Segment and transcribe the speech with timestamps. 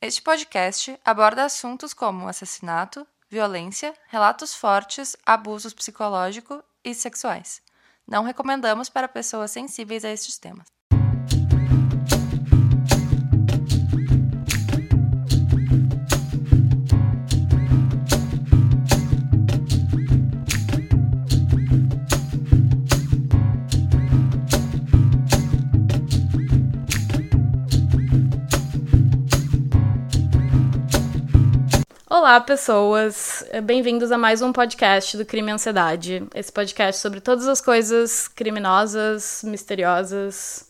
[0.00, 7.60] Este podcast aborda assuntos como assassinato, violência, relatos fortes, abusos psicológicos e sexuais.
[8.06, 10.68] Não recomendamos para pessoas sensíveis a estes temas.
[32.28, 33.42] Olá, pessoas!
[33.64, 36.28] Bem-vindos a mais um podcast do Crime e Ansiedade.
[36.34, 40.68] Esse podcast sobre todas as coisas criminosas, misteriosas,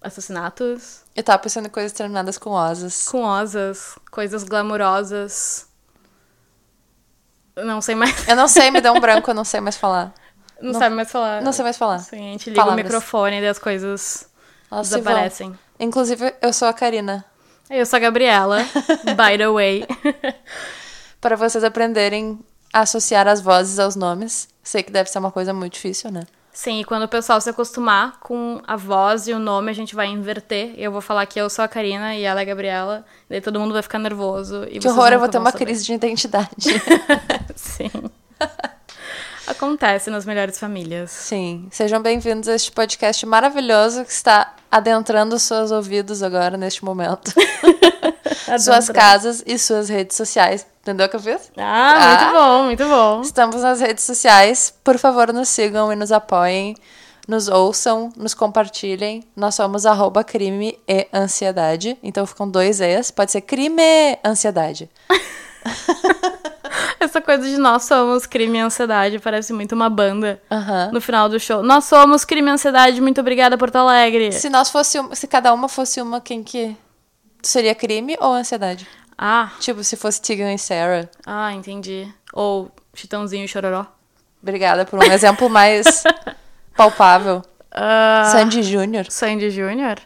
[0.00, 3.08] assassinatos, Eu tava pensando em coisas terminadas com osas.
[3.08, 5.66] com osas, coisas glamurosas.
[7.56, 8.28] Não sei mais.
[8.28, 10.14] Eu não sei, me deu um branco, eu não sei mais falar.
[10.60, 11.42] Não, sabe mais falar.
[11.42, 11.98] Não sei mais falar.
[11.98, 12.80] Sim, a gente liga Palavras.
[12.80, 14.30] o microfone e as coisas
[14.70, 15.58] Elas desaparecem.
[15.80, 17.24] Inclusive, eu sou a Karina.
[17.70, 18.64] Eu sou a Gabriela,
[19.16, 19.86] by the way.
[21.20, 22.38] Para vocês aprenderem
[22.72, 24.48] a associar as vozes aos nomes.
[24.62, 26.24] Sei que deve ser uma coisa muito difícil, né?
[26.52, 29.94] Sim, e quando o pessoal se acostumar com a voz e o nome, a gente
[29.94, 30.74] vai inverter.
[30.76, 33.04] Eu vou falar que eu sou a Karina e ela é a Gabriela.
[33.28, 34.64] Daí todo mundo vai ficar nervoso.
[34.68, 35.64] E Que horror, eu vou ter uma saber.
[35.66, 36.50] crise de identidade.
[37.54, 37.90] Sim.
[39.50, 41.10] Acontece nas melhores famílias.
[41.10, 47.32] Sim, sejam bem-vindos a este podcast maravilhoso que está adentrando seus ouvidos agora, neste momento.
[48.60, 50.64] suas casas e suas redes sociais.
[50.82, 51.50] Entendeu o que eu fiz?
[51.56, 52.24] Ah, Ah.
[52.24, 53.20] muito bom, muito bom.
[53.22, 54.72] Estamos nas redes sociais.
[54.84, 56.76] Por favor, nos sigam e nos apoiem.
[57.26, 59.24] Nos ouçam, nos compartilhem.
[59.34, 61.98] Nós somos arroba crime e ansiedade.
[62.04, 63.10] Então ficam dois E's.
[63.10, 64.88] Pode ser crime e ansiedade.
[67.04, 70.40] Essa coisa de nós somos crime e ansiedade parece muito uma banda
[70.92, 71.62] no final do show.
[71.62, 74.32] Nós somos crime e ansiedade, muito obrigada, Porto Alegre.
[74.32, 76.76] Se nós fosse se cada uma fosse uma, quem que
[77.42, 78.86] seria crime ou ansiedade?
[79.16, 81.08] Ah, Tipo, se fosse Tegan e Sarah.
[81.26, 82.06] ah, entendi.
[82.32, 83.86] Ou Chitãozinho e Chororó.
[84.42, 86.02] Obrigada por um exemplo mais
[86.76, 87.42] palpável.
[87.70, 89.06] Ah, Sandy Júnior.
[89.10, 89.98] Sandy Júnior?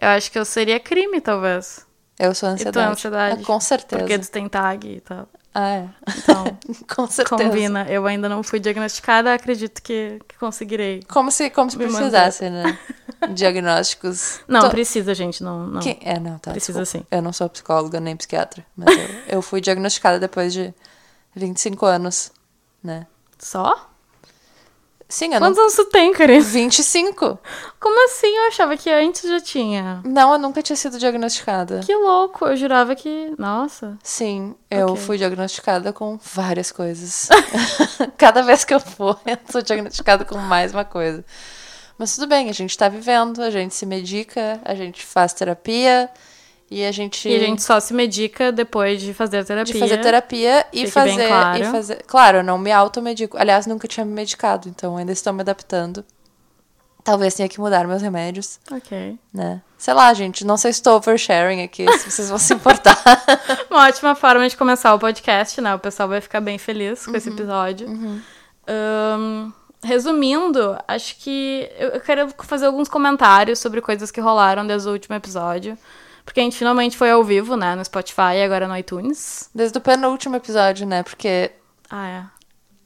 [0.00, 1.86] Eu acho que eu seria crime, talvez.
[2.18, 2.86] Eu sou E tu ansiedade.
[2.88, 3.42] é ansiedade?
[3.44, 4.00] Com certeza.
[4.02, 5.28] Porque tu tem tag e tal.
[5.54, 5.88] Ah, é.
[6.18, 6.44] Então,
[6.96, 7.48] com certeza.
[7.50, 7.86] combina.
[7.88, 11.02] Eu ainda não fui diagnosticada, acredito que, que conseguirei.
[11.08, 12.78] Como se, como se precisasse, né?
[13.34, 14.40] Diagnósticos.
[14.48, 15.66] Não, To- precisa, gente, não.
[15.66, 15.80] não.
[15.80, 16.50] Quem- É, não, tá.
[16.52, 17.06] Precisa desculpa.
[17.10, 17.16] sim.
[17.16, 18.64] Eu não sou psicóloga nem psiquiatra.
[18.76, 20.74] Mas eu, eu fui diagnosticada depois de
[21.34, 22.32] 25 anos,
[22.82, 23.06] né?
[23.38, 23.90] Só?
[25.12, 25.64] Sim, eu Quantos não.
[25.64, 26.40] anos tu tem, Karine?
[26.40, 27.38] 25?
[27.78, 28.34] Como assim?
[28.34, 30.00] Eu achava que antes já tinha.
[30.06, 31.80] Não, eu nunca tinha sido diagnosticada.
[31.84, 33.30] Que louco, eu jurava que.
[33.36, 33.98] Nossa.
[34.02, 35.02] Sim, eu Ok.
[35.02, 37.28] fui diagnosticada com várias coisas.
[38.16, 41.22] Cada vez que eu for, eu sou diagnosticada com mais uma coisa.
[41.98, 46.08] Mas tudo bem, a gente tá vivendo, a gente se medica, a gente faz terapia
[46.72, 47.28] e a gente.
[47.28, 49.72] E a gente só se medica depois de fazer terapia.
[49.74, 51.62] de fazer terapia e fazer, claro.
[51.62, 52.02] e fazer.
[52.06, 53.36] Claro, eu não me automedico.
[53.38, 56.04] Aliás, nunca tinha me medicado, então ainda estou me adaptando.
[57.04, 59.18] Talvez tenha que mudar meus remédios, Ok.
[59.34, 59.60] né?
[59.76, 62.96] Sei lá, gente, não sei se estou oversharing aqui, se vocês vão se importar.
[63.68, 65.74] Uma ótima forma de começar o podcast, né?
[65.74, 67.34] O pessoal vai ficar bem feliz com esse Uhum.
[67.34, 67.88] episódio.
[68.68, 69.50] Ahn,
[69.82, 74.92] resumindo, acho que eu eu quero fazer alguns comentários sobre coisas que rolaram desde o
[74.92, 75.76] último episódio.
[76.24, 77.74] Porque a gente finalmente foi ao vivo, né?
[77.74, 79.50] No Spotify e agora no iTunes.
[79.54, 81.02] Desde o penúltimo episódio, né?
[81.02, 81.50] Porque
[81.90, 82.24] Ah, é.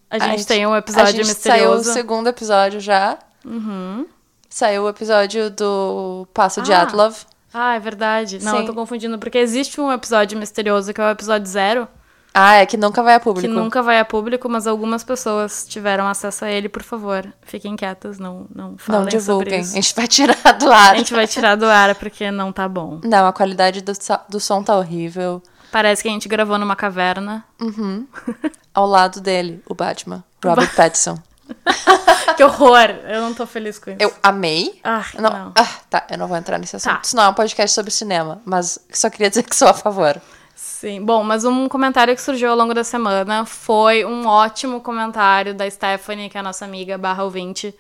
[0.09, 1.83] A gente, tem um episódio a gente misterioso.
[1.85, 3.19] Saiu o segundo episódio já.
[3.45, 4.07] Uhum.
[4.49, 6.83] Saiu o episódio do Passo de Ah.
[6.83, 7.17] Atlov.
[7.53, 8.43] Ah, é verdade.
[8.43, 8.59] Não, Sim.
[8.61, 11.89] eu tô confundindo, porque existe um episódio misterioso que é o episódio zero,
[12.39, 13.49] Ah, é que nunca vai a público.
[13.49, 17.27] que nunca vai a público, mas algumas pessoas tiveram acesso a ele, por favor.
[17.41, 19.61] Fiquem quietas, não, não falem Não divulguem.
[19.61, 20.93] A gente vai tirar do ar.
[20.93, 23.01] A gente vai tirar do ar porque não tá bom.
[23.03, 23.93] Não, a qualidade do,
[24.29, 25.43] do som tá horrível.
[25.73, 27.43] Parece que a gente gravou numa caverna.
[28.75, 31.19] Ao lado dele, o Batman, Robert Pattinson.
[32.37, 32.91] que horror!
[33.09, 33.99] Eu não tô feliz com isso.
[34.01, 34.79] Eu amei.
[34.85, 35.53] Ah, Não, não.
[35.57, 36.93] Ah, tá, eu não vou entrar nesse assunto.
[36.97, 37.01] Tá.
[37.03, 40.21] Isso não é um podcast sobre cinema, mas só queria dizer que sou a favor.
[40.57, 41.05] Sim.
[41.05, 45.71] Bom, mas um comentário que surgiu ao longo da semana foi um ótimo comentário da
[45.71, 47.75] Stephanie, que é a nossa amiga barra ouvinte,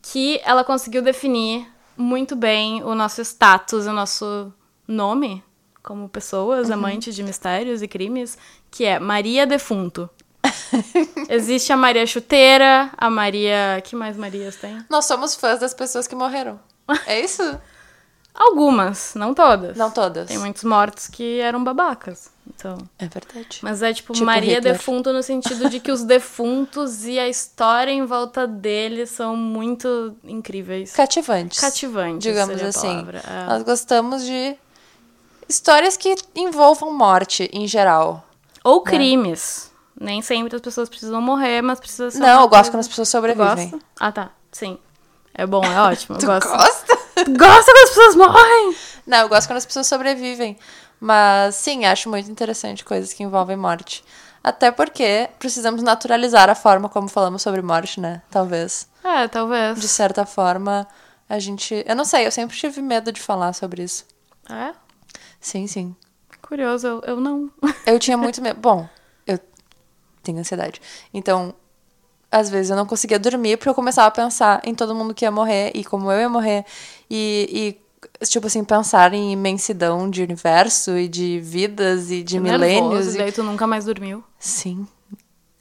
[0.00, 4.50] que ela conseguiu definir muito bem o nosso status, o nosso
[4.88, 5.44] nome
[5.82, 8.36] como pessoas amantes de mistérios e crimes,
[8.70, 10.08] que é Maria Defunto.
[11.28, 13.80] Existe a Maria Chuteira, a Maria.
[13.84, 14.84] Que mais Marias tem?
[14.88, 16.58] Nós somos fãs das pessoas que morreram.
[17.06, 17.42] É isso?
[18.38, 19.76] Algumas, não todas.
[19.76, 20.28] Não todas.
[20.28, 22.30] Tem muitos mortos que eram babacas.
[22.54, 22.76] Então.
[22.98, 23.58] É verdade.
[23.62, 24.74] Mas é tipo, Tipo Maria Hitler.
[24.74, 30.14] defunto no sentido de que os defuntos e a história em volta deles são muito
[30.22, 30.92] incríveis.
[30.92, 31.58] Cativantes.
[31.60, 32.22] Cativantes.
[32.22, 33.06] Digamos assim.
[33.28, 33.46] É.
[33.46, 34.54] Nós gostamos de
[35.48, 38.24] Histórias que envolvam morte, em geral.
[38.64, 39.70] Ou crimes.
[39.98, 42.18] Nem sempre as pessoas precisam morrer, mas precisa ser.
[42.18, 43.80] Não, eu gosto coisa- quando as pessoas sobrevivem.
[43.98, 44.30] Ah, tá.
[44.52, 44.76] Sim.
[45.32, 46.16] É bom, é ótimo.
[46.16, 46.48] Eu Tu gosto.
[46.48, 46.95] gosta?
[47.16, 48.76] Gosta quando as pessoas morrem?
[49.06, 50.58] Não, eu gosto quando as pessoas sobrevivem.
[51.00, 54.04] Mas sim, acho muito interessante coisas que envolvem morte.
[54.42, 58.22] Até porque precisamos naturalizar a forma como falamos sobre morte, né?
[58.30, 58.88] Talvez.
[59.02, 59.80] É, talvez.
[59.80, 60.86] De certa forma,
[61.28, 61.82] a gente.
[61.86, 64.06] Eu não sei, eu sempre tive medo de falar sobre isso.
[64.48, 64.72] É?
[65.40, 65.96] Sim, sim.
[66.40, 67.50] Curioso, eu, eu não.
[67.84, 68.60] Eu tinha muito medo.
[68.60, 68.88] Bom,
[69.26, 69.38] eu
[70.22, 70.80] tenho ansiedade.
[71.12, 71.52] Então,
[72.30, 75.24] às vezes eu não conseguia dormir porque eu começava a pensar em todo mundo que
[75.24, 76.64] ia morrer e como eu ia morrer.
[77.10, 77.78] E,
[78.20, 83.14] e tipo assim, pensar em imensidão de universo e de vidas e de milênios.
[83.14, 83.18] E...
[83.18, 84.22] daí tu nunca mais dormiu.
[84.38, 84.86] Sim.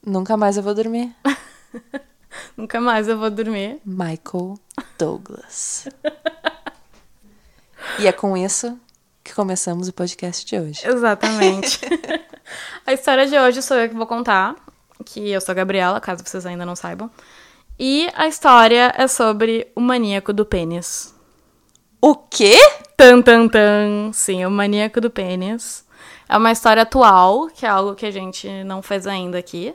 [0.05, 1.13] Nunca mais eu vou dormir.
[2.55, 3.79] Nunca mais eu vou dormir.
[3.85, 4.59] Michael
[4.97, 5.87] Douglas.
[7.99, 8.77] e é com isso
[9.23, 10.87] que começamos o podcast de hoje.
[10.87, 11.79] Exatamente.
[12.85, 14.55] a história de hoje sou eu que vou contar.
[15.03, 17.09] Que eu sou a Gabriela, caso vocês ainda não saibam.
[17.77, 21.14] E a história é sobre o maníaco do pênis.
[22.07, 22.55] O quê?
[22.95, 24.11] Tan, tan, tan.
[24.13, 25.83] Sim, o maníaco do pênis.
[26.29, 29.73] É uma história atual, que é algo que a gente não fez ainda aqui.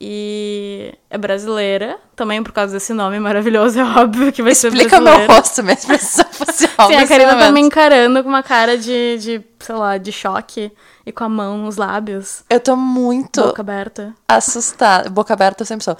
[0.00, 4.96] E é brasileira, também por causa desse nome maravilhoso, é óbvio que vai Explica ser
[4.96, 5.34] o meu brasileira.
[5.34, 6.88] rosto, minha expressão facial.
[6.88, 10.72] Sim, a Karina tá me encarando com uma cara de, de, sei lá, de choque
[11.04, 14.14] e com a mão nos lábios, Eu tô muito boca aberta.
[14.26, 15.10] assustada.
[15.10, 15.96] Boca aberta eu sempre sou.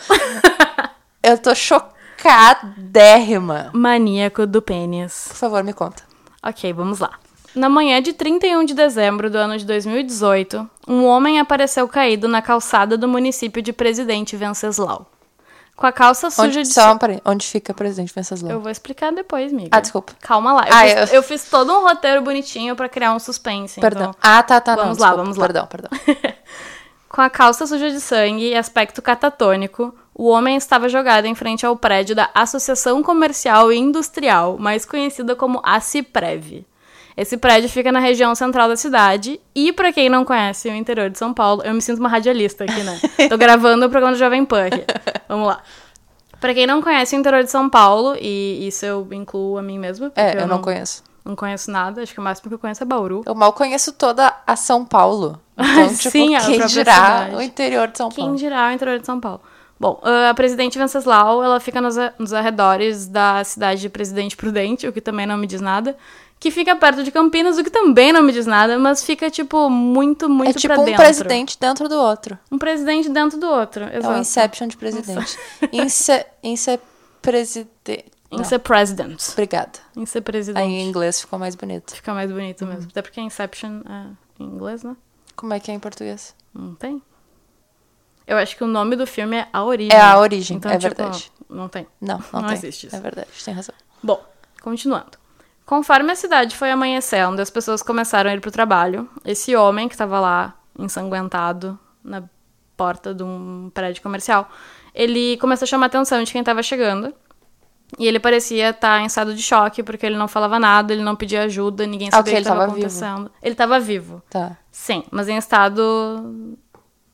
[1.22, 1.54] eu tô
[2.24, 3.70] chocadérrima.
[3.72, 5.26] Maníaco do pênis.
[5.28, 6.02] Por favor, me conta.
[6.42, 7.10] Ok, vamos lá.
[7.54, 12.42] Na manhã de 31 de dezembro do ano de 2018, um homem apareceu caído na
[12.42, 15.06] calçada do município de Presidente Venceslau.
[15.76, 18.50] Com a calça suja Onde, de só, onde fica Presidente Venceslau?
[18.52, 19.70] Eu vou explicar depois, amiga.
[19.72, 20.12] Ah, desculpa.
[20.20, 20.66] Calma lá.
[20.68, 23.80] Eu, Ah, fiz, eu- eu fiz todo um roteiro bonitinho pra criar um suspense.
[23.80, 24.10] Perdão.
[24.10, 24.76] então- Ah, tá, tá.
[24.76, 25.22] Vamos não, lá, desculpa.
[25.24, 25.46] vamos lá.
[25.46, 25.90] Perdão, perdão.
[27.14, 31.64] Com a calça suja de sangue e aspecto catatônico, o homem estava jogado em frente
[31.64, 36.66] ao prédio da Associação Comercial e Industrial, mais conhecida como ACIPREV.
[37.16, 41.08] Esse prédio fica na região central da cidade e, pra quem não conhece o interior
[41.08, 42.98] de São Paulo, eu me sinto uma radialista aqui, né?
[43.30, 44.84] Tô gravando o programa do Jovem Pan aqui.
[45.28, 45.62] Vamos lá.
[46.40, 49.78] Pra quem não conhece o interior de São Paulo, e isso eu incluo a mim
[49.78, 51.04] mesma, É, eu não conheço.
[51.24, 53.22] Não conheço nada, acho que o máximo que eu conheço é Bauru.
[53.24, 55.40] Eu mal conheço toda a São Paulo.
[55.56, 57.34] Então, tipo, Sim, quem dirá cidade.
[57.36, 58.36] o interior de São Quem Paulo?
[58.36, 59.40] dirá o interior de São Paulo?
[59.78, 64.86] Bom, ah, a Presidente Venceslau, ela fica nos, nos arredores da cidade de Presidente Prudente,
[64.88, 65.96] o que também não me diz nada.
[66.40, 69.70] Que fica perto de Campinas, o que também não me diz nada, mas fica, tipo,
[69.70, 71.02] muito, muito É tipo um dentro.
[71.02, 72.36] presidente dentro do outro.
[72.50, 74.18] Um presidente dentro do outro, É o exato.
[74.18, 75.38] Inception de presidente.
[75.72, 76.80] Ince, ince
[77.22, 78.04] presidente.
[78.40, 79.20] Em ser president.
[79.32, 79.78] Obrigada.
[79.96, 80.64] Em ser Aí presidente.
[80.66, 81.94] em inglês ficou mais bonito.
[81.94, 82.88] Fica mais bonito mesmo.
[82.90, 84.06] Até porque Inception é
[84.42, 84.96] em inglês, né?
[85.36, 86.34] Como é que é em português?
[86.52, 87.02] Não tem.
[88.26, 89.96] Eu acho que o nome do filme é A Origem.
[89.96, 91.30] É A Origem, então, é tipo, verdade.
[91.48, 91.86] Não tem.
[92.00, 92.56] Não, não, Não tem.
[92.56, 92.96] existe isso.
[92.96, 93.74] É verdade, tem razão.
[94.02, 94.24] Bom,
[94.62, 95.18] continuando.
[95.66, 99.08] Conforme a cidade foi amanhecendo, as pessoas começaram a ir pro trabalho.
[99.24, 102.22] Esse homem que tava lá, ensanguentado, na
[102.76, 104.48] porta de um prédio comercial,
[104.94, 107.14] ele começou a chamar a atenção de quem tava chegando.
[107.98, 111.14] E ele parecia estar em estado de choque, porque ele não falava nada, ele não
[111.16, 112.86] pedia ajuda, ninguém sabia o que estava tava vivo.
[112.86, 113.30] acontecendo.
[113.42, 114.22] Ele tava vivo.
[114.28, 114.56] Tá.
[114.70, 116.56] Sim, mas em estado,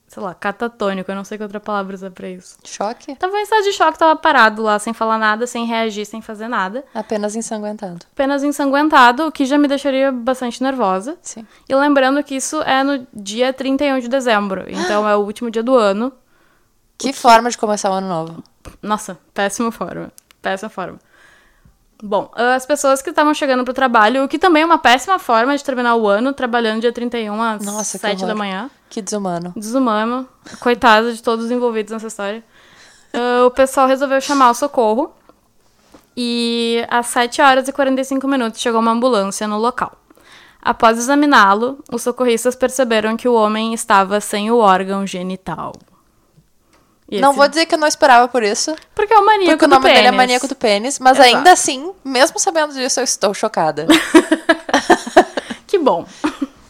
[0.09, 2.57] sei lá, catatônico, eu não sei que outra palavra usar pra isso.
[2.65, 3.15] Choque?
[3.17, 6.49] Tava em estado de choque, tava parado lá, sem falar nada, sem reagir, sem fazer
[6.49, 6.85] nada.
[6.95, 8.07] Apenas ensanguentado.
[8.13, 11.19] Apenas ensanguentado, o que já me deixaria bastante nervosa.
[11.21, 11.47] Sim.
[11.69, 15.63] E lembrando que isso é no dia 31 de dezembro, então é o último dia
[15.63, 16.13] do ano.
[16.97, 18.45] Que forma de começar o ano novo.
[18.83, 20.13] Nossa, péssima forma.
[20.43, 20.99] Péssima forma.
[22.03, 25.55] Bom, as pessoas que estavam chegando pro trabalho, o que também é uma péssima forma
[25.57, 28.71] de terminar o ano, trabalhando dia 31 às Nossa, que 7 da manhã.
[28.89, 29.53] Que desumano.
[29.55, 30.27] Desumano.
[30.61, 32.43] Coitada de todos os envolvidos nessa história.
[33.13, 35.13] Ah, o pessoal resolveu chamar o socorro.
[36.17, 39.93] E às 7 horas e 45 minutos chegou uma ambulância no local.
[40.61, 45.73] Após examiná-lo, os socorristas perceberam que o homem estava sem o órgão genital.
[47.11, 48.75] E Não esse- vou dizer que eu não esperava por isso.
[48.95, 50.11] Porque é o maníaco Porque o do nome dele é.
[50.12, 50.99] Maníaco do Pênis.
[51.00, 51.37] Mas Exato.
[51.37, 53.87] ainda assim, mesmo sabendo disso, eu estou chocada.
[55.67, 56.05] Que bom.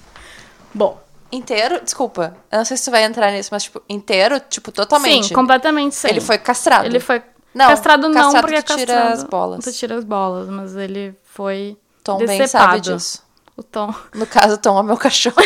[0.74, 1.00] bom.
[1.32, 2.36] inteiro, desculpa.
[2.52, 5.28] Eu não sei se tu vai entrar nisso, mas, tipo, inteiro, tipo, totalmente.
[5.28, 6.08] Sim, completamente sim.
[6.08, 6.84] Ele foi castrado.
[6.86, 7.22] Ele foi
[7.54, 9.12] Não, castrado não castrado porque é tu tira castrado.
[9.14, 9.64] as bolas.
[9.64, 12.72] Tu tira as bolas, mas ele foi Tom bem decepado.
[12.72, 13.22] sabe disso.
[13.56, 13.94] O Tom.
[14.14, 15.36] No caso, Tom é meu cachorro.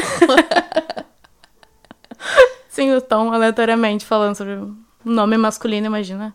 [2.69, 4.59] Sim, o Tom aleatoriamente falando sobre
[5.05, 6.35] nome masculino, imagina.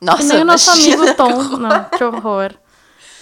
[0.00, 1.58] Nossa, que nem o nosso amigo Tom.
[1.58, 2.54] Não, que horror.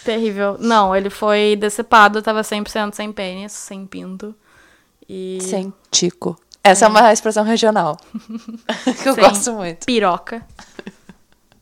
[0.04, 0.56] Terrível.
[0.59, 4.35] Não, ele foi decepado, tava 100% sem pênis, sem pinto.
[5.09, 5.38] E.
[5.42, 6.38] Sem tico.
[6.62, 7.99] Essa é, uma expressão regional.
[9.02, 9.87] que eu Sem gosto muito.
[9.87, 10.47] Piroca.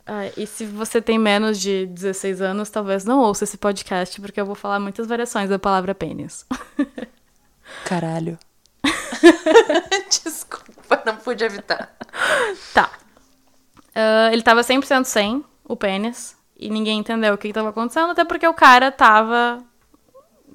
[0.07, 4.41] Ah, e se você tem menos de 16 anos, talvez não ouça esse podcast, porque
[4.41, 6.47] eu vou falar muitas variações da palavra pênis.
[7.85, 8.39] Caralho.
[10.25, 11.95] Desculpa, não pude evitar.
[12.73, 12.91] Tá.
[14.01, 16.37] Ah, ele tava 100% sem o pênis.
[16.57, 19.63] E ninguém entendeu o que, que tava acontecendo, até porque o cara tava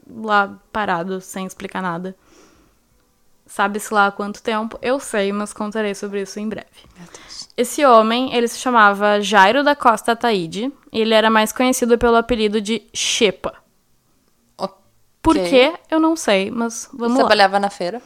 [0.10, 2.16] lá parado, sem explicar nada.
[3.46, 4.78] Sabe-se lá há quanto tempo?
[4.82, 6.68] Eu sei, mas contarei sobre isso em breve.
[7.56, 10.72] Esse homem, ele se chamava Jairo da Costa Taide.
[10.92, 13.54] E ele era mais conhecido pelo apelido de Shepa.
[15.22, 15.50] Por Ok.
[15.50, 15.74] quê?
[15.90, 17.20] Eu não sei, mas Ele vamos lá.
[17.20, 18.02] trabalhava na feira.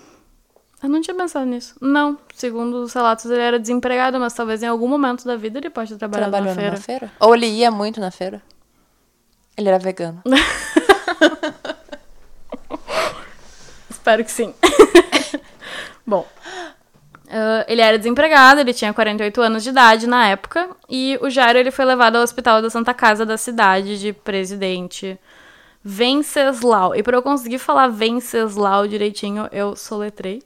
[0.82, 1.76] Eu não tinha pensado nisso.
[1.82, 5.70] Não, segundo os relatos, ele era desempregado, mas talvez em algum momento da vida ele
[5.70, 6.72] trabalhado Trabalhou na feira.
[6.72, 7.12] numa feira?
[7.20, 8.42] Ou ele ia muito na feira?
[9.58, 10.22] Ele era vegano.
[13.90, 14.54] Espero que sim.
[16.06, 16.26] Bom,
[17.30, 21.60] ah, ele era desempregado, ele tinha 48 anos de idade na época, e o Jairo
[21.60, 25.20] ele foi levado ao hospital da Santa Casa da cidade de Presidente
[25.84, 26.96] Venceslau.
[26.96, 30.42] E para eu conseguir falar Venceslau direitinho, eu soletrei.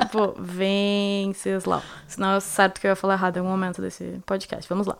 [0.00, 1.82] Tipo, Venceslau.
[2.06, 4.68] Senão é certo que eu ia falar errado em algum momento desse podcast.
[4.68, 4.96] Vamos lá.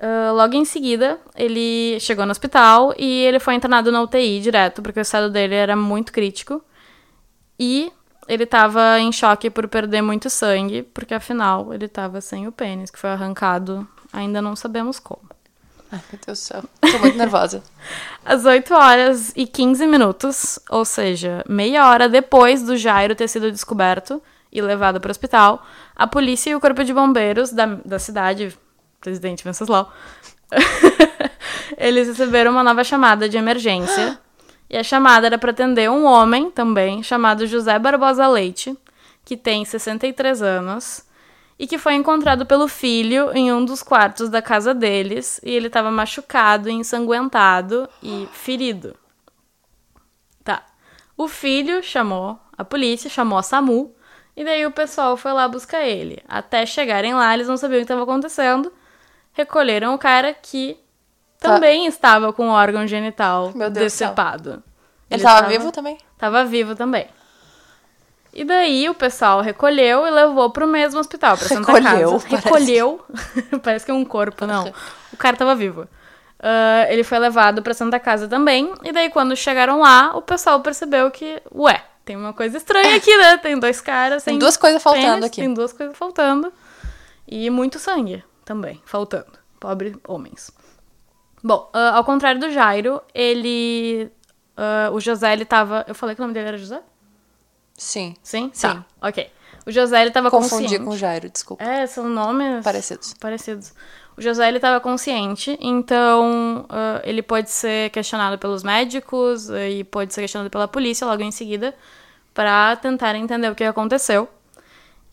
[0.00, 4.80] Ah, logo em seguida, ele chegou no hospital e ele foi internado na UTI direto,
[4.82, 6.62] porque o estado dele era muito crítico.
[7.58, 7.92] E
[8.28, 12.90] ele tava em choque por perder muito sangue, porque afinal ele tava sem o pênis,
[12.90, 15.22] que foi arrancado, ainda não sabemos como.
[15.90, 16.64] Ai, meu Deus do céu.
[16.80, 17.62] Tô muito nervosa.
[18.24, 23.50] Às 8 horas e 15 minutos, ou seja, meia hora depois do Jairo ter sido
[23.50, 27.98] descoberto e levado para o hospital, a polícia e o corpo de bombeiros da, da
[27.98, 28.56] cidade,
[29.00, 29.92] presidente Venceslau,
[31.76, 34.18] eles receberam uma nova chamada de emergência.
[34.70, 38.76] E a chamada era para atender um homem também, chamado José Barbosa Leite,
[39.24, 41.04] que tem 63 anos,
[41.58, 45.66] e que foi encontrado pelo filho em um dos quartos da casa deles, e ele
[45.66, 48.94] estava machucado, ensanguentado e ferido.
[50.44, 50.62] Tá.
[51.16, 53.94] O filho chamou a polícia, chamou a SAMU,
[54.36, 56.22] e daí o pessoal foi lá buscar ele.
[56.28, 58.72] Até chegarem lá, eles não sabiam o que estava acontecendo.
[59.32, 60.78] Recolheram o cara que
[61.40, 61.54] Tá.
[61.54, 64.08] também estava com o órgão genital Meu Deus do céu.
[64.08, 64.62] decepado.
[65.08, 65.98] Ele tava vivo também?
[66.18, 67.06] Tava vivo também.
[68.32, 72.26] E daí o pessoal recolheu e levou pro mesmo hospital, pra Santa Recolheu, Casa.
[72.28, 72.44] parece.
[72.44, 73.00] Recolheu.
[73.62, 74.72] parece que é um corpo, não.
[75.12, 75.88] O cara tava vivo.
[76.40, 78.72] Ah, ele foi levado pra Santa Casa também.
[78.84, 83.16] E daí, quando chegaram lá, o pessoal percebeu que, ué, tem uma coisa estranha aqui,
[83.16, 83.38] né?
[83.38, 85.40] Tem dois caras sem Tem duas coisas faltando pênis, aqui.
[85.40, 86.52] Tem duas coisas faltando.
[87.26, 89.38] E muito sangue também, faltando.
[89.58, 90.50] Pobre homens.
[91.42, 94.10] Bom, ah, ao contrário do Jairo, ele.
[94.56, 95.84] ah, o José, ele tava.
[95.88, 96.80] Eu falei que o nome dele era José?
[97.78, 98.14] Sim.
[98.22, 98.50] Sim?
[98.52, 98.68] Sim.
[98.68, 99.30] Tá, ok.
[99.64, 100.84] O José, ele tava Confundi consciente.
[100.84, 101.62] com o Jairo, desculpa.
[101.62, 103.14] É, são nomes Parecidos.
[103.14, 103.72] parecidos.
[104.16, 109.84] O José, ele tava consciente, então ah, ele pode ser questionado pelos médicos ah, e
[109.84, 111.74] pode ser questionado pela polícia logo em seguida
[112.34, 114.28] para tentar entender o que aconteceu.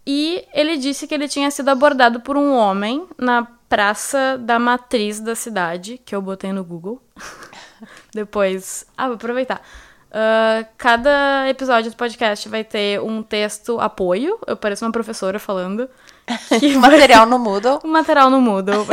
[0.07, 5.19] E ele disse que ele tinha sido abordado por um homem na Praça da Matriz
[5.19, 7.01] da cidade, que eu botei no Google.
[8.13, 8.85] Depois.
[8.95, 9.61] Ah, vou aproveitar.
[10.17, 14.39] Ah, cada episódio do podcast vai ter um texto apoio.
[14.47, 15.89] Eu pareço uma professora falando.
[16.59, 17.79] Que material no Moodle.
[17.83, 18.85] o material no Moodle.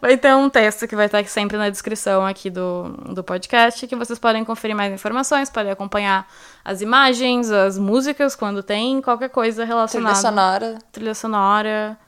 [0.00, 3.96] vai ter um texto que vai estar sempre na descrição aqui do, do podcast, que
[3.96, 6.26] vocês podem conferir mais informações, podem acompanhar
[6.64, 10.14] as imagens, as músicas, quando tem qualquer coisa relacionada.
[10.14, 11.98] Trilha sonora, Trilha sonora,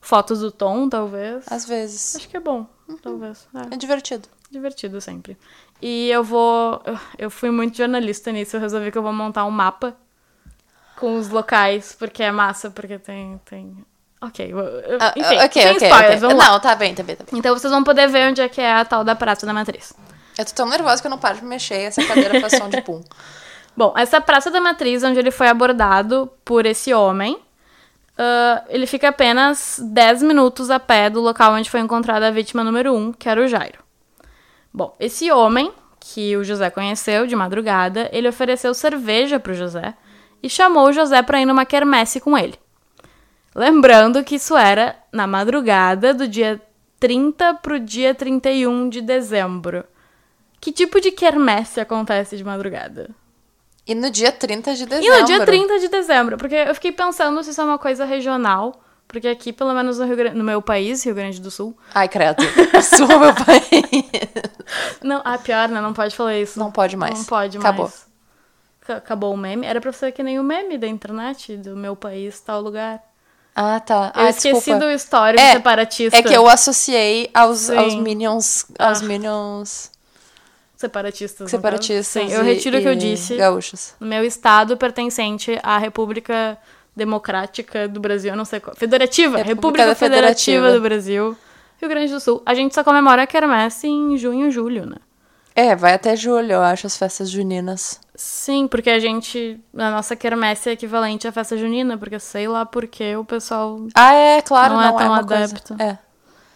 [0.00, 1.44] fotos do Tom, talvez.
[1.50, 2.16] às vezes.
[2.16, 2.66] Acho que é bom,
[3.02, 3.48] talvez.
[3.54, 4.28] É, É divertido.
[4.50, 5.38] divertido sempre.
[5.82, 6.82] E eu vou.
[7.18, 9.96] eu- fui muito jornalista nisso, eu resolvi que eu vou montar um mapa
[10.96, 13.40] com os locais, porque é massa, porque tem.
[13.44, 13.84] tem...
[14.22, 14.52] Ok,
[15.00, 16.28] Ah, enfim, ok, sem ok, spoilers, ok.
[16.28, 16.50] vamos lá.
[16.52, 17.38] Não, tá bem, tá bem, tá bem.
[17.38, 19.94] Então vocês vão poder ver onde é que é a tal da Praça da Matriz.
[20.36, 22.82] Eu tô tão nervosa que eu não paro de mexer essa cadeira faz som de
[22.82, 23.02] pum.
[23.74, 27.38] Bom, essa Praça da Matriz, onde ele foi abordado por esse homem,
[28.18, 32.62] ah, ele fica apenas 10 minutos a pé do local onde foi encontrada a vítima
[32.62, 33.78] número 1, que era o Jairo.
[34.72, 39.94] Bom, esse homem, que o José conheceu de madrugada, ele ofereceu cerveja pro José
[40.42, 42.58] e chamou o José para ir numa quermesse com ele.
[43.54, 46.60] Lembrando que isso era na madrugada do dia
[47.00, 49.84] 30 pro dia 31 de dezembro.
[50.60, 53.10] Que tipo de quermesse acontece de madrugada?
[53.86, 55.18] E no dia 30 de E dezembro.
[55.20, 58.80] no dia 30 de dezembro, porque eu fiquei pensando se isso é uma coisa regional,
[59.10, 61.76] Porque aqui, pelo menos no, Grande, no meu país, Rio Grande do Sul.
[61.92, 62.42] Ai, credo.
[62.96, 64.04] Sou meu país.
[65.02, 65.80] Não, ah, pior, né?
[65.80, 66.58] Não pode falar isso.
[66.58, 67.18] Não pode mais.
[67.18, 67.86] Não pode Acabou.
[67.86, 68.06] mais.
[68.82, 69.66] Ca- Acabou o meme.
[69.66, 73.02] Era pra ser que nem o meme da internet, do meu país, tal lugar.
[73.54, 74.12] Ah, tá.
[74.14, 74.78] Eu ah, esqueci desculpa.
[74.80, 76.16] do histórico É, separatista.
[76.16, 77.76] É que eu associei aos, Sim.
[77.76, 78.66] aos Minions.
[78.78, 79.04] Aos Ah.
[79.04, 79.90] Minions
[80.76, 81.50] Separatistas.
[81.50, 82.06] separatistas.
[82.06, 83.36] Sim, eu e- retiro o que eu e disse.
[83.36, 83.92] Gaúchos.
[83.98, 86.56] No meu estado pertencente à República
[86.94, 88.74] Democrática do Brasil, eu não sei qual.
[88.76, 90.66] Federativa, República República Federativa.
[90.66, 90.72] Federativa.
[90.72, 91.36] do Brasil,
[91.80, 92.42] Rio Grande do Sul.
[92.44, 94.96] A gente só comemora a quermesse em junho, julho, né?
[95.54, 98.00] É, vai até julho, eu acho, as festas juninas.
[98.14, 99.58] Sim, porque a gente.
[99.76, 103.80] A nossa quermesse é equivalente à festa junina, porque sei lá por que o pessoal.
[103.94, 105.76] Ah, é, claro, Não não, é tão coisa- adepto.
[105.82, 105.98] É,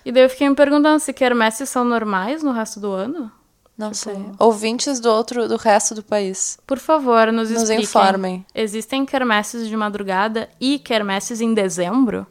[0.04, 3.30] E daí eu fiquei me perguntando se quermesses são normais no resto do ano?
[3.76, 4.26] Não Tipo- sei.
[4.38, 6.58] Ouvintes do outro, do resto do país.
[6.66, 7.84] Por favor, nos, Nos expliquem.
[7.84, 8.46] informem.
[8.54, 12.26] Existem quermesses de madrugada e quermesses em dezembro?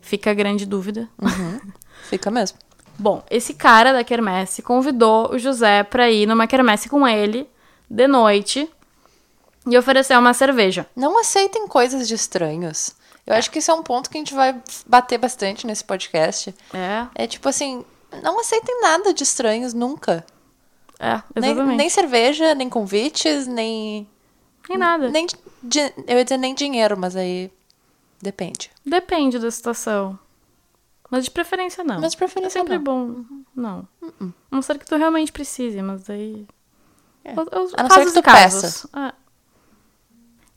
[0.00, 1.08] Fica a grande dúvida.
[2.08, 2.58] Fica mesmo.
[2.98, 7.48] Bom, esse cara da quermesse convidou o José pra ir numa quermesse com ele,
[7.88, 8.68] de noite,
[9.66, 10.86] e ofereceu uma cerveja.
[10.96, 12.94] Não aceitem coisas de estranhos.
[13.26, 16.54] Eu acho que isso é um ponto que a gente vai bater bastante nesse podcast.
[16.74, 17.84] É, É tipo assim,
[18.22, 20.24] não aceitem nada de estranhos nunca.
[21.00, 21.76] É, Nem, exatamente.
[21.78, 24.06] nem cerveja, nem convites, nem.
[24.68, 25.08] Nem nada.
[25.08, 25.26] Nem,
[26.06, 27.50] eu ia dizer nem dinheiro, mas aí
[28.20, 28.70] depende.
[28.84, 30.18] Depende da situação.
[31.10, 32.00] Mas de preferência não.
[32.00, 32.84] Mas de preferência É sempre não.
[32.84, 33.24] bom.
[33.56, 33.88] Não.
[34.02, 36.46] A não ser que tu realmente precise, mas aí.
[37.24, 37.32] É.
[37.32, 38.86] Os, A não ser que tu casos.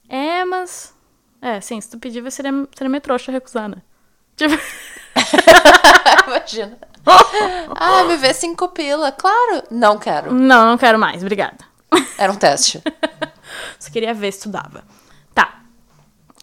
[0.10, 0.16] É.
[0.42, 0.94] É, mas.
[1.42, 3.78] É, sim, se tu pedir, seria, seria meio trouxa recusar, né?
[4.36, 4.54] Tipo.
[6.28, 6.78] Imagina.
[7.76, 9.12] ah, me vê cinco pila.
[9.12, 9.64] Claro.
[9.70, 10.34] Não quero.
[10.34, 11.58] Não, não quero mais, obrigada.
[12.18, 12.82] Era um teste.
[13.80, 14.84] Só queria ver se tu dava.
[15.34, 15.60] Tá.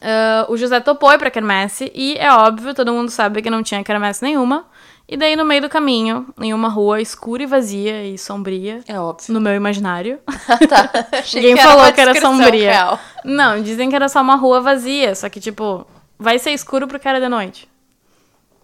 [0.02, 3.62] Ah, o José topou ir pra quermesse e é óbvio, todo mundo sabe que não
[3.62, 4.66] tinha quermesse nenhuma.
[5.08, 8.96] E daí, no meio do caminho, em uma rua escura e vazia e sombria, É
[9.00, 9.34] óbvio.
[9.34, 10.20] no meu imaginário.
[10.68, 10.88] tá.
[11.34, 12.70] Ninguém que falou que era sombria.
[12.70, 13.00] real.
[13.24, 15.84] Não, dizem que era só uma rua vazia, só que, tipo,
[16.16, 17.68] vai ser escuro porque era de noite.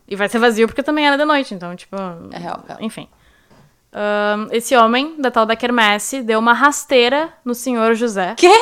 [0.08, 1.96] E vai ser vazio porque também era de noite, então, tipo.
[2.30, 2.78] É real, real.
[2.80, 3.08] Enfim.
[3.92, 8.34] Ahn, esse homem, da tal da quermesse, deu uma rasteira no senhor José.
[8.36, 8.52] Quê?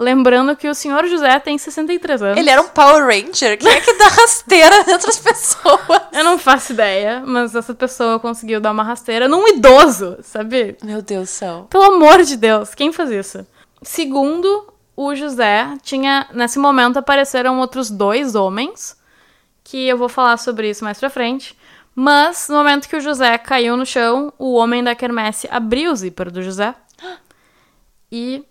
[0.00, 2.38] Lembrando que o senhor José tem 63 anos.
[2.38, 3.58] Ele era um Power Ranger?
[3.58, 6.00] Quem é que dá rasteira em outras pessoas?
[6.10, 10.78] Eu não faço ideia, mas essa pessoa conseguiu dar uma rasteira num idoso, sabe?
[10.82, 11.66] Meu Deus do céu.
[11.68, 13.46] Pelo amor de Deus, quem faz isso?
[13.82, 18.96] Segundo o José, tinha nesse momento apareceram outros dois homens,
[19.70, 21.56] que eu vou falar sobre isso mais pra frente.
[21.94, 25.96] Mas no momento que o José caiu no chão, o homem da quermesse abriu o
[25.96, 26.74] zíper do José
[28.10, 28.44] e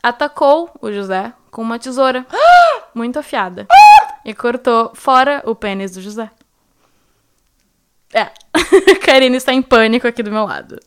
[0.00, 2.24] atacou o José com uma tesoura
[2.94, 3.66] muito afiada
[4.24, 6.30] e cortou fora o pênis do José.
[8.12, 8.30] É,
[9.04, 10.78] Karine está em pânico aqui do meu lado.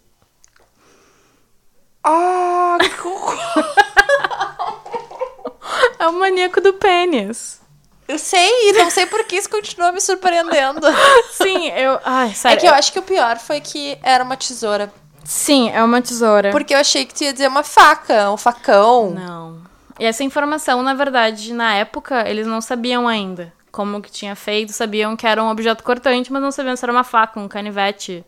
[2.01, 2.77] Ah,
[5.99, 7.62] É o maníaco do pênis.
[8.07, 10.81] Eu sei, e não sei por que isso continua me surpreendendo.
[11.33, 11.99] Sim, eu.
[12.03, 12.59] Ai, É sério.
[12.59, 14.91] que eu acho que o pior foi que era uma tesoura.
[15.23, 16.51] Sim, é uma tesoura.
[16.51, 19.11] Porque eu achei que tu ia dizer uma faca, um facão.
[19.11, 19.61] Não.
[19.99, 24.73] E essa informação, na verdade, na época, eles não sabiam ainda como que tinha feito.
[24.73, 28.23] Sabiam que era um objeto cortante, mas não sabiam se era uma faca, um canivete,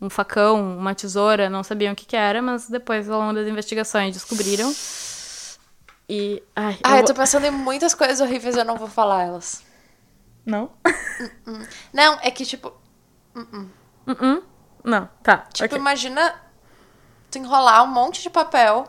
[0.00, 1.50] um facão, uma tesoura.
[1.50, 4.72] Não sabiam o que, que era, mas depois, ao longo das investigações, descobriram.
[6.12, 6.42] E.
[6.56, 9.62] Ai, Ah, eu vou- tô pensando em muitas coisas horríveis eu não vou falar elas.
[10.44, 10.70] Não?
[11.92, 12.72] Não, é que, tipo,
[13.36, 14.42] Uh-uh.
[14.82, 15.44] Não, tá.
[15.52, 15.78] tipo, ok.
[15.78, 16.34] imagina
[17.30, 18.86] tu enrolar um monte de papel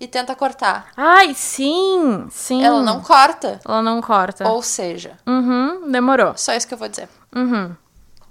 [0.00, 0.88] e tenta cortar.
[0.96, 2.64] Ai, sim, sim.
[2.64, 3.60] Ela não corta.
[3.64, 4.48] Ela não corta.
[4.48, 6.36] Ou seja, Uhum, demorou.
[6.36, 7.08] só isso que eu vou dizer.
[7.34, 7.76] Uhum.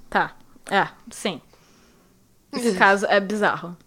[0.10, 0.34] Tá.
[0.70, 1.42] É, sim.
[2.52, 3.78] Esse caso é bizarro.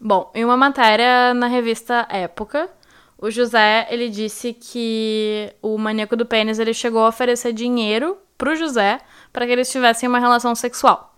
[0.00, 2.70] Bom, em uma matéria na revista Época,
[3.18, 8.54] o José, ele disse que o maníaco do pênis, ele chegou a oferecer dinheiro pro
[8.54, 9.00] José
[9.32, 11.16] para que eles tivessem uma relação sexual.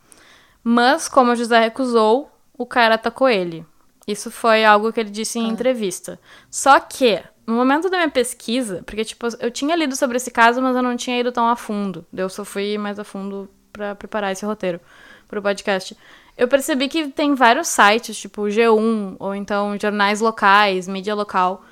[0.65, 3.67] Mas, como o José recusou, o cara atacou ele.
[4.07, 6.19] Isso foi algo que ele disse em entrevista.
[6.51, 10.63] Só que, no momento da minha pesquisa, porque, tipo, eu tinha lido sobre esse caso,
[10.63, 12.07] mas eu não tinha ido tão a fundo.
[12.13, 14.81] Eu só fui mais a fundo pra preparar esse roteiro
[15.29, 15.97] pro podcast.
[16.37, 21.63] Eu percebi que tem vários sites, tipo G1, ou então jornais locais, mídia local,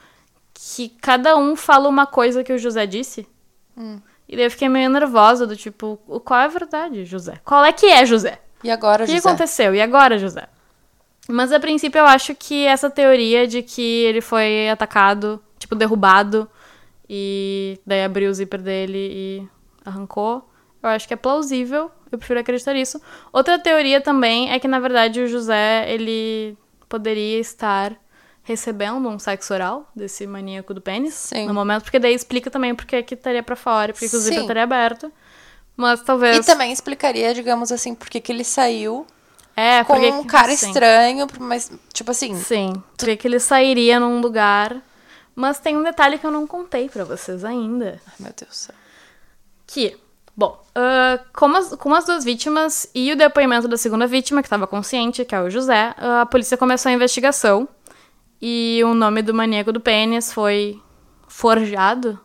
[0.76, 3.26] que cada um fala uma coisa que o José disse.
[4.28, 7.40] E daí eu fiquei meio nervosa, do tipo, qual é a verdade, José?
[7.44, 8.40] Qual é que é, José?
[8.64, 9.28] E agora, O que José?
[9.28, 9.74] aconteceu?
[9.74, 10.48] E agora, José?
[11.28, 16.50] Mas a princípio eu acho que essa teoria de que ele foi atacado, tipo, derrubado,
[17.08, 19.48] e daí abriu o zíper dele e
[19.84, 20.50] arrancou.
[20.82, 23.00] Eu acho que é plausível, eu prefiro acreditar nisso.
[23.32, 26.56] Outra teoria também é que, na verdade, o José, ele
[26.88, 27.96] poderia estar
[28.48, 31.46] recebendo um sexo oral desse maníaco do pênis Sim.
[31.46, 34.40] no momento, porque daí explica também porque que estaria pra fora, porque que o zíper
[34.40, 35.12] estaria aberto.
[35.76, 36.38] Mas talvez.
[36.38, 39.06] E também explicaria, digamos assim, por que ele saiu
[39.54, 40.66] é, com porque um que- cara sim.
[40.68, 44.76] estranho, mas, tipo assim, Sim, porque que ele sairia num lugar.
[45.36, 48.00] Mas tem um detalhe que eu não contei pra vocês ainda.
[48.06, 48.74] ai meu Deus do céu.
[49.68, 49.96] Que,
[50.36, 54.46] bom, ah, como as, com as duas vítimas e o depoimento da segunda vítima, que
[54.46, 57.68] estava consciente, que é o José, a polícia começou a investigação.
[58.40, 60.80] E o nome do maníaco do pênis foi
[61.26, 62.18] forjado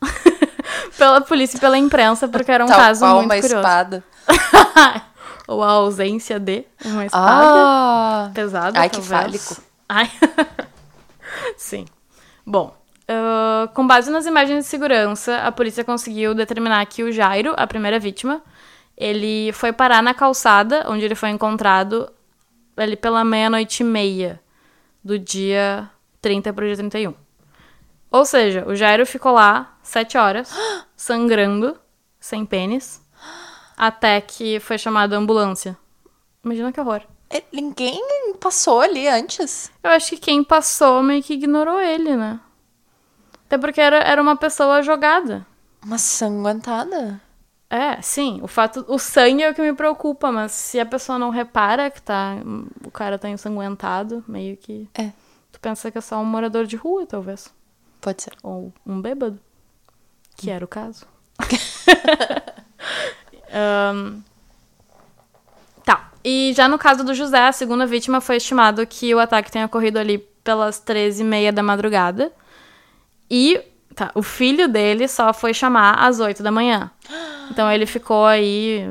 [0.96, 3.56] pela polícia e pela imprensa, porque era um Tal caso qual muito uma curioso.
[3.56, 4.04] espada.
[5.48, 7.26] Ou a ausência de uma espada.
[7.32, 8.30] Ah!
[8.34, 9.20] Pesado, Ai, que talvez.
[9.48, 9.62] fálico.
[9.88, 10.10] Ai.
[11.56, 11.86] Sim.
[12.44, 12.76] Bom,
[13.08, 17.66] ah, com base nas imagens de segurança, a polícia conseguiu determinar que o Jairo, a
[17.66, 18.42] primeira vítima,
[18.96, 22.10] ele foi parar na calçada, onde ele foi encontrado
[22.76, 24.40] ali pela meia-noite e meia
[25.06, 25.88] do dia
[26.20, 27.14] 30 para o dia 31.
[28.10, 30.52] Ou seja, o Jairo ficou lá sete horas,
[30.96, 31.78] sangrando,
[32.18, 33.00] sem pênis,
[33.76, 35.78] até que foi chamada a ambulância.
[36.44, 37.02] Imagina que horror.
[37.30, 38.02] É, Ninguém
[38.40, 39.70] passou ali antes.
[39.82, 42.40] Eu acho que quem passou meio que ignorou ele, né?
[43.46, 45.46] Até porque era, era uma pessoa jogada.
[45.84, 47.20] Uma sanguentada.
[47.76, 48.40] É, sim.
[48.42, 48.86] O fato.
[48.88, 52.36] O sangue é o que me preocupa, mas se a pessoa não repara que tá.
[52.86, 54.88] O cara tá ensanguentado, meio que.
[54.94, 55.10] É,
[55.52, 57.52] Tu pensa que é só um morador de rua, talvez.
[58.00, 58.32] pode ser.
[58.42, 59.38] Ou um bêbado.
[60.36, 61.06] Que era o caso.
[63.52, 64.22] Ahn,
[65.84, 66.10] Tá.
[66.24, 69.66] E já no caso do José, a segunda vítima foi estimado que o ataque tenha
[69.66, 72.32] ocorrido ali pelas 13h30 da madrugada.
[73.30, 73.62] E
[73.96, 76.90] tá, o filho dele só foi chamar às 8 da manhã.
[77.50, 78.88] Então ele ficou aí.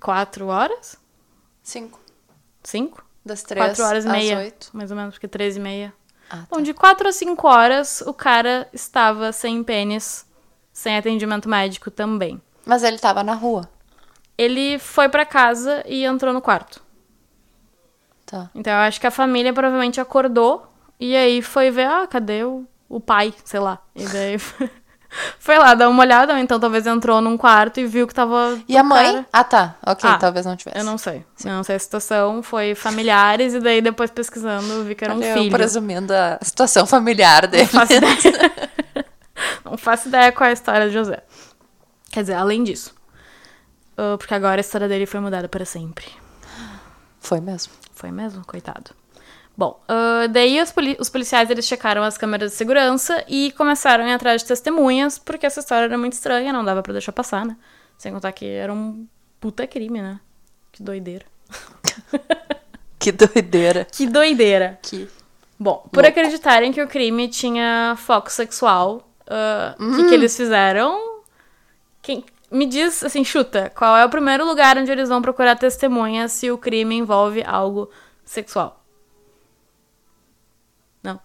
[0.00, 0.98] quatro horas?
[1.62, 1.98] Cinco.
[2.62, 3.02] Cinco?
[3.24, 4.38] Das três Quatro horas e às meia.
[4.38, 4.68] oito.
[4.74, 5.94] Mais ou menos, porque 13 e meia.
[6.28, 6.46] Ah, tá.
[6.50, 10.26] Bom, de 4 a 5 horas, o cara estava sem pênis,
[10.72, 12.40] sem atendimento médico também.
[12.66, 13.68] Mas ele tava na rua.
[14.36, 16.82] Ele foi pra casa e entrou no quarto.
[18.26, 18.50] Tá.
[18.54, 20.66] Então eu acho que a família provavelmente acordou
[20.98, 23.78] e aí foi ver, ah, cadê o, o pai, sei lá.
[23.94, 24.38] E daí
[25.38, 28.58] foi lá dar uma olhada, ou então talvez entrou num quarto e viu que tava.
[28.68, 29.12] E a mãe?
[29.14, 29.26] cara.
[29.32, 29.74] Ah, tá.
[29.84, 30.78] Ok, Ah, talvez não tivesse.
[30.78, 31.24] Eu não sei.
[31.44, 35.16] Eu não sei a situação, foi familiares e daí depois pesquisando vi que era um
[35.16, 35.46] Olha, filho.
[35.46, 37.64] Eu presumindo a situação familiar dele.
[37.64, 38.16] Não faço ideia.
[39.64, 41.22] não faço ideia qual é a história de José.
[42.12, 42.94] Quer dizer, além disso.
[43.98, 46.06] Ah, porque agora a história dele foi mudada para sempre.
[47.18, 47.72] Foi mesmo.
[47.92, 48.44] Foi mesmo?
[48.46, 48.92] Coitado.
[49.56, 54.04] Bom, ah, daí os, poli- os policiais eles checaram as câmeras de segurança e começaram
[54.04, 57.12] a ir atrás de testemunhas, porque essa história era muito estranha, não dava pra deixar
[57.12, 57.56] passar, né?
[57.96, 59.06] Sem contar que era um
[59.40, 60.18] puta crime, né?
[60.72, 61.24] Que doideira.
[62.98, 63.84] Que doideira.
[63.84, 64.78] Que doideira.
[64.82, 65.06] Que...
[65.60, 71.20] Bom, por acreditarem que o crime tinha foco sexual, ah, o que, que eles fizeram?
[72.00, 76.32] Quem, me diz, assim, chuta, qual é o primeiro lugar onde eles vão procurar testemunhas
[76.32, 77.90] se o crime envolve algo
[78.24, 78.82] sexual?
[81.02, 81.20] Não.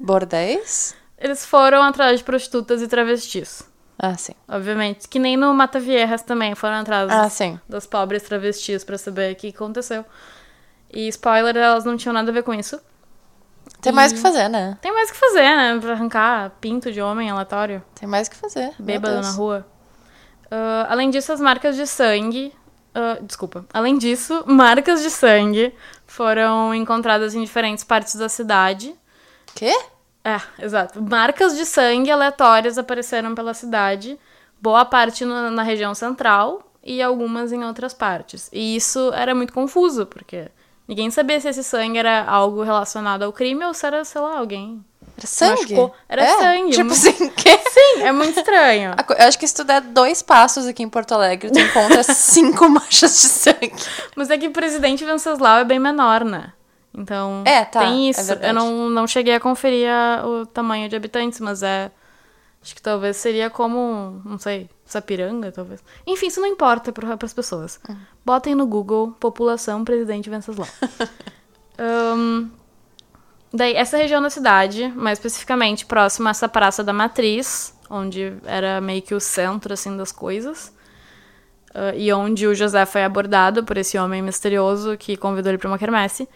[0.00, 0.94] Bordéis?
[1.18, 3.62] Eles foram atrás de prostitutas e travestis.
[3.98, 4.32] Ah, sim.
[4.46, 5.08] Obviamente.
[5.08, 7.58] Que nem no Mata Viejas também foram atrás Ah, sim.
[7.68, 10.04] das pobres travestis pra saber o que aconteceu.
[10.92, 12.78] E spoiler, elas não tinham nada a ver com isso.
[13.80, 14.76] Tem mais o que fazer, né?
[14.80, 15.78] Tem mais o que fazer, né?
[15.80, 17.82] Pra arrancar pinto de homem aleatório.
[17.98, 18.72] Tem mais o que fazer.
[18.78, 19.66] Bêbado na rua.
[20.50, 22.52] Ah, além disso, as marcas de sangue.
[22.94, 23.64] ah, desculpa.
[23.72, 25.74] Além disso, marcas de sangue
[26.06, 28.94] foram encontradas em diferentes partes da cidade.
[29.56, 29.76] Quê?
[30.24, 31.02] É, exato.
[31.02, 34.18] Marcas de sangue aleatórias apareceram pela cidade,
[34.60, 38.48] boa parte no- na região central e algumas em outras partes.
[38.52, 40.48] E isso era muito confuso, porque
[40.86, 44.38] ninguém sabia se esse sangue era algo relacionado ao crime ou se era, sei lá,
[44.38, 44.84] alguém.
[45.16, 45.60] Era sangue?
[45.74, 45.94] Machucou.
[46.08, 46.36] Era É?
[46.38, 47.58] sangue, Tipo muito- assim, que...
[47.76, 48.94] Sim, é muito estranho.
[49.18, 52.68] Eu acho que se tu der dois passos aqui em Porto Alegre, tu encontra cinco
[52.68, 53.72] manchas de sangue.
[54.14, 56.52] Mas é que o presidente Venceslau é bem menor, né?
[56.96, 58.24] Então, É, tá, tem é isso.
[58.24, 58.48] verdade.
[58.48, 61.90] Eu não, não cheguei a conferir a- o tamanho de habitantes, mas é.
[62.62, 65.84] Acho que talvez seria como, não sei, Sapiranga, talvez.
[66.06, 67.78] Enfim, isso não importa para as pessoas.
[67.88, 67.96] Hum.
[68.24, 70.66] Botem no Google população presidente Venceslau.
[71.78, 72.48] Ahn,
[73.52, 78.80] daí, essa região da cidade, mais especificamente próxima a essa Praça da Matriz, onde era
[78.80, 80.74] meio que o centro, assim, das coisas.
[81.74, 85.68] ah, e onde o José foi abordado por esse homem misterioso que convidou ele para
[85.68, 86.26] uma quermesse.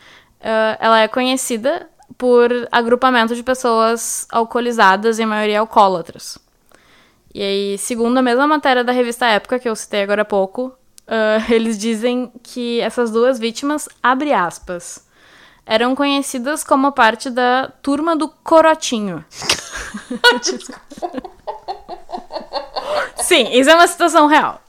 [0.43, 6.39] Ah, ela é conhecida por agrupamento de pessoas alcoolizadas, em maioria alcoólatras.
[7.35, 10.73] E aí, segundo a mesma matéria da revista Época, que eu citei agora há pouco,
[11.07, 15.07] ah, eles dizem que essas duas vítimas, abre aspas,
[15.65, 19.25] eram conhecidas como parte da turma do Corotinho.
[23.17, 24.61] Sim, isso é uma citação real.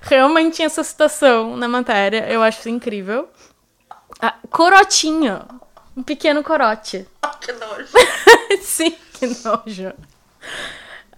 [0.00, 3.28] Realmente tinha essa citação na matéria, eu acho incrível.
[4.22, 5.42] Ah, corotinho.
[5.96, 7.06] Um pequeno corote.
[7.42, 7.88] Que nojo.
[8.62, 9.92] Sim, que nojo.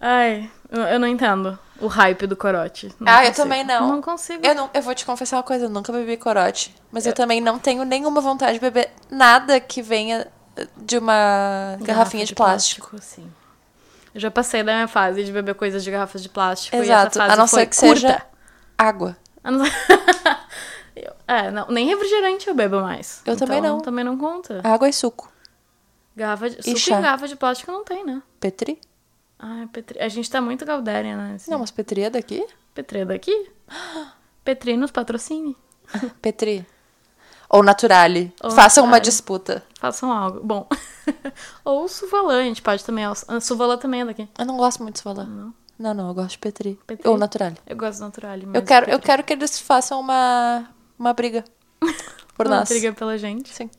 [0.01, 2.91] Ai, eu, eu não entendo o hype do corote.
[2.99, 3.37] Não Ah, eu consigo.
[3.37, 3.89] também não.
[3.89, 4.45] Não consigo.
[4.47, 6.75] Eu, não, eu vou te confessar uma coisa, eu nunca bebi corote.
[6.91, 10.27] Mas eu também não tenho nenhuma vontade de beber nada que venha
[10.79, 12.97] de uma garrafinha de, plástico.
[13.03, 13.31] sim.
[14.15, 16.77] Eu já passei da minha fase de beber coisas de garrafas de plástico.
[16.77, 17.95] Exato, E a não ser que curta.
[18.01, 18.23] seja
[18.79, 19.17] água.
[19.43, 19.73] A não- Eu-
[21.27, 23.23] é, não, nem refrigerante eu bebo mais.
[23.25, 23.81] Eu também Então, não.
[23.81, 24.61] Também não conta.
[24.63, 25.33] Água e suco.
[26.17, 26.99] Garrafa de, suco chá.
[26.99, 28.23] em garrafa de plástico não tem, né?
[28.39, 28.79] Petri?
[29.39, 29.99] Ai, Petri...
[30.01, 31.35] A gente tá muito Galdéria, né?
[31.35, 31.51] Assim.
[31.51, 32.47] Não, mas Petri é daqui?
[32.75, 33.51] Petri é daqui?
[34.45, 35.57] Petri nos patrocine.
[36.23, 36.67] Petri.
[37.49, 38.33] Ou Naturale.
[38.43, 39.63] Ou Façam uma disputa.
[39.79, 40.41] Façam algo.
[40.43, 40.69] Bom.
[41.65, 43.05] Ou Suvalã, a gente pode também.
[43.05, 44.29] A Suvalã também é daqui.
[44.39, 45.25] Eu não gosto muito de falar.
[45.25, 45.55] Não.
[45.79, 46.79] Não, eu gosto de Petri.
[46.87, 47.09] Petri?
[47.09, 47.57] Ou Naturale.
[47.67, 48.49] Eu gosto do Naturale.
[48.55, 49.07] Eu quero, eu Petri.
[49.07, 51.45] quero que eles façam uma, uma briga.
[52.37, 52.69] Por Uma nós.
[52.69, 53.49] briga pela gente.
[53.55, 53.71] Sim.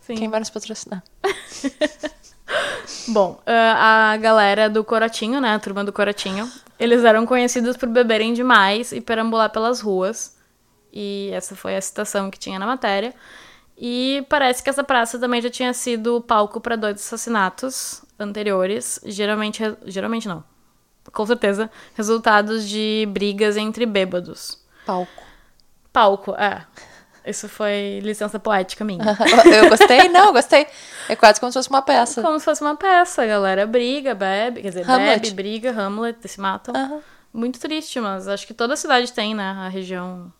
[0.00, 0.14] Sim.
[0.14, 1.02] Quem vai nos patrocinar?
[3.08, 5.54] Bom, ah, a galera do Corotinho, né?
[5.54, 6.48] A turma do Corotinho,
[6.78, 10.36] eles eram conhecidos por beberem demais e perambular pelas ruas.
[10.92, 13.12] E essa foi a citação que tinha na matéria.
[13.76, 19.00] E parece que essa praça também já tinha sido palco para dois assassinatos anteriores.
[19.04, 20.44] Geralmente, geralmente não.
[21.12, 24.64] Com certeza, resultados de brigas entre bêbados.
[24.86, 25.25] Palco.
[25.96, 26.60] Palco, é.
[27.24, 29.02] Isso foi licença poética minha.
[29.50, 30.08] eu gostei?
[30.10, 30.66] Não, eu gostei.
[31.08, 32.20] É quase como se fosse uma peça.
[32.20, 35.22] Como se fosse uma peça, a galera briga, bebe, quer dizer, Hamlet.
[35.22, 37.02] bebe, briga, Hamlet, se matam.
[37.32, 39.56] Muito triste, mas acho que toda cidade tem, né?
[39.58, 40.30] A região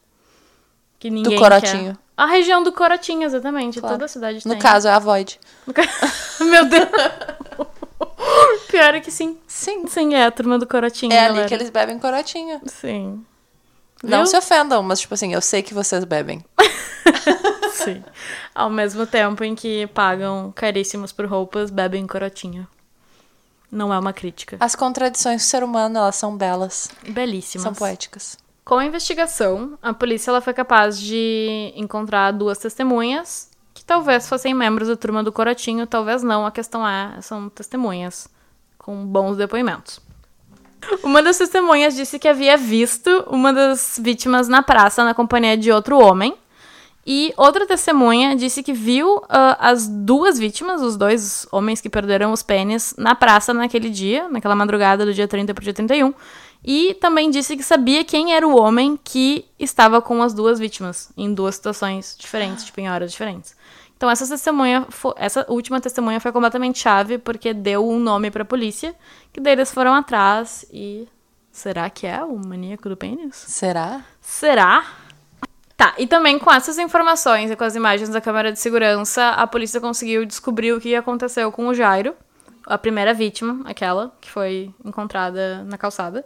[0.98, 1.94] que ninguém Corotinho.
[1.94, 1.98] quer.
[2.18, 3.80] A região do Corotinho, exatamente.
[3.80, 3.94] Claro.
[3.96, 4.58] Toda cidade No tem.
[4.60, 5.40] caso, é a Void.
[5.66, 5.82] No ca-
[6.40, 6.88] Meu Deus.
[8.68, 9.38] Pior é que sim.
[9.46, 9.86] Sim.
[9.86, 11.48] Sim, é a turma do Corotinho, É ali galera.
[11.48, 12.60] que eles bebem corotinho.
[12.66, 13.24] Sim.
[14.02, 14.26] Não Viu?
[14.26, 16.44] se ofendam, mas tipo assim, eu sei que vocês bebem.
[17.72, 18.02] Sim.
[18.54, 22.66] Ao mesmo tempo em que pagam caríssimos por roupas, bebem Corotinho.
[23.70, 24.56] Não é uma crítica.
[24.60, 26.90] As contradições do ser humano, elas são belas.
[27.08, 27.64] Belíssimas.
[27.64, 28.38] São poéticas.
[28.64, 34.54] Com a investigação, a polícia ela foi capaz de encontrar duas testemunhas que talvez fossem
[34.54, 36.46] membros da turma do Corotinho, talvez não.
[36.46, 38.28] A questão é, são testemunhas
[38.78, 40.00] com bons depoimentos.
[41.02, 45.70] Uma das testemunhas disse que havia visto uma das vítimas na praça na companhia de
[45.70, 46.34] outro homem.
[47.08, 52.32] E outra testemunha disse que viu ah, as duas vítimas, os dois homens que perderam
[52.32, 56.12] os pênis, na praça naquele dia, naquela madrugada do dia 30 pro dia 31.
[56.64, 61.12] E também disse que sabia quem era o homem que estava com as duas vítimas,
[61.16, 63.54] em duas situações diferentes, tipo, em horas diferentes.
[63.96, 68.94] Então, essa testemunha, essa última testemunha foi completamente chave, porque deu um nome pra polícia,
[69.32, 71.08] que daí eles foram atrás e.
[71.50, 73.34] Será que é o maníaco do pênis?
[73.34, 74.04] Será?
[74.20, 74.84] Será?
[75.74, 79.46] Tá, e também com essas informações e com as imagens da câmera de segurança, a
[79.46, 82.14] polícia conseguiu descobrir o que aconteceu com o Jairo,
[82.66, 86.24] a primeira vítima, aquela que foi encontrada na calçada.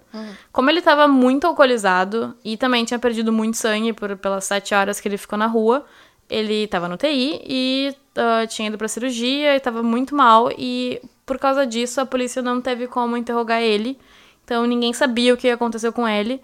[0.50, 5.00] Como ele estava muito alcoolizado e também tinha perdido muito sangue por, pelas sete horas
[5.00, 5.84] que ele ficou na rua,
[6.30, 11.00] ele estava no TI e ah, tinha ido pra cirurgia e estava muito mal e
[11.26, 13.98] por causa disso a polícia não teve como interrogar ele.
[14.44, 16.40] Então ninguém sabia o que aconteceu com ele.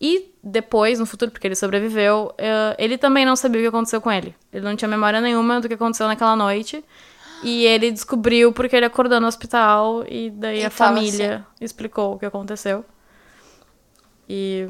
[0.00, 4.00] E depois, no futuro, porque ele sobreviveu, eh, ele também não sabia o que aconteceu
[4.00, 4.34] com ele.
[4.52, 6.84] Ele não tinha memória nenhuma do que aconteceu naquela noite.
[7.44, 12.26] E ele descobriu porque ele acordou no hospital e daí a família explicou o que
[12.26, 12.84] aconteceu.
[14.28, 14.66] E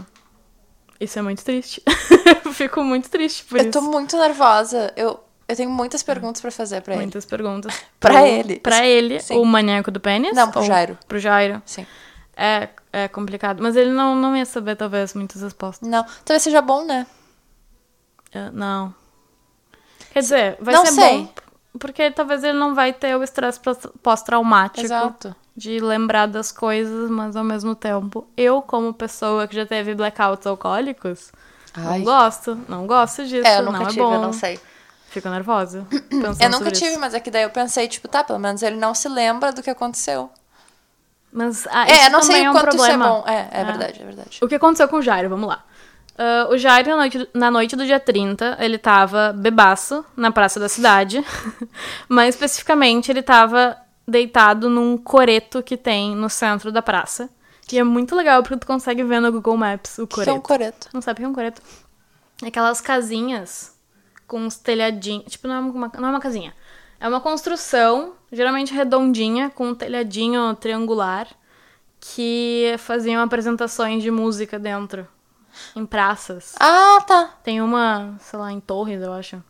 [1.01, 1.83] isso é muito triste.
[2.45, 3.73] Eu fico muito triste por Eu isso.
[3.73, 4.93] tô muito nervosa.
[4.97, 7.03] Eu, eu tenho muitas perguntas pra fazer pra ele.
[7.05, 7.75] Muitas perguntas.
[8.01, 8.61] Pra Pro- ele.
[8.61, 9.37] Pra ele, Sim.
[9.39, 10.35] o maníaco do pênis?
[10.35, 10.99] Não, pro Jairo.
[11.07, 11.63] Pro Jairo.
[11.65, 11.87] Sim.
[12.37, 13.63] É, é complicado.
[13.63, 15.89] Mas ele não, não ia saber, talvez, muitas respostas.
[15.89, 16.05] Não.
[16.25, 17.07] Talvez seja bom, né?
[18.33, 18.95] É, não.
[20.13, 21.19] Quer dizer, vai Não ser sei.
[21.19, 21.29] bom.
[21.79, 25.35] Porque talvez ele não vai ter o estresse pós- pós-traumático Exato.
[25.57, 30.47] de lembrar das coisas, mas ao mesmo tempo, eu, como pessoa que já teve blackouts
[30.47, 31.33] alcoólicos,
[31.75, 31.99] Ai.
[31.99, 32.59] não gosto.
[32.69, 33.47] Não gosto disso.
[33.47, 34.15] É, eu nunca não tive, é bom.
[34.15, 34.59] eu não sei.
[35.09, 35.87] Fico nervosa.
[36.41, 37.01] Eu nunca tive, isso.
[37.01, 39.63] mas é que daí eu pensei, tipo, tá, pelo menos ele não se lembra do
[39.63, 40.31] que aconteceu.
[41.31, 43.05] Mas ah, é, não sei é um quanto problema.
[43.05, 43.25] isso é bom.
[43.27, 43.65] É, é É.
[43.65, 44.39] verdade, é verdade.
[44.43, 45.29] O que aconteceu com o Jairo?
[45.29, 45.65] Vamos lá.
[46.17, 50.59] Ah, o Jairo, na noite, na noite do dia 30, ele tava bebaço na praça
[50.59, 51.23] da cidade.
[52.09, 53.77] Mas, especificamente, ele tava
[54.09, 57.29] deitado num coreto que tem no centro da praça.
[57.73, 60.39] E é muito legal porque tu consegue ver no Google Maps o Que é coreto.
[60.39, 60.89] um coreto.
[60.93, 61.63] Não sabe o que é um coreto?
[62.43, 63.75] É Aquelas casinhas
[64.27, 65.25] com uns telhadinhos.
[65.33, 66.55] Tipo, não é uma, não é uma casinha.
[67.01, 71.27] É uma construção, geralmente redondinha, com um telhadinho triangular,
[71.99, 75.07] que faziam apresentações de música dentro.
[75.77, 76.55] Em praças.
[76.59, 77.35] Ah, tá.
[77.43, 79.43] Tem uma, sei lá, em Torres, eu acho.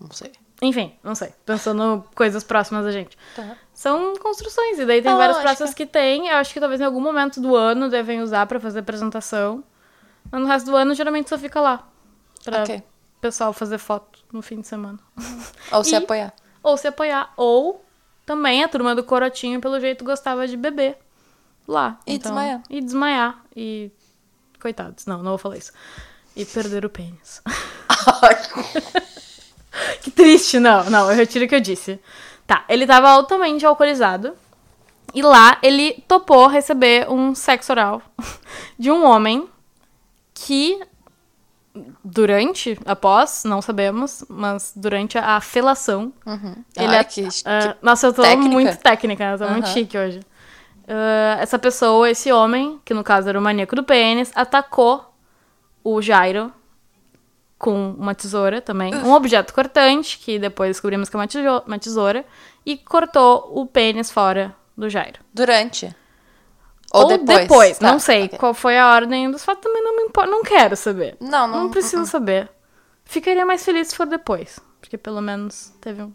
[0.00, 0.32] Não sei.
[0.62, 1.32] Enfim, não sei.
[1.44, 3.18] Pensando coisas próximas da gente.
[3.34, 3.56] Tá.
[3.74, 6.28] São construções, e daí tem Ah, várias praças que tem.
[6.28, 9.62] Eu acho que talvez em algum momento do ano devem usar pra fazer apresentação.
[10.30, 11.86] Mas no resto do ano, geralmente só fica lá.
[12.44, 12.76] Pra Ok.
[12.78, 14.98] o pessoal fazer foto no fim de semana.
[15.72, 16.32] Ou se E- apoiar.
[16.62, 17.32] Ou se apoiar.
[17.36, 17.84] Ou
[18.24, 20.96] também a turma do Corotinho, pelo jeito, gostava de beber
[21.66, 21.98] lá.
[22.06, 22.62] E desmaiar.
[22.70, 23.42] E desmaiar.
[23.56, 23.90] E.
[24.60, 25.04] Coitados.
[25.04, 25.72] Não, não vou falar isso.
[26.36, 27.42] E perder o pênis.
[30.04, 31.98] Que triste, não, não, eu retiro o que eu disse.
[32.46, 34.34] Tá, ele tava altamente alcoolizado.
[35.14, 38.02] E lá ele topou receber um sexo oral
[38.78, 39.48] de um homem
[40.34, 40.78] que
[42.04, 46.12] durante, após, não sabemos, mas durante a felação,
[46.76, 48.50] ele Ai, é- que- que ah, nossa, eu tô técnica.
[48.50, 49.72] muito técnica, eu tô muito Aham.
[49.72, 50.20] chique hoje.
[50.86, 55.04] Ah, essa pessoa, esse homem, que no caso era o maníaco do pênis, atacou
[55.82, 56.52] o Jairo
[57.64, 62.22] com uma tesoura também, um objeto cortante, que depois descobrimos que é uma uma tesoura,
[62.66, 65.20] e cortou o pênis fora do Jairo.
[65.32, 65.96] Durante.
[66.92, 67.78] Ou, depois.
[67.78, 68.38] Tá, não sei ok.
[68.38, 71.16] qual foi a ordem dos fatos, também não me importa, não quero saber.
[71.18, 71.62] Não, não.
[71.62, 72.50] Não preciso saber.
[73.02, 76.12] Ficaria mais feliz se for depois, porque pelo menos teve um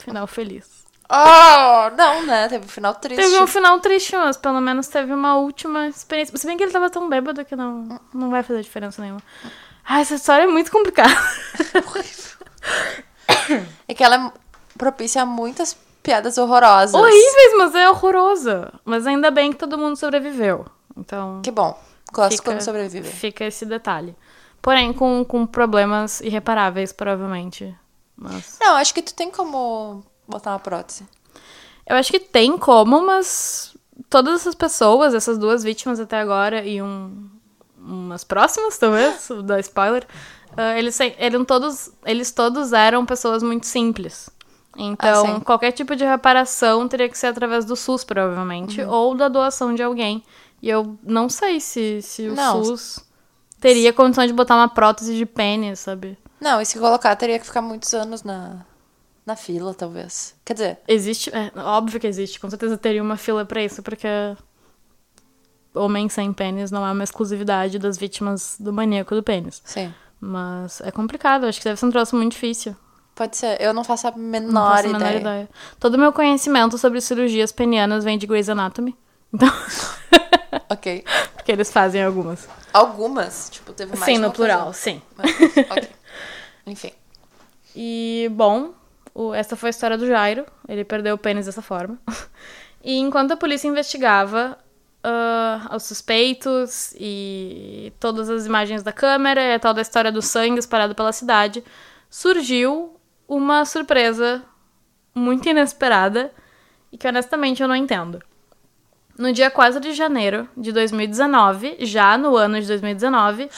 [0.00, 0.84] final feliz.
[1.08, 2.48] Oh, não, né?
[2.48, 3.22] Teve um final triste.
[3.22, 6.36] Teve um final triste, mas pelo menos teve uma última experiência.
[6.36, 9.22] Se bem que ele tava tão bêbado que não, não vai fazer diferença nenhuma.
[9.84, 11.14] Ah, essa história é muito complicada.
[13.86, 14.32] É que ela é
[14.78, 16.94] propícia a muitas piadas horrorosas.
[16.94, 18.72] Horríveis, mas é horrorosa.
[18.84, 20.64] Mas ainda bem que todo mundo sobreviveu.
[20.96, 21.42] Então.
[21.42, 21.78] Que bom.
[22.12, 23.08] Gosto fica, quando sobrevive.
[23.08, 24.16] Fica esse detalhe.
[24.62, 27.76] Porém, com, com problemas irreparáveis, provavelmente.
[28.16, 28.56] Mas.
[28.60, 31.06] Não, acho que tu tem como botar uma prótese.
[31.86, 33.76] Eu acho que tem como, mas
[34.08, 37.28] todas essas pessoas, essas duas vítimas até agora e um,
[37.84, 40.06] umas próximas, talvez, da spoiler,
[40.56, 44.30] ah, eles, eram todos, eles todos eram pessoas muito simples.
[44.76, 48.90] Então, Ah, qualquer tipo de reparação teria que ser através do SUS, provavelmente, Uhum.
[48.90, 50.22] ou da doação de alguém.
[50.60, 52.64] E eu não sei se, se o Não.
[52.64, 52.98] SUS
[53.60, 56.18] teria condição de botar uma prótese de pênis, sabe?
[56.40, 58.64] Não, e se colocar, teria que ficar muitos anos na,
[59.24, 60.34] na fila, talvez.
[60.44, 64.08] Quer dizer, Existe, é, óbvio que existe, com certeza teria uma fila pra isso, porque
[65.74, 69.60] homem sem pênis não é uma exclusividade das vítimas do maníaco do pênis.
[69.64, 69.92] sim.
[70.26, 72.74] Mas é complicado, acho que deve ser um troço muito difícil.
[73.14, 73.60] Pode ser.
[73.60, 75.18] Eu não faço a Não menor, faço a menor ideia.
[75.20, 75.48] ideia.
[75.78, 78.96] Todo o meu conhecimento sobre cirurgias penianas vem de Grey's Anatomy.
[79.32, 79.48] Então,
[80.70, 81.04] Ok.
[81.34, 82.48] porque eles fazem algumas.
[82.72, 84.78] Algumas, tipo, teve mais sim, no plural, coisa.
[84.78, 85.02] sim.
[85.16, 85.30] Mas,
[85.70, 85.88] ok.
[86.66, 86.92] Enfim.
[87.76, 88.70] E, bom,
[89.14, 90.46] o- essa foi a história do Jairo.
[90.66, 91.98] Ele perdeu o pênis dessa forma.
[92.86, 94.58] E enquanto a polícia investigava
[95.04, 100.22] ah, os suspeitos e todas as imagens da câmera e a tal da história do
[100.22, 101.62] sangue espalhado pela cidade,
[102.08, 104.42] surgiu uma surpresa
[105.14, 106.32] muito inesperada
[106.90, 108.20] e que honestamente eu não entendo.
[109.16, 113.48] No dia 4 de janeiro de 2019, já no ano de 2019,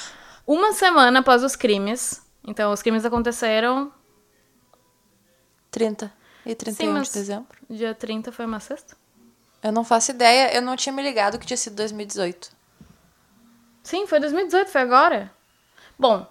[0.47, 3.91] uma semana após os crimes, então os crimes aconteceram
[5.71, 6.13] 30
[6.45, 7.59] e 31 mas- de dezembro.
[7.71, 8.97] dia 30 foi uma sexta?
[9.67, 12.51] Eu não faço ideia, eu não tinha me ligado que tinha sido 2018.
[13.83, 15.33] Sim, foi 2018, foi agora.
[15.99, 16.25] Bom,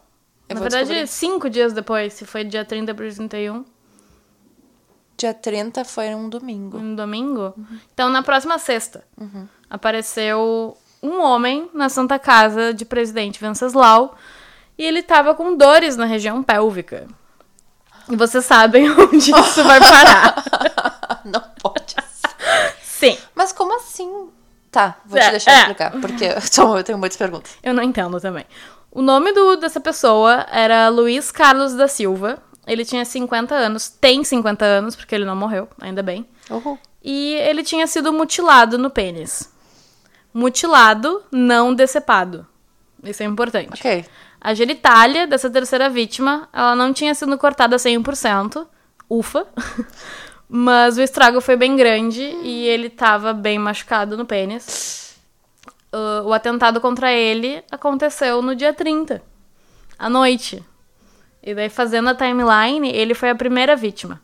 [0.47, 1.07] Eu na verdade, descobrir.
[1.07, 3.65] cinco dias depois, se foi dia 30 para 31,
[5.17, 6.77] Dia 30 foi um domingo.
[6.77, 7.53] um domingo.
[7.93, 9.47] Então, na próxima sexta, Uhum.
[9.69, 14.15] apareceu um homem na Santa Casa de Presidente Venceslau
[14.77, 17.05] e ele tava com dores na região pélvica.
[18.09, 20.35] E vocês sabem onde isso vai parar.
[21.25, 21.54] não.
[23.11, 24.29] Sim, Mas como assim?
[24.71, 25.59] Tá, vou te É, deixar é.
[25.59, 27.51] explicar, porque eu, tenho muitas perguntas.
[27.63, 28.45] eu não entendo também.
[28.91, 32.39] O nome do, dessa pessoa era Luiz Carlos da Silva.
[32.67, 36.27] Ele tinha 50 anos, tem 50 anos, porque ele não morreu, ainda bem.
[36.49, 36.79] Uhul.
[37.03, 39.51] E ele tinha sido mutilado no pênis.
[40.33, 42.45] Mutilado, não decepado.
[43.03, 43.69] Isso é importante.
[43.73, 44.05] Ok.
[44.41, 48.65] A genitália dessa terceira vítima, ela não tinha sido cortada 100%.
[49.09, 49.45] Ufa.
[50.47, 55.15] Mas o estrago foi bem grande e ele tava bem machucado no pênis.
[55.91, 59.21] Ah, o atentado contra ele aconteceu no dia 30,
[59.97, 60.63] à noite.
[61.41, 64.21] E daí, fazendo a timeline, ele foi a primeira vítima.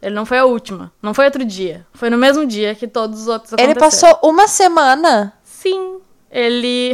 [0.00, 0.92] Ele não foi a última.
[1.00, 1.86] Não foi outro dia.
[1.94, 4.14] Foi no mesmo dia que todos os outros Ele aconteceram.
[4.14, 5.32] passou uma semana.
[5.42, 6.00] Sim,
[6.30, 6.92] ele.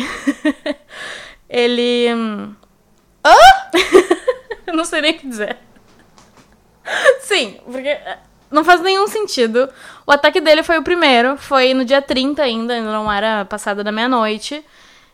[1.48, 2.14] ele.
[2.14, 2.54] hum,
[3.24, 3.34] Hã?
[4.66, 5.56] Eu não sei nem o que dizer.
[7.20, 7.98] Sim, porque
[8.50, 9.68] não faz nenhum sentido.
[10.06, 13.84] O ataque dele foi o primeiro, foi no dia 30 ainda, ainda não era passada
[13.84, 14.64] da meia-noite.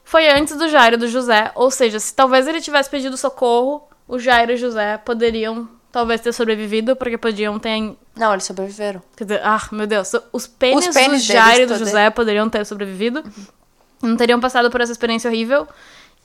[0.04, 3.88] Foi antes do Jairo e do José, ou seja, se talvez ele tivesse pedido socorro,
[4.06, 7.96] o Jairo e o José poderiam talvez ter sobrevivido, porque podiam ter.
[8.16, 9.00] Não, eles sobreviveram.
[9.16, 12.48] Quer dizer, ah, meu Deus, os pênis, Os pênis do Jairo e do José poderiam
[12.50, 13.22] ter sobrevivido.
[14.02, 15.68] Não teriam passado por essa experiência horrível.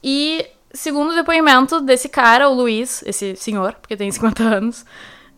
[0.04, 4.86] E, segundo o depoimento desse cara, o Luiz, esse senhor, porque tem 50 anos,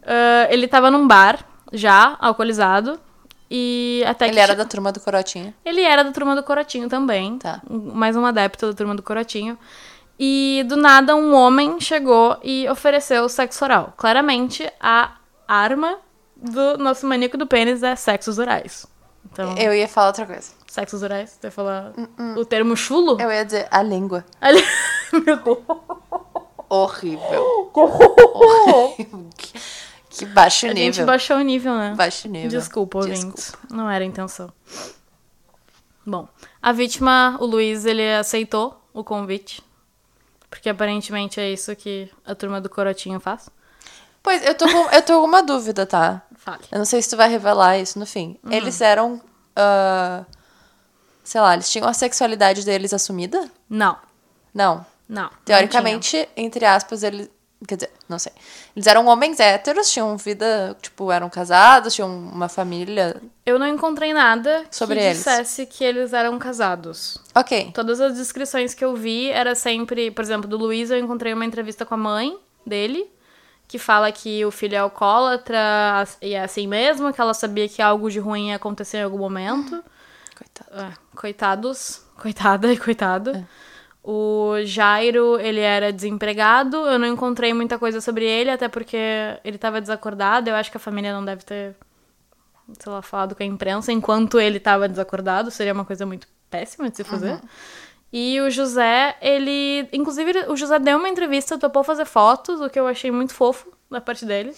[0.03, 2.99] ah, ele tava num bar, já, alcoolizado.
[3.53, 5.53] E até Ele era da turma do Corotinho.
[5.65, 7.37] ele era da turma do Corotinho também.
[7.37, 7.61] Tá.
[7.69, 9.57] Mais um adepto da turma do Corotinho.
[10.17, 13.93] E do nada um homem chegou e ofereceu sexo oral.
[13.97, 15.15] Claramente a
[15.47, 15.97] arma
[16.35, 18.85] do nosso maníaco do pênis é sexos orais.
[19.31, 20.51] Então, Eu ia falar outra coisa.
[20.67, 21.31] sexos orais?
[21.39, 21.91] Você ia falar
[22.37, 23.19] o termo chulo?
[23.19, 24.23] Eu ia dizer a língua.
[24.39, 24.63] Ali-
[25.11, 25.57] Meu Deus.
[26.69, 27.69] Horrível.
[27.75, 29.29] Horrível.
[30.11, 31.05] Que, baixo A gente nível.
[31.05, 31.93] baixou o nível, né?
[31.95, 32.49] Baixo nível.
[32.49, 33.53] Desculpa, ouvintes.
[33.69, 34.51] Não era a intenção.
[36.05, 36.27] Bom,
[36.61, 39.63] a vítima, o Luiz, ele aceitou o convite.
[40.49, 43.49] Porque aparentemente é isso que a turma do Corotinho faz.
[44.21, 46.21] Pois, eu tô, com, eu tô com uma dúvida, tá?
[46.35, 46.63] Fale.
[46.71, 48.37] Eu não sei se tu vai revelar isso no fim.
[48.43, 48.51] Uhum.
[48.51, 49.21] Eles eram.
[49.55, 50.25] ah,
[51.23, 53.49] sei lá, eles tinham a sexualidade deles assumida?
[53.69, 53.97] Não,
[54.53, 54.85] Não.
[55.07, 55.29] não.
[55.45, 57.29] Teoricamente, entre aspas, eles.
[57.67, 58.31] Quer dizer, não sei.
[58.75, 63.21] Eles eram homens héteros, tinham vida, tipo, eram casados, tinham uma família.
[63.45, 65.17] Eu não encontrei nada Sobre que eles.
[65.17, 67.19] dissesse que eles eram casados.
[67.35, 67.71] Ok.
[67.73, 71.45] Todas as descrições que eu vi era sempre, por exemplo, do Luiz eu encontrei uma
[71.45, 72.35] entrevista com a mãe
[72.65, 73.07] dele,
[73.67, 77.81] que fala que o filho é alcoólatra e é assim mesmo, que ela sabia que
[77.81, 79.83] algo de ruim ia acontecer em algum momento.
[80.35, 80.69] Coitado.
[80.73, 83.47] Ah, coitados, coitada e coitado.
[84.03, 88.97] O Jairo, ele era desempregado, eu não encontrei muita coisa sobre ele, até porque
[89.43, 91.75] ele tava desacordado, eu acho que a família não deve ter,
[92.79, 96.89] sei lá, falado com a imprensa enquanto ele tava desacordado, seria uma coisa muito péssima
[96.89, 97.39] de se fazer.
[98.13, 99.87] E o José, ele.
[99.93, 103.71] Inclusive, o José deu uma entrevista, topou fazer fotos, o que eu achei muito fofo
[103.89, 104.53] da parte dele.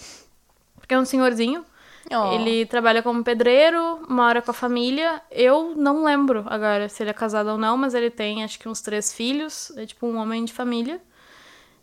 [0.76, 1.64] Porque é um senhorzinho.
[2.10, 2.32] Oh.
[2.34, 5.22] Ele trabalha como pedreiro, mora com a família.
[5.30, 8.68] Eu não lembro agora se ele é casado ou não, mas ele tem acho que
[8.68, 9.72] uns três filhos.
[9.76, 11.00] É tipo um homem de família.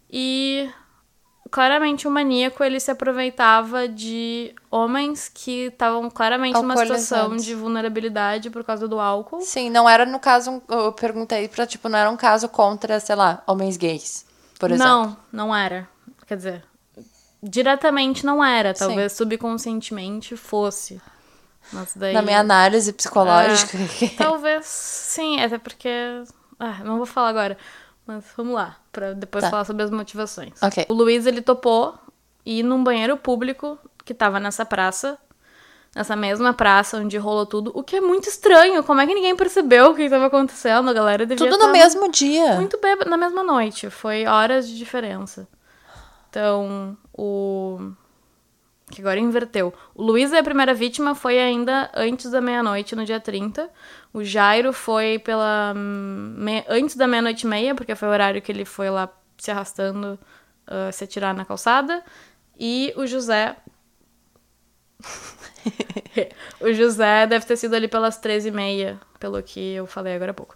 [0.09, 0.69] E
[1.49, 8.49] claramente o maníaco ele se aproveitava de homens que estavam claramente numa situação de vulnerabilidade
[8.49, 9.41] por causa do álcool.
[9.41, 10.51] Sim, não era no caso.
[10.51, 14.25] um- Eu perguntei pra, tipo, não era um caso contra, sei lá, homens gays,
[14.59, 14.87] por exemplo.
[14.91, 15.87] Não, não era.
[16.27, 16.63] Quer dizer,
[17.41, 18.73] diretamente não era.
[18.73, 18.87] Sim.
[18.87, 21.01] Talvez subconscientemente fosse.
[21.95, 22.13] Daí.
[22.13, 23.77] Na minha análise psicológica.
[24.17, 25.89] Talvez sim, até porque.
[26.59, 27.57] Ah, não vou falar agora.
[28.05, 29.49] Mas vamos lá, pra depois Tá.
[29.51, 30.53] falar sobre as motivações.
[30.61, 30.85] Ok.
[30.89, 31.95] O Luiz, ele topou
[32.45, 35.17] ir num banheiro público que tava nessa praça.
[35.95, 37.71] Nessa mesma praça onde rolou tudo.
[37.75, 38.81] O que é muito estranho.
[38.83, 40.89] Como é que ninguém percebeu o que estava acontecendo?
[40.89, 42.53] A galera devia Tudo no tá mesmo dia.
[42.55, 43.89] muito bêbado na mesma noite.
[43.89, 45.47] Foi horas de diferença.
[46.31, 47.91] Então, o.
[48.89, 49.73] Que agora inverteu.
[49.93, 53.69] O Luiz, a primeira vítima, foi ainda antes da meia-noite, no dia 30.
[54.13, 55.73] O Jairo foi pela.
[55.75, 59.51] me- Antes da meia-noite e meia, porque foi o horário que ele foi lá se
[59.51, 60.17] arrastando,
[60.67, 62.03] ah, se atirar na calçada.
[62.57, 63.55] E o José.
[66.59, 70.55] o José deve ter sido ali pelas 13h30, pelo que eu falei agora há pouco.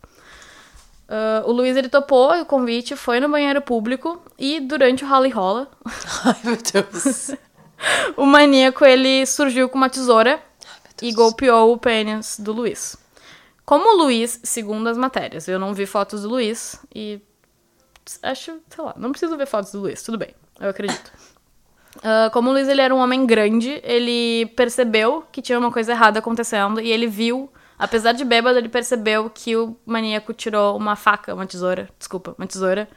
[1.08, 5.30] Ah, o Luiz ele topou o convite, foi no banheiro público e durante o rally
[5.30, 5.70] rola,
[6.26, 7.32] Ai, meu Deus.
[8.18, 10.42] o maníaco ele surgiu com uma tesoura
[11.02, 12.98] e golpeou o pênis do Luiz.
[13.66, 17.20] Como o Luiz, segundo as matérias, eu não vi fotos do Luiz e
[18.22, 20.30] acho, sei lá, não preciso ver fotos do Luiz, tudo bem,
[20.60, 21.12] eu acredito.
[22.04, 25.94] Ah, como o Luiz ele era um homem grande, ele percebeu que tinha uma coisa
[25.94, 30.96] errada acontecendo e ele viu, apesar de bêbado, ele percebeu que o maníaco tirou uma
[30.96, 32.88] faca, uma tesoura, desculpa, uma tesoura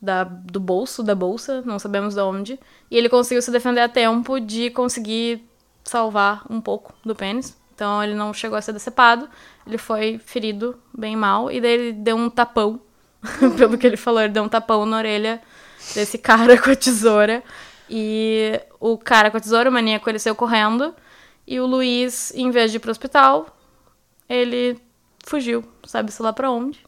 [0.00, 2.60] da, do bolso, da bolsa, não sabemos de onde,
[2.90, 5.42] e ele conseguiu se defender a tempo de conseguir
[5.84, 7.56] salvar um pouco do pênis.
[7.74, 9.28] Então ele não chegou a ser decepado,
[9.66, 12.80] ele foi ferido bem mal, e daí ele deu um tapão,
[13.56, 15.42] pelo que ele falou, ele deu um tapão na orelha
[15.94, 17.42] desse cara com a tesoura.
[17.88, 20.94] E o cara com a tesoura, o maníaco, ele saiu correndo.
[21.46, 23.55] E o Luiz, em vez de ir pro hospital,
[24.28, 24.78] ele
[25.24, 26.84] fugiu, sabe-se lá pra onde.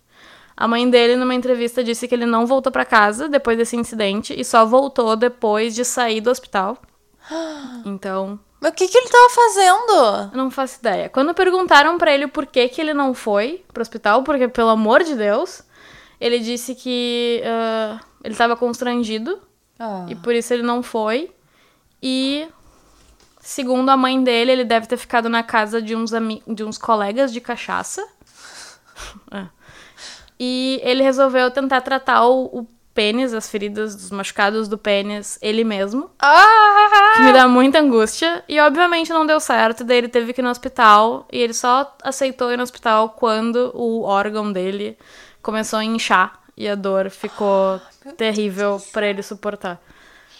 [0.56, 4.34] A mãe dele, numa entrevista, disse que ele não voltou pra casa depois desse incidente
[4.38, 6.76] e só voltou depois de sair do hospital.
[7.84, 10.30] Então, Mas o que, que ele tava fazendo?
[10.32, 11.08] Eu não faço ideia.
[11.08, 15.04] Quando perguntaram pra ele por que, que ele não foi pro hospital, porque, pelo amor
[15.04, 15.62] de Deus,
[16.20, 19.38] ele disse que ah, ele tava constrangido
[19.78, 20.06] Ah.
[20.08, 21.30] e por isso ele não foi.
[22.02, 22.48] E,
[23.48, 26.10] segundo a mãe dele, ele deve ter ficado na casa de uns,
[26.46, 28.06] de uns colegas de cachaça.
[29.30, 29.46] É.
[30.40, 35.62] E ele resolveu tentar tratar o, o pênis, as feridas dos machucados do pênis, ele
[35.62, 36.10] mesmo.
[36.18, 37.12] Ah!
[37.14, 38.42] Que me dá muita angústia.
[38.48, 39.84] E obviamente não deu certo.
[39.84, 41.28] Daí ele teve que ir no hospital.
[41.32, 44.98] E ele só aceitou ir no hospital quando o órgão dele
[45.40, 46.40] começou a inchar.
[46.56, 47.80] E a dor ficou
[48.18, 49.80] terrível pra ele suportar.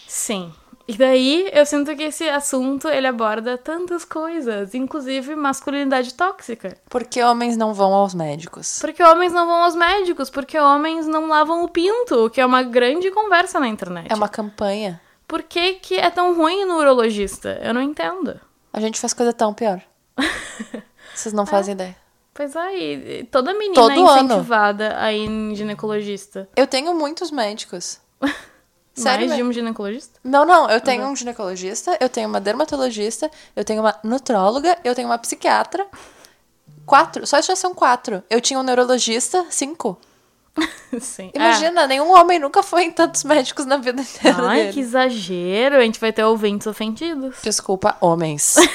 [0.05, 0.53] Sim.
[0.89, 6.75] E daí eu sinto que esse assunto ele aborda tantas coisas, inclusive masculinidade tóxica.
[6.89, 8.79] Porque homens não vão aos médicos.
[8.81, 12.45] Porque homens não vão aos médicos, porque homens não lavam o pinto, o que é
[12.45, 14.11] uma grande conversa na internet.
[14.11, 14.99] É uma campanha.
[15.27, 17.59] Por que, que é tão ruim no urologista?
[17.61, 18.41] Eu não entendo.
[18.73, 19.79] A gente faz coisa tão pior.
[21.13, 21.95] Vocês não fazem ideia.
[22.33, 24.25] Pois é, e e toda menina Todo é ano.
[24.25, 26.49] incentivada a ir em ginecologista.
[26.55, 27.99] Eu tenho muitos médicos.
[29.01, 30.19] Sério Mais de um ginecologista?
[30.23, 30.69] Não, não.
[30.69, 35.17] Eu tenho um ginecologista, eu tenho uma dermatologista, eu tenho uma nutróloga, eu tenho uma
[35.17, 35.85] psiquiatra.
[36.85, 37.25] Quatro.
[37.27, 38.23] Só já são quatro.
[38.29, 39.97] Eu tinha um neurologista, cinco.
[40.99, 41.31] Sim.
[41.33, 44.03] Imagina, nenhum homem nunca foi em tantos médicos na vida É.
[44.03, 44.73] inteira Ai, dele.
[44.73, 45.75] que exagero.
[45.77, 47.35] A gente vai ter ouvintes ofendidos.
[47.43, 48.55] Desculpa, homens.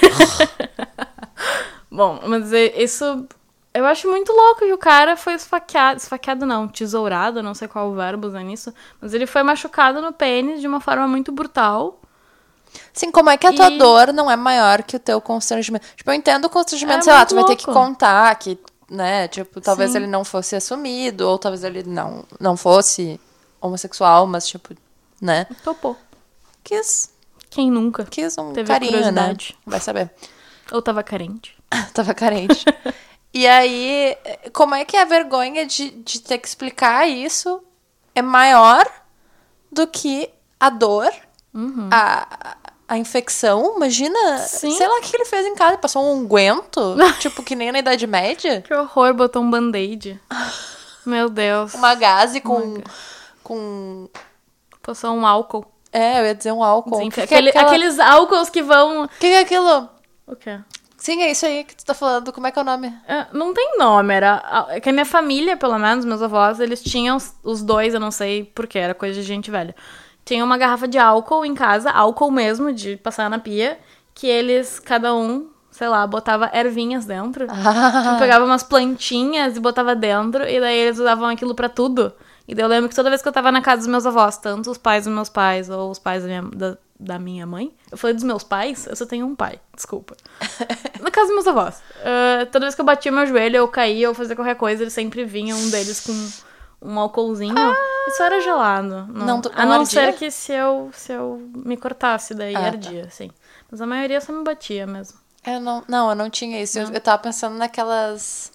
[1.90, 3.26] Bom, mas é- isso.
[3.74, 5.98] Eu acho muito louco que o cara foi esfaqueado.
[5.98, 8.72] Esfaqueado não, tesourado, não sei qual o verbo usar nisso.
[9.00, 12.00] Mas ele foi machucado no pênis de uma forma muito brutal.
[12.92, 15.84] Sim, como é que a tua E- dor não é maior que o teu constrangimento?
[15.96, 17.80] Tipo, eu entendo o constrangimento, É sei lá, tu vai ter que louco.
[17.80, 18.58] contar que,
[18.88, 19.98] né, tipo, talvez Sim.
[19.98, 23.20] ele não fosse assumido, ou talvez ele não, não fosse
[23.60, 24.74] homossexual, mas, tipo,
[25.20, 25.96] né, Topou.
[26.64, 27.10] quis,
[27.50, 28.04] Quem nunca?
[28.04, 29.36] quis um Teve carinho, né?
[29.66, 30.10] Vai saber.
[30.72, 31.56] Ou tava carente.
[31.92, 32.64] Tava carente.
[33.34, 34.16] e aí,
[34.52, 37.60] como é que a vergonha de, de ter que explicar isso
[38.14, 38.86] é maior
[39.70, 40.30] do que
[40.60, 41.10] a dor,
[41.90, 42.56] a,
[42.88, 43.74] a infecção?
[43.76, 44.70] Imagina, Sim.
[44.70, 47.80] sei lá o que ele fez em casa, passou um unguento, tipo que nem na
[47.80, 48.62] Idade Média.
[48.62, 50.20] Que horror, botou um band-aid.
[51.04, 51.74] Meu Deus.
[51.74, 52.80] Uma gaze com,
[53.42, 54.08] com...
[54.80, 55.66] Passou um álcool.
[55.92, 57.00] É, eu ia dizer um álcool.
[57.00, 59.04] É aquele- aquela- Aqueles álcools que vão.
[59.04, 59.88] O que, que é aquilo?
[60.26, 60.58] O quê?
[61.04, 62.32] Sim, é isso aí que tu tá falando.
[62.32, 62.90] Como é que é o nome?
[63.06, 64.66] É, não tem nome, era.
[64.70, 68.10] É que a minha família, pelo menos, meus avós, eles tinham os- dois, eu não
[68.10, 69.76] sei porquê, era coisa de gente velha.
[70.24, 73.78] Tinha uma garrafa de álcool em casa, álcool mesmo, de passar na pia,
[74.14, 77.46] que eles, cada um, sei lá, botava ervinhas dentro.
[77.52, 82.14] Tipo, pegava umas plantinhas e botava dentro, e daí eles usavam aquilo pra tudo.
[82.48, 84.38] E daí eu lembro que toda vez que eu tava na casa dos meus avós,
[84.38, 87.74] tanto os pais dos meus pais ou os pais da minha, da, da minha mãe,
[87.90, 90.16] eu falei dos meus pais, eu só tenho um pai, desculpa.
[91.00, 91.82] na casa dos meus avós.
[92.02, 94.92] ah, toda vez que eu batia meu joelho, eu caía ou fazia qualquer coisa, eles
[94.92, 97.54] sempre vinham, um deles com um álcoolzinho.
[98.08, 99.06] Isso era gelado.
[99.08, 99.86] Não, Não do- a não não ardia?
[99.86, 102.66] ser que se eu, se eu me cortasse, daí Ah, tá.
[102.66, 103.30] ardia, sim.
[103.70, 105.18] Mas a maioria só me batia mesmo.
[105.46, 106.78] Eu não, não, eu não tinha isso.
[106.78, 108.52] Eu, eu tava pensando naquelas.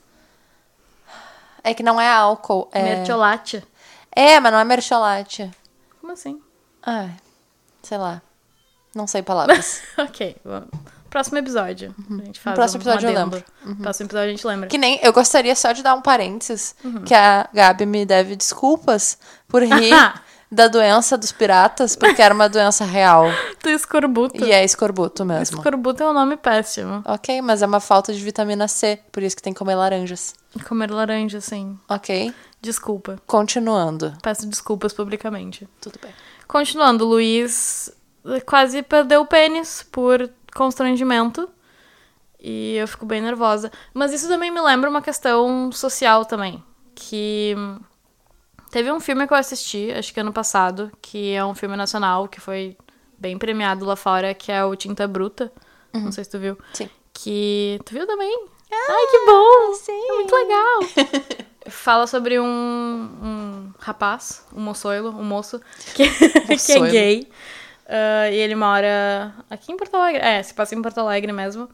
[1.64, 2.70] É que não é álcool.
[2.72, 3.64] É, Mertiolate.
[4.16, 5.50] é mas não é mercholate.
[6.00, 6.42] Como assim?
[6.84, 7.12] Ai,
[7.84, 8.22] sei lá.
[8.96, 9.82] Não sei palavras.
[9.98, 10.70] ok, vamos.
[11.10, 11.96] Próximo episódio.
[11.98, 13.44] A gente faz No próximo um episódio eu lembro.
[13.66, 13.76] Uhum.
[13.76, 14.70] Próximo episódio a gente lembra.
[14.70, 15.00] que nem.
[15.02, 16.76] Eu gostaria só de dar um parênteses.
[16.84, 17.04] Uhum.
[17.04, 19.18] Que a Gabi me deve desculpas
[19.48, 19.94] por rir
[20.52, 23.26] da doença dos piratas, porque era uma doença real.
[23.60, 24.44] Tu escorbuto.
[24.44, 25.58] E é escorbuto mesmo.
[25.58, 27.04] Escorbuto é um nome péssimo.
[27.06, 30.34] Ok, mas é uma falta de vitamina C, por isso que tem que comer laranjas.
[30.68, 31.78] Comer laranja, sim.
[31.88, 32.34] Ok?
[32.62, 33.20] Desculpa.
[33.26, 34.14] Continuando.
[34.22, 35.68] Peço desculpas publicamente.
[35.82, 36.12] Tudo bem.
[36.48, 37.92] Continuando, Luiz
[38.46, 41.50] quase perdeu o pênis por constrangimento.
[42.40, 43.72] E eu fico bem nervosa.
[43.94, 46.64] Mas isso também me lembra uma questão social também.
[46.96, 47.56] Que
[48.72, 52.28] teve um filme que eu assisti, acho que ano passado, que é um filme nacional
[52.28, 52.78] que foi
[53.18, 55.52] bem premiado lá fora, que é o Tinta Bruta.
[55.94, 56.58] Não sei se tu viu.
[56.74, 56.90] Sim.
[57.14, 57.80] Que.
[57.86, 58.46] Tu viu também?
[58.72, 59.74] Ai, que bom!
[59.74, 60.08] sim.
[60.10, 60.80] É muito legal!
[61.68, 65.60] Fala sobre um, um rapaz, um moçoilo, um moço,
[65.96, 66.88] que, que é Moçoilo.
[66.92, 67.28] gay.
[67.90, 70.22] Ah, e ele mora aqui em Porto Alegre.
[70.22, 71.68] É, se passa em Porto Alegre mesmo.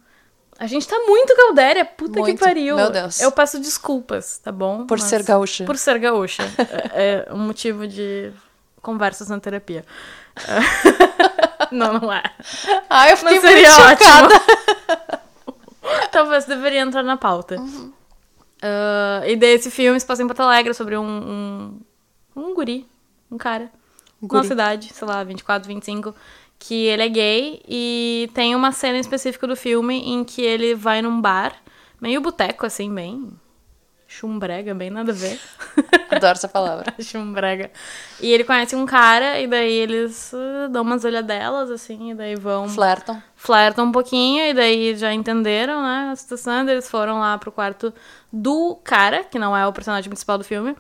[0.58, 2.78] A gente tá muito Galdéria, puta que Muito, pariu.
[2.78, 3.20] meu Deus.
[3.20, 4.86] Eu peço desculpas, tá bom?
[4.88, 5.66] Por ser gaúcha.
[5.66, 6.44] Por ser gaúcha.
[6.94, 8.32] é, é um motivo de
[8.82, 9.84] conversas na terapia.
[10.48, 12.24] Ah, não, não é.
[12.90, 14.10] Ai, eu fiquei Mas seria muito ótimo.
[14.30, 15.22] chocada.
[16.12, 17.58] Talvez deveria entrar na pauta.
[18.62, 21.80] Ah, e daí esse filme se passa em Porto Alegre sobre um, um,
[22.34, 22.88] um guri,
[23.30, 23.70] um cara,
[24.32, 26.16] Um nossa idade, sei lá, 24, 25,
[26.60, 31.02] que ele é gay e tem uma cena específica do filme em que ele vai
[31.02, 31.56] num bar,
[32.02, 33.32] meio boteco, assim, bem
[34.16, 35.40] chumbrega, bem nada a ver.
[36.10, 36.94] Adoro essa palavra.
[37.02, 37.70] chumbrega.
[38.22, 42.36] E ele conhece um cara e daí eles uh, dão umas olhadelas, assim, e daí
[42.36, 42.70] vão...
[42.70, 43.22] Flertam.
[43.36, 46.68] Flertam um pouquinho e daí já entenderam, né, a situação.
[46.68, 47.94] Eles foram lá pro quarto
[48.32, 50.76] do cara, que não é o personagem principal do filme,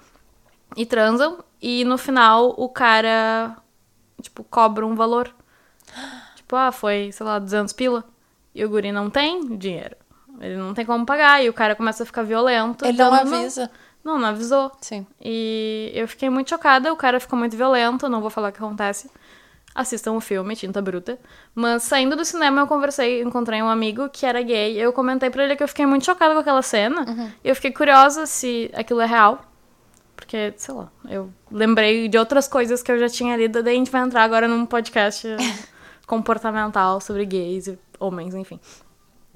[0.76, 1.43] e transam.
[1.61, 3.55] E no final o cara,
[4.22, 5.34] tipo, cobra um valor.
[6.36, 8.03] Tipo, ah, foi, sei lá, 200 pila.
[8.53, 9.95] E o guri não tem dinheiro.
[10.39, 11.43] Ele não tem como pagar.
[11.43, 12.86] E o cara começa a ficar violento.
[12.86, 13.72] Ele não dando- avisa.
[14.03, 14.72] Não, não avisou.
[14.82, 15.05] Sim.
[15.20, 18.59] E eu fiquei muito chocada, o cara ficou muito violento, não vou falar o que
[18.59, 19.09] acontece.
[19.74, 21.20] Assistam o filme, Tinta Bruta.
[21.55, 24.78] Mas saindo do cinema, eu conversei, encontrei um amigo que era gay.
[24.78, 27.03] Eu comentei pra ele que eu fiquei muito chocada com aquela cena.
[27.43, 29.41] E eu fiquei curiosa se aquilo é real.
[30.16, 33.61] Porque, sei lá, eu lembrei de outras coisas que eu já tinha lido.
[33.61, 35.28] Daí a gente vai entrar agora num podcast
[36.07, 38.59] comportamental sobre gays e homens, enfim.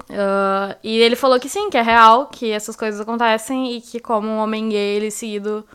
[0.10, 4.00] Ah, e ele falou que sim, que é real, que essas coisas acontecem e que
[4.00, 5.66] como um homem gay, ele seguido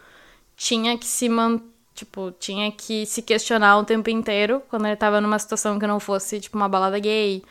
[0.56, 1.60] tinha que se man...
[1.94, 6.00] tipo, tinha que se questionar o tempo inteiro quando ele tava numa situação que não
[6.00, 7.42] fosse tipo uma balada gay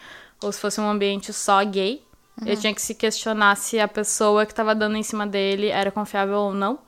[0.41, 2.01] ou se fosse um ambiente só gay.
[2.41, 5.91] Ele tinha que se questionar se a pessoa que tava dando em cima dele era
[5.91, 6.79] confiável ou não.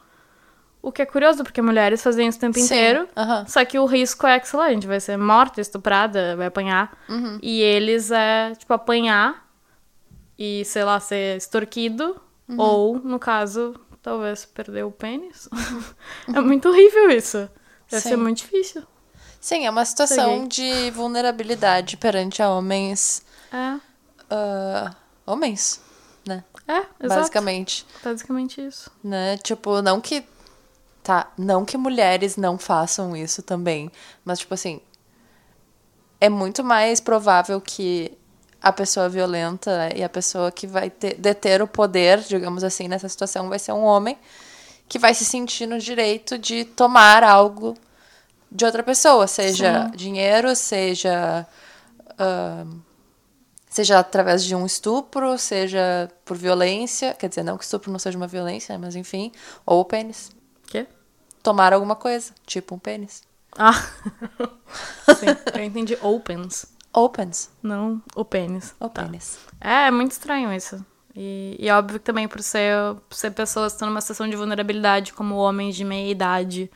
[0.86, 3.10] O que é curioso, porque mulheres fazem isso o tempo Sim, inteiro.
[3.18, 3.44] aham.
[3.48, 6.46] Só que o risco é que, sei lá, a gente vai ser morta, estuprada, vai
[6.46, 6.96] apanhar.
[7.10, 7.40] Uhum.
[7.42, 9.50] E eles é, tipo, apanhar
[10.38, 12.22] e, sei lá, ser extorquido.
[12.48, 12.60] Uhum.
[12.60, 15.50] Ou, no caso, talvez perder o pênis.
[16.32, 17.50] é muito horrível isso.
[17.90, 18.10] Deve Sim.
[18.10, 18.84] ser muito difícil.
[19.42, 20.48] Sim, é uma situação Peguei.
[20.48, 23.24] de vulnerabilidade perante a homens.
[23.52, 23.80] É,
[24.30, 25.82] ah, homens,
[26.28, 26.44] né?
[26.68, 27.22] é, exato.
[27.22, 27.86] Basicamente.
[28.04, 28.92] Basicamente isso.
[29.04, 29.38] Né?
[29.38, 30.24] Tipo, não que.
[31.06, 33.92] Tá, não que mulheres não façam isso também.
[34.26, 34.82] Mas, tipo assim.
[36.20, 38.18] É muito mais provável que
[38.60, 43.08] a pessoa violenta e a pessoa que vai ter, deter o poder, digamos assim, nessa
[43.08, 44.18] situação, vai ser um homem
[44.90, 47.78] que vai se sentir no direito de tomar algo
[48.52, 51.46] de outra pessoa, seja dinheiro, seja.
[52.18, 52.82] ahn,
[53.70, 58.18] seja através de um estupro, seja por violência, quer dizer, não que estupro não seja
[58.18, 59.32] uma violência, mas enfim,
[59.66, 60.35] ou o pênis.
[61.46, 63.22] Tomar alguma coisa, tipo um pênis.
[63.56, 63.72] Ah,
[65.16, 68.74] sim, eu entendi opens, Opens, não o pênis.
[68.80, 69.04] ou Tá.
[69.04, 69.38] pênis.
[69.62, 70.84] É, é muito estranho isso.
[71.16, 72.74] E, e óbvio que também por ser,
[73.08, 76.72] por ser pessoas que estão numa situação de vulnerabilidade, como homens de meia idade,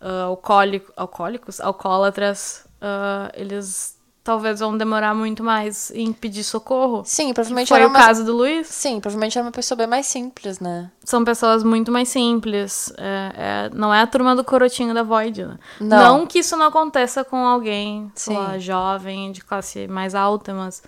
[0.00, 3.93] ah, alcoólico, alcoólicos, alcoólatras, ah, eles
[4.24, 7.02] talvez vão demorar muito mais em pedir socorro.
[7.04, 7.98] Sim, provavelmente Foi era o uma...
[7.98, 8.66] caso do Luiz.
[8.68, 10.90] Sim, provavelmente era uma pessoa bem mais simples, né?
[11.04, 12.90] São pessoas muito mais simples.
[12.96, 15.58] É, é- não é a turma do corotinho da Void, né?
[15.78, 16.26] Não.
[16.26, 20.82] que isso não aconteça com alguém, sei lá, jovem, de classe mais alta, mas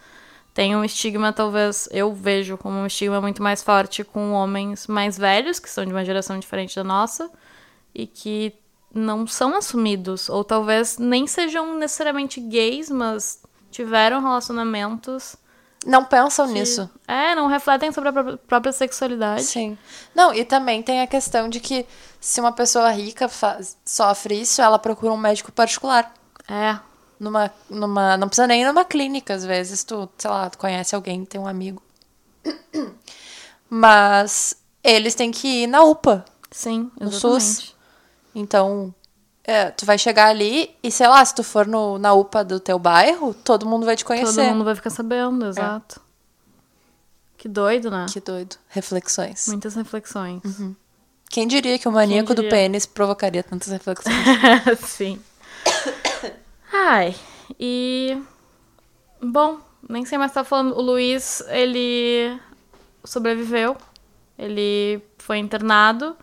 [0.54, 5.18] tem um estigma, talvez, eu vejo como um estigma muito mais forte com homens mais
[5.18, 7.30] velhos, que são de uma geração diferente da nossa,
[7.94, 8.54] e que
[8.96, 13.40] não são assumidos, ou talvez nem sejam necessariamente gays, mas
[13.70, 15.36] tiveram relacionamentos
[15.84, 16.90] Não pensam que, nisso.
[17.06, 19.44] É, não refletem sobre a pró- própria sexualidade.
[19.44, 19.76] Sim.
[20.14, 21.86] Não, e também tem a questão de que
[22.20, 26.12] se uma pessoa rica faz- sofre isso, ela procura um médico particular.
[26.48, 26.78] É,
[27.18, 30.94] Numa, numa, não precisa nem ir numa clínica, às vezes tu, sei lá, tu conhece
[30.94, 31.82] alguém, tem um amigo.
[33.68, 36.24] Mas eles têm que ir na UPA.
[36.50, 37.44] sim, No exatamente.
[37.44, 37.75] SUS.
[38.38, 38.94] Então,
[39.42, 42.60] é, tu vai chegar ali e, sei lá, se tu for no, na UPA do
[42.60, 44.42] teu bairro, todo mundo vai te conhecer.
[44.42, 46.02] Todo mundo vai ficar sabendo, exato.
[47.38, 48.04] Que doido, né?
[48.12, 48.56] Que doido.
[48.68, 49.46] Reflexões.
[49.48, 50.42] Muitas reflexões.
[51.30, 54.14] Quem diria que o maníaco do pênis provocaria tantas reflexões?
[54.84, 55.18] Sim.
[56.70, 57.16] Ai,
[57.58, 58.20] e.
[59.22, 59.58] Bom,
[59.88, 60.76] nem sei mais o que tá falando.
[60.76, 62.38] O Luiz, ele
[63.02, 63.76] sobreviveu.
[64.38, 66.14] Ele foi internado.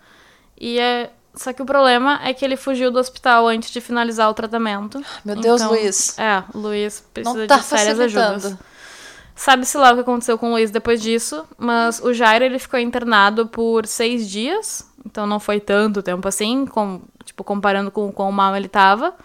[0.59, 1.11] E é.
[1.36, 5.03] Só que o problema é que ele fugiu do hospital antes de finalizar o tratamento.
[5.25, 6.17] Meu Deus, Então, Luiz.
[6.19, 8.55] É, o Luiz precisa Não tá de sérias ajudas.
[9.36, 12.79] Sabe-se lá o que aconteceu com o Luiz depois disso, mas o Jairo ele ficou
[12.79, 18.13] internado por seis dias, então não foi tanto tempo assim, com, tipo, comparando com o
[18.13, 19.15] quão mal ele tava.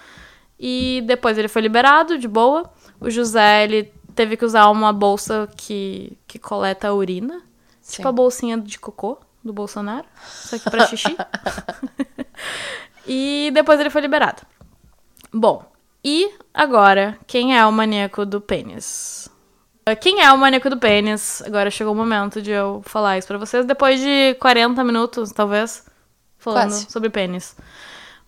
[0.58, 2.64] E depois ele foi liberado, de boa.
[2.98, 7.42] O José, ele teve que usar uma bolsa que, que coleta a urina,
[7.82, 7.96] Sim.
[7.96, 11.16] tipo a bolsinha de cocô do Bolsonaro, só que pra xixi.
[13.06, 14.42] e depois ele foi liberado.
[15.32, 15.64] Bom,
[16.04, 19.28] e agora, quem é o maníaco do pênis?
[20.00, 21.42] Quem é o maníaco do pênis?
[21.46, 25.86] Agora chegou o momento de eu falar isso pra vocês, depois de 40 minutos, talvez,
[26.36, 26.90] falando Quase.
[26.90, 27.56] sobre pênis.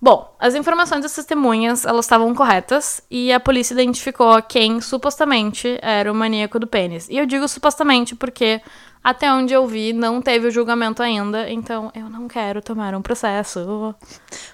[0.02, 6.10] Bom, as informações das testemunhas, elas estavam corretas e a polícia identificou quem supostamente era
[6.10, 7.06] o maníaco do pênis.
[7.10, 8.62] E eu digo supostamente porque
[9.02, 13.00] até onde eu vi não teve o julgamento ainda, então eu não quero tomar um
[13.00, 13.94] processo.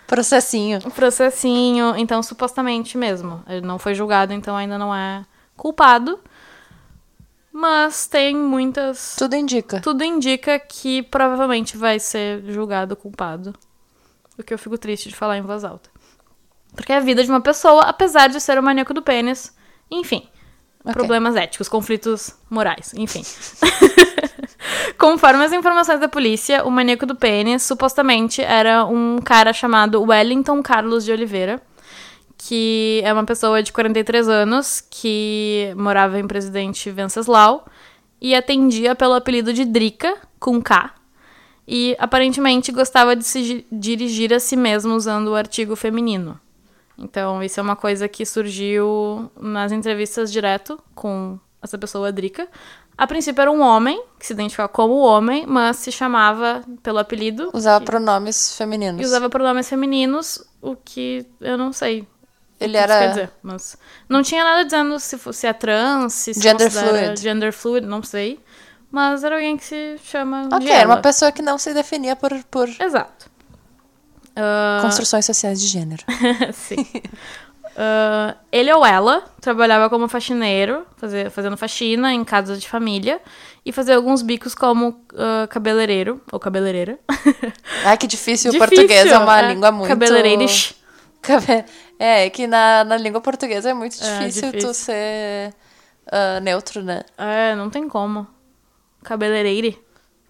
[0.07, 0.81] Processinho.
[0.93, 3.43] Processinho, então supostamente mesmo.
[3.49, 5.25] Ele não foi julgado, então ainda não é
[5.57, 6.21] culpado.
[7.53, 9.17] Mas tem muitas.
[9.19, 9.81] Tudo indica.
[9.81, 13.55] Tudo indica que provavelmente vai ser julgado culpado.
[14.39, 15.89] O que eu fico triste de falar em voz alta.
[16.75, 19.57] Porque é a vida de uma pessoa, apesar de ser o maníaco do pênis.
[19.91, 20.29] Enfim.
[20.81, 20.93] Ok.
[20.93, 23.23] Problemas éticos, conflitos morais, enfim.
[24.99, 30.63] Conforme as informações da polícia, o maníaco do pênis supostamente era um cara chamado Wellington
[30.63, 31.61] Carlos de Oliveira,
[32.39, 37.67] que é uma pessoa de 43 anos que morava em Presidente Venceslau
[38.21, 40.93] e atendia pelo apelido de Drica, com K,
[41.67, 46.39] e aparentemente gostava de se gi- dirigir a si mesmo usando o artigo feminino.
[46.99, 52.49] Então, isso é uma coisa que surgiu nas entrevistas direto com essa pessoa, Drica.
[52.99, 57.51] A princípio era um homem, que se identificava como homem, mas se chamava pelo apelido.
[57.53, 59.03] Usava que- pronomes femininos.
[59.03, 62.07] E usava pronomes femininos, o que eu não sei.
[62.59, 63.77] Ele era- quer dizer, mas
[64.09, 67.21] não tinha nada dizendo se, fo- se é trans, se Gender fluid.
[67.21, 68.41] Gender fluid, não sei.
[68.91, 72.33] Mas era alguém que se chama Ok, era uma pessoa que não se definia por,
[72.45, 73.31] por Exato.
[74.35, 76.03] Ah, construções sociais de gênero.
[76.55, 76.87] Sim.
[77.79, 83.21] Ah, ele ou ela trabalhava como faxineiro, fazer, fazendo faxina em casas de família
[83.67, 86.99] e fazia alguns bicos como ah, cabeleireiro ou cabeleireira.
[87.85, 88.51] Ai, que difícil.
[88.51, 89.49] O Difícil, português é uma é.
[89.53, 89.89] língua muito...
[89.89, 90.75] Cabeleireirish.
[91.21, 91.65] Cabe-
[91.99, 94.69] É, que na, na língua portuguesa é muito É, difícil, difícil.
[94.71, 95.53] tu ser
[96.11, 97.03] ah, neutro, né?
[97.19, 98.27] É, não tem como.
[99.03, 99.79] Cabeleireire.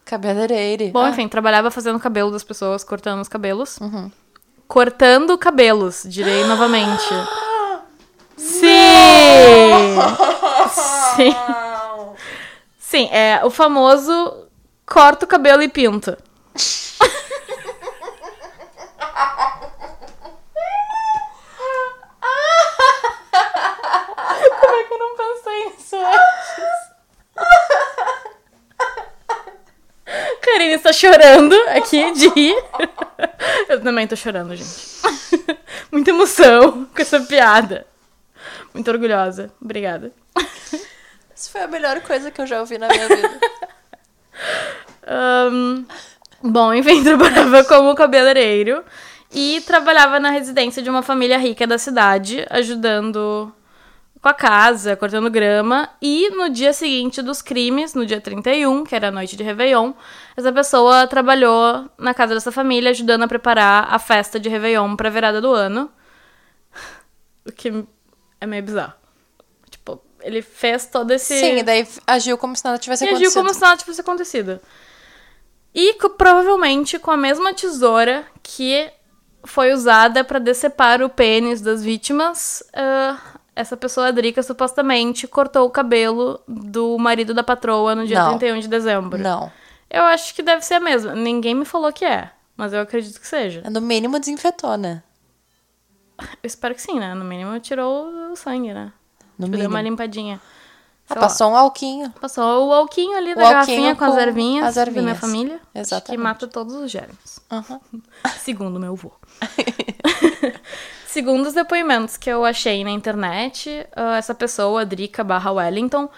[0.05, 0.91] Cabeleireire.
[0.91, 3.79] Bom, Ah, enfim, trabalhava fazendo cabelo das pessoas, cortando os cabelos.
[4.69, 7.05] Cortando cabelos, direi novamente.
[8.37, 9.97] Sim!
[11.17, 11.35] Sim.
[12.79, 14.47] Sim, é o famoso
[14.87, 16.19] corta o cabelo e pinta.
[24.61, 26.87] Como é que eu não pensei nisso antes?
[30.43, 32.57] Karine está chorando aqui de rir.
[33.69, 34.97] Eu também tô chorando, gente.
[35.91, 37.87] Muita emoção com essa piada.
[38.73, 39.51] Muito orgulhosa.
[39.61, 40.13] Obrigada.
[41.35, 43.41] Isso foi a melhor coisa que eu já ouvi na minha vida.
[45.07, 45.85] Ahn,
[46.43, 48.85] bom, enfim, trabalhava como cabeleireiro
[49.33, 53.53] e trabalhava na residência de uma família rica da cidade, ajudando
[54.27, 55.89] com a casa, cortando grama.
[56.03, 59.93] E no dia seguinte dos crimes, no dia 31, que era a noite de Réveillon,
[60.37, 65.11] essa pessoa trabalhou na casa dessa família, ajudando a preparar a festa de Réveillon pra
[65.11, 65.89] virada do ano.
[67.47, 67.87] O que
[68.41, 68.95] é meio bizarro.
[69.71, 71.39] Tipo, ele fez todo esse.
[71.39, 73.41] Sim, e daí agiu como se nada tivesse E agiu acontecido.
[73.41, 74.61] como se nada tivesse acontecido.
[75.73, 78.91] E provavelmente com a mesma tesoura que
[79.45, 83.17] foi usada pra decepar o pênis das vítimas, ah,
[83.57, 88.39] essa pessoa, a Drica, supostamente cortou o cabelo do marido da patroa no dia Não.
[88.39, 89.19] 31 de dezembro.
[89.19, 89.51] Não.
[89.91, 91.15] Eu acho que deve ser a mesma.
[91.15, 93.63] Ninguém me falou que é, mas eu acredito que seja.
[93.71, 95.03] No mínimo desinfetou, né?
[96.19, 97.15] Eu espero que sim, né?
[97.15, 98.93] No mínimo tirou o sangue, né?
[99.39, 99.95] No Tipo, deu uma mínimo.
[99.97, 100.41] limpadinha.
[101.09, 101.23] Ah, Sei lá.
[101.29, 102.11] passou um alquinho.
[102.21, 105.19] Passou o alquinho ali da garrafinha com, as com ervinhas as da minha ervinhas.
[105.21, 105.61] família.
[105.73, 106.21] Que Exatamente.
[106.23, 107.39] mata todos os germes.
[107.51, 107.81] Aham.
[108.41, 109.13] Segundo meu avô.
[111.07, 116.09] Segundo os depoimentos que eu achei na internet, ah, essa pessoa, Drica barra Wellington,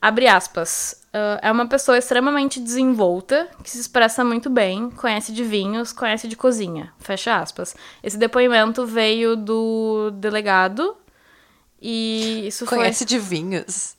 [0.00, 5.42] abre aspas, ah, é uma pessoa extremamente desenvolta, que se expressa muito bem, conhece de
[5.42, 7.74] vinhos, conhece de cozinha, fecha aspas.
[8.02, 10.96] Esse depoimento veio do delegado
[11.80, 13.96] e isso Conhece de vinhos.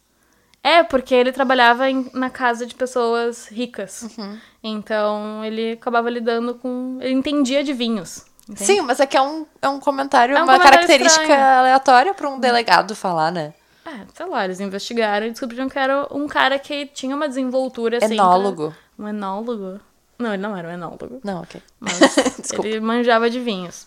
[0.63, 0.71] foi...
[0.71, 4.01] É, porque ele trabalhava em- na casa de pessoas ricas.
[4.17, 4.37] Uhum.
[4.61, 6.97] Então, ele acabava lidando com...
[6.99, 8.25] Ele entendia de vinhos.
[8.49, 8.65] Entende?
[8.65, 11.43] Sim, mas é que é um, é um comentário, É um uma comentário característica estranho.
[11.59, 13.53] aleatória pra um delegado falar, né?
[13.85, 17.97] É, sei lá, eles investigaram e descobriram que era um cara que tinha uma desenvoltura
[17.97, 18.13] assim.
[18.15, 18.73] Enólogo.
[18.97, 19.79] pra- Um enólogo?
[20.19, 21.21] Não, ele não era um enólogo.
[21.23, 21.61] Não, ok.
[21.79, 21.99] Mas
[22.63, 23.85] ele manjava de vinhos.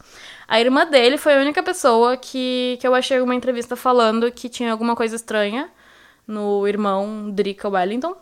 [0.49, 4.49] A irmã dele foi a única pessoa que, que eu achei uma entrevista falando que
[4.49, 5.69] tinha alguma coisa estranha
[6.27, 8.17] no irmão Drica Wellington.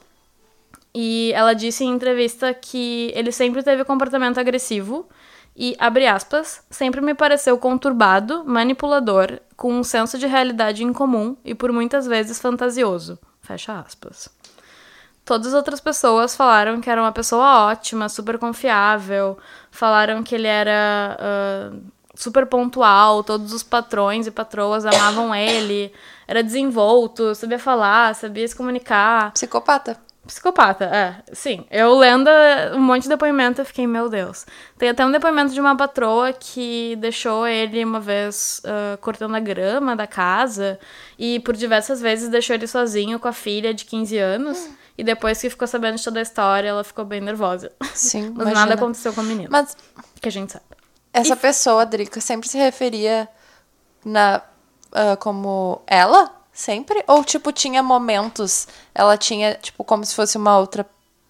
[0.95, 5.07] E ela disse em entrevista que ele sempre teve comportamento agressivo
[5.61, 11.53] e, abre aspas, sempre me pareceu conturbado, manipulador, com um senso de realidade incomum e
[11.53, 13.19] por muitas vezes fantasioso.
[13.43, 14.29] Fecha aspas.
[15.25, 19.37] Todas as outras pessoas falaram que era uma pessoa ótima, super confiável,
[19.69, 21.19] falaram que ele era.
[21.19, 21.73] ah,
[22.15, 25.93] super pontual, todos os patrões e patroas amavam ele,
[26.27, 29.33] era desenvolto, sabia falar, sabia se comunicar.
[29.33, 29.97] Psicopata.
[30.29, 31.23] Psicopata, é.
[31.33, 31.65] Sim.
[31.71, 32.29] Eu lendo
[32.75, 34.45] um monte de depoimento, eu fiquei, meu Deus.
[34.77, 39.41] Tem até um depoimento de uma patroa que deixou ele uma vez uh, cortando a
[39.41, 40.79] grama da casa
[41.19, 44.69] e por diversas vezes deixou ele sozinho com a filha de 15 anos.
[44.99, 47.73] E depois que ficou sabendo de toda a história, ela ficou bem nervosa.
[47.95, 48.61] Sim, Mas imagina.
[48.61, 49.49] nada aconteceu com a menina.
[49.51, 49.75] Mas
[50.21, 50.67] Que a gente sabe.
[51.11, 53.27] essa pessoa, Drica, sempre se referia
[54.05, 54.43] na
[54.93, 56.31] ah, como ela?
[56.59, 57.05] Sempre?
[57.07, 60.85] Ou, tipo, tinha momentos, ela tinha, tipo, como se fosse uma outra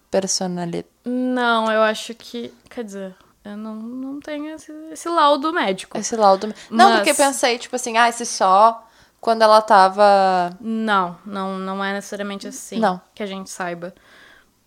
[0.09, 0.87] personalidade.
[1.05, 2.51] Não, eu acho que.
[2.67, 3.15] Quer dizer,
[3.45, 5.95] eu não, não tenho esse, esse laudo médico.
[5.99, 6.51] Esse laudo.
[6.71, 8.83] Não, Mas- porque pensei, tipo assim, ah, esse só
[9.21, 10.57] quando ela tava.
[10.59, 12.99] Não, não, não é necessariamente assim Não.
[13.13, 13.93] que a gente saiba.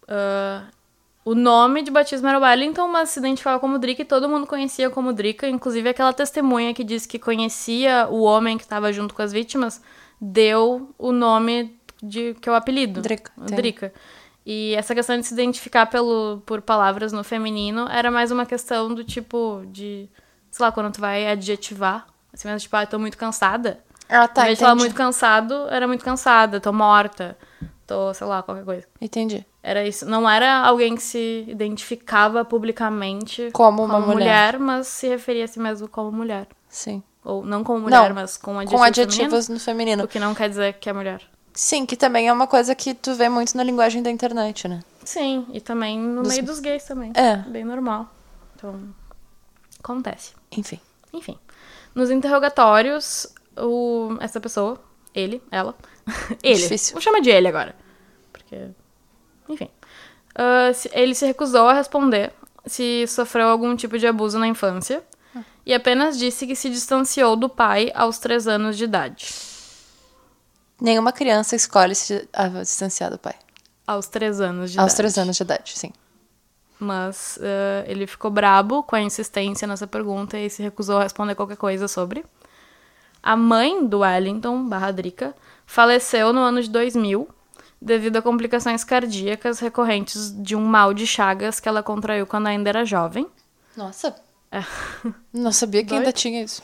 [0.07, 0.63] Ah,
[1.25, 4.89] o nome de batismo era Wellington, mas se identificava como Drica e todo mundo conhecia
[4.91, 5.49] como Drica.
[5.49, 9.83] Inclusive aquela testemunha que disse que conhecia o homem que estava junto com as vítimas
[10.25, 13.03] deu o nome de que é o apelido.
[13.03, 13.33] Drica.
[13.37, 13.93] Drica.
[14.47, 18.93] E essa questão de se identificar pelo, por palavras no feminino era mais uma questão
[18.95, 20.09] do tipo de,
[20.51, 23.81] sei lá, quando tu vai adjetivar, assim mesmo, tipo, ah, eu tô muito cansada.
[24.09, 27.37] Ah, Em tá, vez de falar muito cansado, era muito cansada, tô morta,
[27.87, 28.87] tô, sei lá, qualquer coisa.
[29.01, 29.45] Entendi.
[29.63, 30.05] Era isso.
[30.07, 34.59] Não era alguém que se identificava publicamente Como uma mulher.
[34.59, 36.49] mas se referia a si mesmo como mulher.
[36.69, 37.01] Sim.
[37.25, 40.05] Ou não como mulher, Não, mas com adjetivo Com adjetivos feminino, no feminino.
[40.05, 41.23] o que não quer dizer que é mulher.
[41.55, 44.81] Sim, que também é uma coisa que tu vê muito na linguagem da internet, né?
[45.05, 47.13] Sim, e também no Dos- meio dos gays também.
[47.15, 47.37] É.
[47.37, 48.09] Bem normal.
[48.57, 48.81] Então,
[49.79, 50.33] acontece.
[50.57, 50.81] Enfim.
[51.13, 51.39] Enfim.
[51.95, 54.81] Nos interrogatórios, o, essa pessoa,
[55.15, 55.75] ele, ela,
[56.43, 56.95] ele, Difícil.
[56.95, 57.77] vou chamar de ele agora,
[58.33, 58.69] porque,
[59.49, 59.69] enfim,
[60.75, 62.33] se- ele se recusou a responder
[62.65, 65.03] se sofreu algum tipo de abuso na infância
[65.65, 69.35] e apenas disse que se distanciou do pai aos três anos de idade.
[70.81, 73.35] Nenhuma criança escolhe se ah, distanciar do pai.
[73.87, 74.97] Aos três anos de Aos idade.
[74.97, 75.93] três anos de idade, sim.
[76.79, 81.37] Mas eh, ele ficou brabo com a insistência nessa pergunta e se recusou a responder
[81.37, 82.25] qualquer coisa sobre.
[83.23, 85.35] A mãe do Wellington, barra Drica,
[85.65, 87.29] faleceu no ano de 2000
[87.81, 92.69] devido a complicações cardíacas recorrentes de um mal de chagas que ela contraiu quando ainda
[92.69, 93.29] era jovem.
[93.77, 94.15] Nossa,
[94.53, 94.63] É.
[95.33, 96.63] não sabia que ainda tinha isso.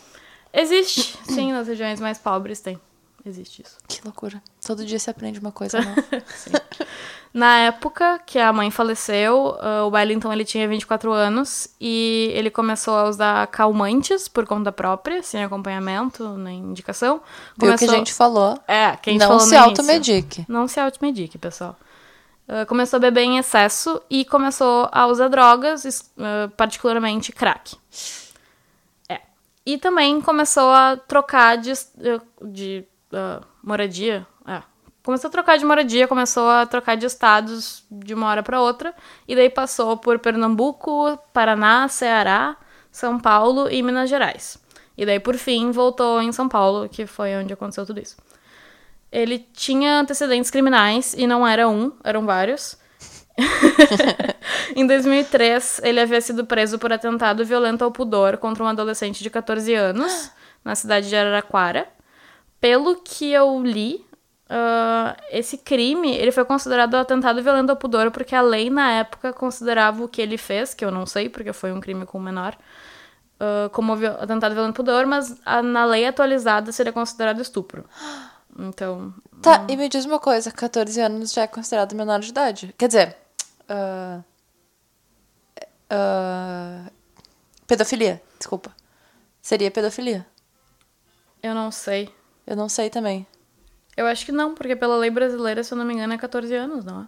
[0.52, 2.78] Existe, sim, nas regiões mais pobres tem.
[3.24, 3.76] Existe isso.
[3.86, 4.42] Que loucura.
[4.64, 6.04] Todo dia se aprende uma coisa nova.
[7.34, 12.50] Na época que a mãe faleceu, ah, o Wellington ele tinha 24 anos e ele
[12.50, 17.20] começou a usar calmantes por conta própria, sem acompanhamento, nem indicação.
[17.56, 17.90] Viu o que Começou...
[17.90, 18.58] a gente falou?
[18.66, 20.44] É, que a gente Não falou se automedique.
[20.48, 21.76] Não se automedique, pessoal.
[22.48, 27.76] Ah, começou a beber em excesso e começou a usar drogas, ah, particularmente crack.
[29.08, 29.20] É.
[29.66, 31.72] E também começou a trocar de,
[32.42, 34.26] de ah, moradia.
[34.46, 34.62] É.
[35.02, 38.94] Começou a trocar de moradia, começou a trocar de estados de uma hora para outra.
[39.26, 42.56] E daí passou por Pernambuco, Paraná, Ceará,
[42.90, 44.58] São Paulo e Minas Gerais.
[44.96, 48.16] E daí, por fim, voltou em São Paulo, que foi onde aconteceu tudo isso.
[49.10, 52.76] Ele tinha antecedentes criminais e não era um, eram vários.
[54.74, 59.30] em 2003, ele havia sido preso por atentado violento ao pudor contra um adolescente de
[59.30, 60.30] 14 anos,
[60.64, 61.88] na cidade de Araraquara.
[62.60, 64.04] Pelo que eu li,
[64.50, 69.32] ah, esse crime ele foi considerado atentado violento ao pudor porque a lei na época
[69.32, 72.56] considerava o que ele fez, que eu não sei porque foi um crime com menor,
[73.38, 77.84] ah, como atentado violento ao pudor, mas a- na lei atualizada seria considerado estupro.
[78.58, 82.74] Então, Tá, e me diz uma coisa: 14 anos já é considerado menor de idade.
[82.76, 83.16] Quer dizer.
[83.68, 84.20] ah,
[85.90, 86.90] ah,
[87.66, 88.74] pedofilia, desculpa.
[89.40, 90.26] Seria pedofilia.
[91.42, 92.12] eu não sei.
[92.46, 93.26] Eu não sei também.
[93.96, 96.54] Eu acho que não, porque pela lei brasileira, se eu não me engano, é 14
[96.54, 97.06] anos, não é?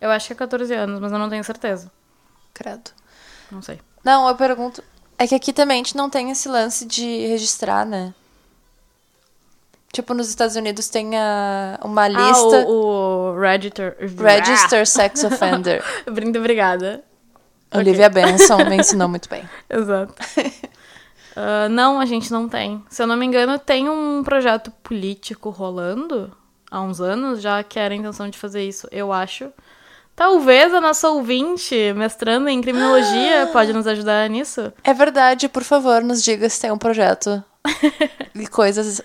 [0.00, 1.90] Eu acho que é 14 anos, mas eu não tenho certeza.
[2.52, 2.90] credo.
[3.50, 3.80] Não sei.
[4.04, 4.82] Não, eu pergunto.
[5.18, 8.12] É que aqui também a gente não tem esse lance de registrar, né?
[9.94, 12.62] Tipo, nos Estados Unidos tem a, uma lista.
[12.62, 13.96] Ah, o, o Register...
[14.00, 15.84] Register Sex Offender.
[16.10, 17.04] Muito obrigada.
[17.72, 19.48] Olivia Benson me ensinou muito bem.
[19.70, 20.14] Exato.
[21.36, 22.84] Ah, não, a gente não tem.
[22.90, 26.36] Se eu não me engano, tem um projeto político rolando
[26.68, 29.52] há uns anos já que era a intenção de fazer isso, eu acho.
[30.16, 34.72] Talvez a nossa ouvinte, mestrando em criminologia, pode nos ajudar nisso.
[34.82, 37.42] É verdade, por favor, nos diga se tem um projeto
[38.34, 39.00] e coisas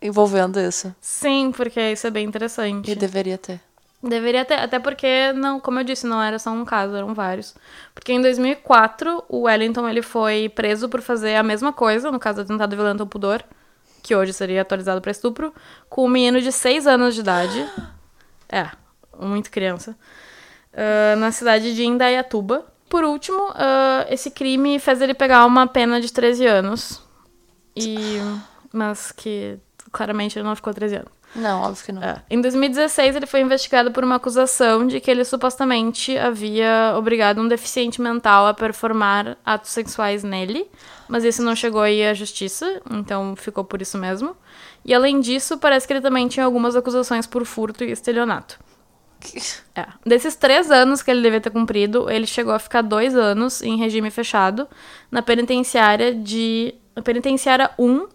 [0.00, 0.94] envolvendo isso.
[1.00, 2.90] Sim, porque isso é bem interessante.
[2.90, 3.60] E deveria ter.
[4.00, 7.54] Deveria ter, até porque, não, como eu disse, não era só um caso, eram vários.
[7.92, 12.36] Porque em 2004, o Wellington ele foi preso por fazer a mesma coisa, no caso
[12.36, 13.42] do atentado violento ao pudor,
[14.00, 15.52] que hoje seria atualizado para estupro,
[15.88, 17.66] com um menino de 6 anos de idade.
[18.50, 18.66] É,
[19.20, 19.94] muito criança.
[20.72, 22.64] Uh, na cidade de Indaiatuba.
[22.88, 27.02] Por último, uh, esse crime fez ele pegar uma pena de 13 anos.
[27.86, 28.20] E...
[28.72, 29.58] Mas que
[29.92, 31.18] claramente ele não ficou 13 anos.
[31.34, 32.02] Não, óbvio que não.
[32.02, 32.22] É.
[32.30, 37.48] Em 2016, ele foi investigado por uma acusação de que ele supostamente havia obrigado um
[37.48, 40.66] deficiente mental a performar atos sexuais nele,
[41.06, 44.34] mas isso não chegou aí à justiça, então ficou por isso mesmo.
[44.84, 48.58] E além disso, parece que ele também tinha algumas acusações por furto e estelionato.
[49.74, 49.86] É.
[50.06, 53.76] Desses três anos que ele devia ter cumprido, ele chegou a ficar dois anos em
[53.76, 54.68] regime fechado
[55.10, 56.74] na penitenciária de.
[57.02, 58.08] Penitenciária 1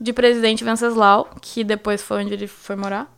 [0.00, 3.12] de presidente Venceslau, que depois foi onde ele foi morar.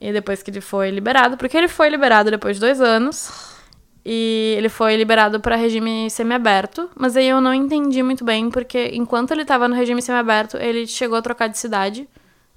[0.00, 3.54] E depois que ele foi liberado, porque ele foi liberado depois de dois anos.
[4.04, 8.90] E ele foi liberado para regime semiaberto, mas aí eu não entendi muito bem, porque
[8.92, 12.06] enquanto ele estava no regime semiaberto, ele chegou a trocar de cidade.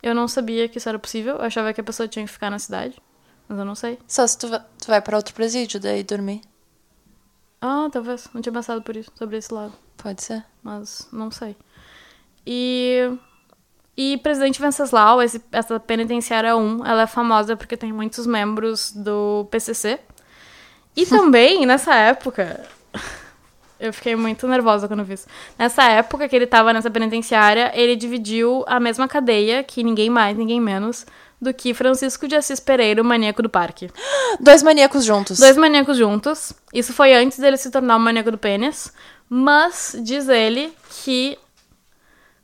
[0.03, 2.49] Eu não sabia que isso era possível, eu achava que a pessoa tinha que ficar
[2.49, 3.01] na cidade,
[3.47, 3.97] mas eu não sei.
[4.05, 6.41] Só se tu, tu vai pra outro presídio, daí dormir.
[7.61, 9.73] Ah, talvez, não tinha pensado por isso, sobre esse lado.
[9.95, 10.43] Pode ser.
[10.61, 11.55] mas não sei.
[12.49, 13.11] E,
[13.97, 19.45] e Presidente Venceslau, esse, essa penitenciária 1, ela é famosa porque tem muitos membros do
[19.51, 19.99] PCC.
[20.95, 22.63] E também, nessa época,
[23.77, 25.27] eu fiquei muito nervosa quando vi isso.
[25.59, 30.37] Nessa época que ele tava nessa penitenciária, ele dividiu a mesma cadeia, que ninguém mais,
[30.37, 31.05] ninguém menos,
[31.41, 33.91] do que Francisco de Assis Pereira, o maníaco do parque.
[34.39, 35.37] Dois maníacos juntos.
[35.37, 36.53] Dois maníacos juntos.
[36.73, 38.93] Isso foi antes dele se tornar o maníaco do pênis.
[39.29, 40.73] Mas diz ele
[41.03, 41.37] que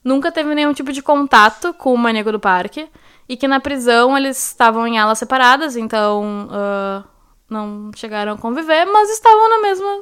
[0.03, 2.87] nunca teve nenhum tipo de contato com o maníaco do parque.
[3.27, 7.03] E que na prisão eles estavam em alas separadas, então ah,
[7.49, 10.01] não chegaram a conviver, mas estavam na mesma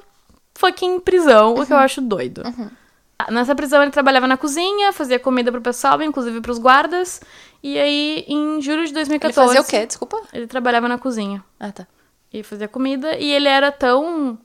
[0.56, 2.42] fucking prisão, o que eu acho doido.
[3.30, 7.22] Nessa prisão ele trabalhava na cozinha, fazia comida pro pessoal, inclusive pros guardas.
[7.62, 9.36] E aí, em julho de Ele 2014.
[9.48, 9.86] fazia o quê?
[9.86, 10.20] Desculpa.
[10.34, 11.86] Ele trabalhava na cozinha Ah, tá.
[12.34, 13.16] e fazia comida.
[13.18, 14.40] E ele era tão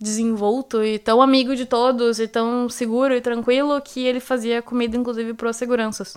[0.00, 4.96] desenvolto e tão amigo de todos e tão seguro e tranquilo que ele fazia comida,
[4.96, 6.16] inclusive, para os seguranças.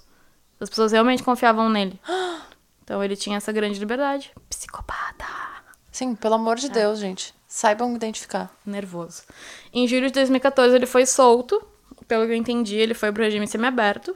[0.60, 2.00] As pessoas realmente confiavam nele.
[2.84, 4.32] Então ele tinha essa grande liberdade.
[4.50, 5.24] Psicopata.
[5.92, 6.62] Sim, pelo amor É.
[6.62, 7.36] de Deus, gente.
[7.48, 8.50] Saibam identificar.
[8.66, 9.22] Nervoso.
[9.72, 11.62] Em julho de 2014 ele foi solto.
[12.08, 14.16] Pelo que eu entendi, ele foi pro regime semiaberto.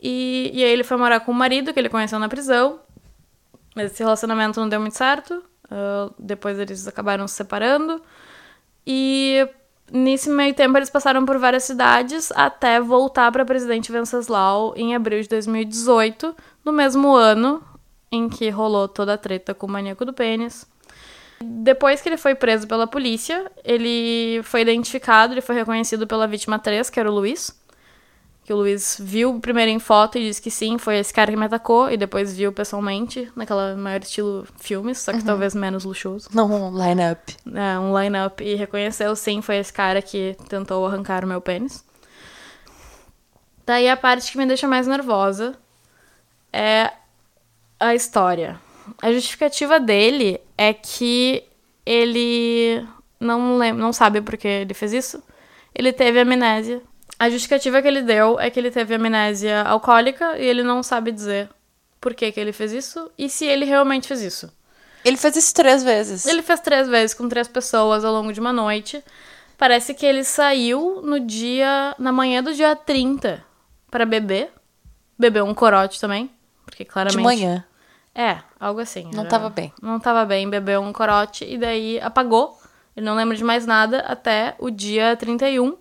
[0.00, 2.78] E, e aí ele foi morar com o marido, que ele conheceu na prisão.
[3.74, 5.42] Mas esse relacionamento não deu muito certo.
[5.68, 8.00] Ah, depois eles acabaram se separando.
[8.86, 9.48] E
[9.90, 15.20] nesse meio tempo eles passaram por várias cidades até voltar para presidente Venceslau em abril
[15.20, 17.62] de 2018, no mesmo ano
[18.10, 20.66] em que rolou toda a treta com o maníaco do pênis.
[21.40, 26.58] Depois que ele foi preso pela polícia, ele foi identificado, ele foi reconhecido pela vítima
[26.58, 27.60] 3, que era o Luiz.
[28.52, 31.36] Que o Luiz viu primeiro em foto e disse que sim, foi esse cara que
[31.38, 36.28] me atacou, e depois viu pessoalmente, naquela maior estilo filmes, só que talvez menos luxuoso.
[36.34, 37.34] Não, line up.
[37.46, 41.82] É, um line-up e reconheceu sim, foi esse cara que tentou arrancar o meu pênis.
[43.64, 45.54] Daí a parte que me deixa mais nervosa
[46.52, 46.92] é
[47.80, 48.60] a história.
[49.00, 51.42] A justificativa dele é que
[51.86, 52.86] ele
[53.18, 55.22] não lembra, não sabe por que ele fez isso.
[55.74, 56.82] Ele teve amnésia.
[57.22, 61.12] A justificativa que ele deu é que ele teve amnésia alcoólica e ele não sabe
[61.12, 61.48] dizer
[62.00, 64.52] por que, que ele fez isso e se ele realmente fez isso.
[65.04, 66.26] Ele fez isso três vezes.
[66.26, 69.04] Ele fez três vezes com três pessoas ao longo de uma noite.
[69.56, 71.94] Parece que ele saiu no dia.
[71.96, 73.44] na manhã do dia 30
[73.88, 74.50] para beber.
[75.16, 76.28] Bebeu um corote também.
[76.64, 77.18] Porque claramente.
[77.18, 77.64] De manhã.
[78.12, 79.08] É, algo assim.
[79.14, 79.72] Não era- tava bem.
[79.80, 82.58] Não tava bem, bebeu um corote e daí apagou.
[82.96, 85.76] Ele não lembra de mais nada até o dia 31,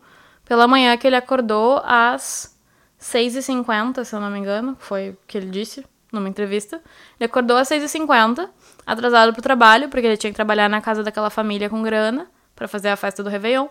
[0.45, 2.57] pela manhã que ele acordou às
[2.99, 6.81] 6h50, se eu não me engano, foi o que ele disse numa entrevista.
[7.19, 8.49] Ele acordou às 6h50,
[8.85, 12.67] atrasado pro trabalho, porque ele tinha que trabalhar na casa daquela família com grana pra
[12.67, 13.67] fazer a festa do Réveillon.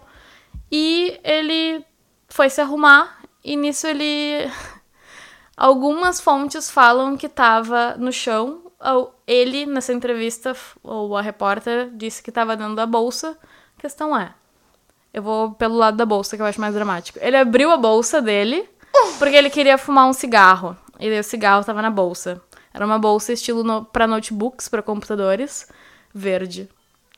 [0.70, 1.84] E ele
[2.28, 4.50] foi se arrumar e nisso ele
[5.60, 8.72] Algumas fontes falam que tava no chão.
[9.26, 13.38] Ele, nessa entrevista, ou a repórter, disse que tava dentro da bolsa.
[13.76, 14.32] A questão é:
[15.12, 17.18] eu vou pelo lado da bolsa, que eu acho mais dramático.
[17.20, 18.68] Ele abriu a bolsa dele
[19.18, 20.76] porque ele queria fumar um cigarro.
[20.98, 22.40] E daí o cigarro tava na bolsa.
[22.72, 25.66] Era uma bolsa estilo no, para notebooks, para computadores,
[26.14, 26.68] verde,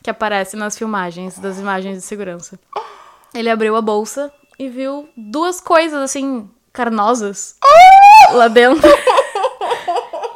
[0.03, 2.59] que aparece nas filmagens das imagens de segurança.
[3.35, 7.57] Ele abriu a bolsa e viu duas coisas assim carnosas
[8.33, 8.89] lá dentro.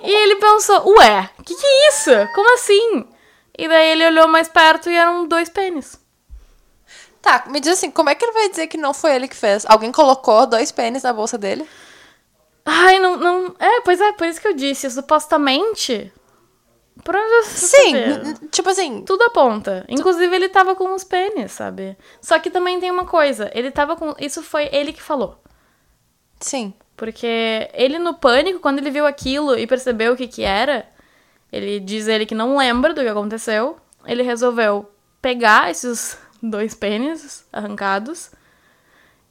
[0.02, 2.10] E ele pensou, ué, que que é isso?
[2.34, 3.08] Como assim?
[3.58, 5.98] E daí ele olhou mais perto e eram dois pênis.
[7.26, 9.34] Tá, me diz assim, como é que ele vai dizer que não foi ele que
[9.34, 9.66] fez?
[9.66, 11.66] Alguém colocou dois pênis na bolsa dele?
[12.64, 13.56] Ai, não, não.
[13.58, 16.12] É, pois é, por isso que eu disse, supostamente.
[17.02, 17.94] Por onde Sim,
[18.52, 19.84] tipo assim, Tudo aponta.
[19.88, 21.98] Inclusive, ele tava com os pênis, sabe?
[22.20, 23.50] Só que também tem uma coisa.
[23.52, 24.14] Ele tava com.
[24.20, 25.36] Isso foi ele que falou.
[26.38, 26.72] sim.
[26.96, 30.88] Porque ele, no pânico, quando ele viu aquilo e percebeu o que que era,
[31.52, 33.76] ele diz ele que não lembra do que aconteceu.
[34.06, 34.88] Ele resolveu
[35.20, 38.30] pegar esses dois pênis arrancados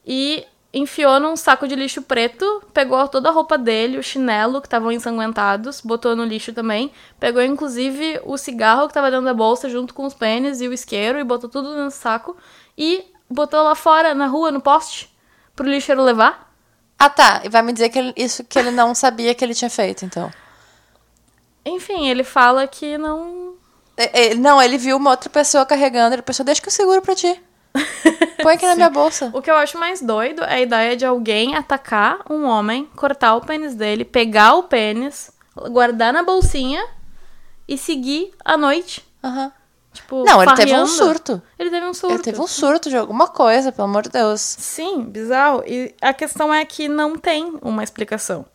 [0.05, 4.67] e enfiou num saco de lixo preto, pegou toda a roupa dele, o chinelo que
[4.67, 9.69] estavam ensanguentados, botou no lixo também, pegou inclusive o cigarro que tava dentro da bolsa
[9.69, 12.35] junto com os pênis e o isqueiro e botou tudo no saco
[12.77, 15.09] e botou lá fora, na rua, no poste,
[15.55, 16.53] pro lixeiro levar.
[16.99, 17.41] Ah, tá.
[17.43, 20.05] E vai me dizer que ele- isso que ele não sabia que ele tinha feito,
[20.05, 20.31] então.
[21.65, 23.54] Enfim, ele fala que não.
[23.97, 27.01] É, é, não, ele viu uma outra pessoa carregando, ele pensou, deixa que eu seguro
[27.01, 27.41] pra ti.
[28.41, 29.29] Põe aqui na minha bolsa.
[29.33, 33.35] O que eu acho mais doido é a ideia de alguém atacar um homem, cortar
[33.35, 35.31] o pênis dele, pegar o pênis,
[35.71, 36.85] guardar na bolsinha
[37.67, 39.05] e seguir à noite.
[39.23, 39.51] Aham.
[39.95, 40.87] Tipo, Não, ele teve um farreando.
[40.87, 41.41] surto.
[41.57, 42.15] Ele teve um surto.
[42.15, 44.41] Ele teve um surto de alguma coisa, pelo amor de Deus.
[44.41, 45.63] Sim, bizarro.
[45.65, 48.45] E a questão é que não tem uma explicação.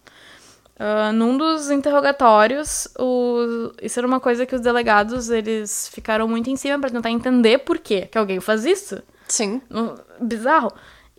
[0.82, 3.70] Ah, num dos interrogatórios, o...
[3.82, 7.58] isso era uma coisa que os delegados eles ficaram muito em cima pra tentar entender
[7.58, 9.02] por quê que alguém faz isso.
[9.28, 9.60] Sim.
[9.68, 10.72] No- Bizarro.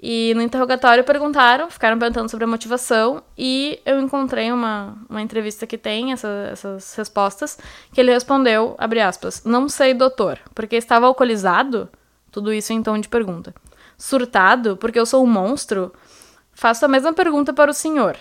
[0.03, 5.67] E no interrogatório perguntaram, ficaram perguntando sobre a motivação, e eu encontrei uma, uma entrevista
[5.67, 7.59] que tem essa- essas respostas,
[7.93, 11.87] que ele respondeu, abre aspas, não sei, doutor, porque estava alcoolizado?
[12.31, 13.53] Tudo isso em tom de pergunta.
[13.95, 15.93] Surtado, porque eu sou um monstro?
[16.51, 18.17] Faço a mesma pergunta para o senhor.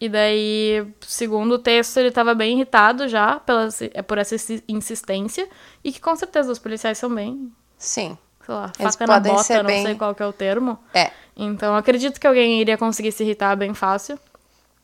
[0.00, 4.64] E daí, segundo o texto, ele estava bem irritado já pela, é por essa insi-
[4.66, 5.46] insistência,
[5.84, 8.16] e que com certeza os policiais são bem Sim.
[8.46, 10.78] sei lá, Eles faca na bota, não bem- sei qual que é o termo.
[10.94, 11.10] É.
[11.36, 14.18] Então, acredito que alguém iria conseguir se irritar bem fácil.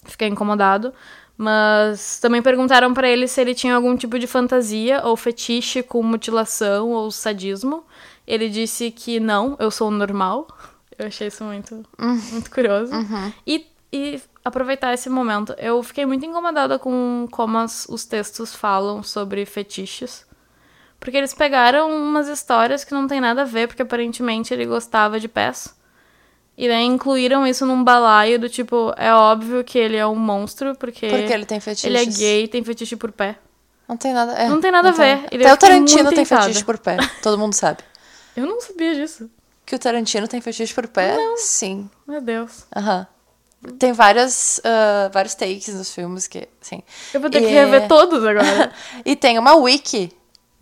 [0.04, 0.92] Fiquei incomodado.
[1.38, 6.02] Mas também perguntaram pra ele se ele tinha algum tipo de fantasia ou fetiche com
[6.02, 7.84] mutilação ou sadismo.
[8.26, 10.46] Ele disse que não, eu sou normal.
[10.98, 11.84] Eu achei isso muito,
[12.32, 12.90] muito curioso.
[13.46, 15.54] E, e aproveitar esse momento.
[15.58, 20.24] Eu fiquei muito incomodada com como as- os textos falam sobre fetiches.
[20.98, 25.20] Porque eles pegaram umas histórias que não tem nada a ver, porque aparentemente ele gostava
[25.20, 25.74] de pés.
[26.56, 30.74] E daí incluíram isso num balaio do tipo, é óbvio que ele é um monstro,
[30.76, 31.84] porque, Porque ele tem fetiches.
[31.84, 33.36] ele é gay e tem fetiche por pé.
[33.86, 35.28] Não tem nada, é, Não tem nada a tem- ver.
[35.30, 36.42] Ele Até o fica Tarantino tem irritada.
[36.44, 36.96] fetiche por pé.
[37.22, 37.84] Todo mundo sabe.
[38.34, 39.30] Eu não sabia disso.
[39.66, 41.16] Que o Tarantino tem fetiche por pé?
[41.36, 41.90] Sim.
[42.06, 42.64] Meu Deus.
[42.74, 43.06] Aham.
[43.78, 46.82] Tem várias, ah, vários takes nos filmes que, sim.
[47.12, 48.72] Eu vou ter que E- rever todos agora.
[49.04, 50.12] e tem uma wiki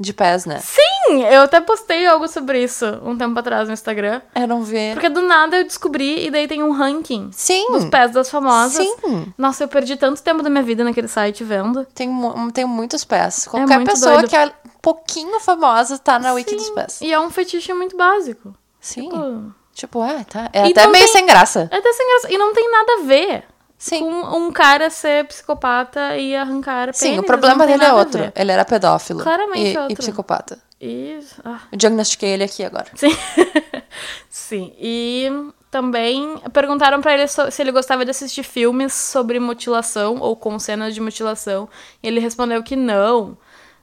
[0.01, 0.59] de pés, né?
[0.61, 4.21] Sim, eu até postei algo sobre isso um tempo atrás no Instagram.
[4.35, 4.93] Eu não vi.
[4.95, 7.71] Porque do nada eu descobri e daí tem um ranking Sim.
[7.73, 8.85] dos pés das famosas.
[8.85, 9.33] Sim.
[9.39, 11.85] Nossa, eu perdi tanto tempo da minha vida naquele site vendo.
[11.95, 12.11] Tem,
[12.53, 13.47] tem muitos pés.
[13.47, 14.29] Qualquer muito pessoa doido.
[14.29, 14.51] que é
[14.83, 17.01] pouquinho famosa tá na wiki dos Sim, pés.
[17.01, 18.55] E é um fetiche muito básico.
[18.81, 19.09] Sim.
[19.11, 20.49] Tipo, Tipo, ah, tá.
[20.53, 21.69] É E até meio tem- sem graça.
[21.71, 22.33] É até sem graça.
[22.33, 23.45] E não tem nada a ver
[23.77, 23.99] Sim.
[24.01, 26.97] com um cara ser psicopata e arrancar pênis.
[26.99, 28.33] Sim, o problema dele é outro.
[28.35, 29.21] Ele era pedófilo.
[29.23, 29.93] Claramente e, outro.
[29.93, 30.59] e psicopata.
[30.81, 31.19] E...
[31.45, 32.87] ah, Eu diagnostiquei ele aqui agora.
[32.95, 33.15] Sim.
[34.31, 34.73] Sim.
[34.79, 35.29] E
[35.71, 40.95] também perguntaram pra ele se ele gostava de assistir filmes sobre mutilação ou com cenas
[40.95, 41.69] de mutilação.
[42.03, 43.37] E ele respondeu que não.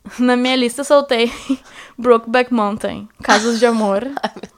[0.18, 1.32] Na minha lista soltei
[1.98, 4.08] Brokeback Mountain, Casos de Amor.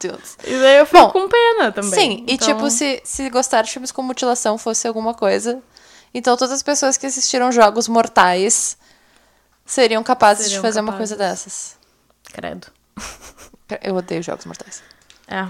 [0.07, 0.37] Deus.
[0.43, 1.91] E daí eu fico Bom, com pena também.
[1.91, 5.61] Sim, e Então, tipo, se, se gostar de filmes com mutilação fosse alguma coisa,
[6.13, 8.77] então todas as pessoas que assistiram Jogos Mortais
[9.65, 11.15] seriam capazes Seriam de fazer uma capazes.
[11.17, 11.77] coisa dessas.
[12.31, 12.67] Credo.
[13.81, 14.83] Eu odeio Jogos Mortais.
[15.27, 15.47] É.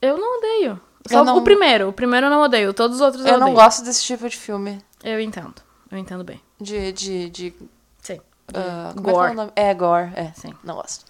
[0.00, 0.80] Eu não odeio.
[1.08, 1.88] Só Eu não- o primeiro.
[1.88, 2.72] O primeiro eu não odeio.
[2.72, 3.62] Todos os outros eu, Eu não odeio.
[3.62, 4.80] gosto desse tipo de filme.
[5.02, 5.54] Eu entendo.
[5.90, 6.40] Eu entendo bem.
[6.58, 6.92] De.
[6.92, 7.54] de, de
[8.02, 8.20] Sim.
[8.54, 9.34] ah, é que é gore.
[9.34, 9.52] nome?
[9.54, 10.10] É, gore.
[10.14, 10.54] É, Sim.
[10.64, 11.04] Não gosto.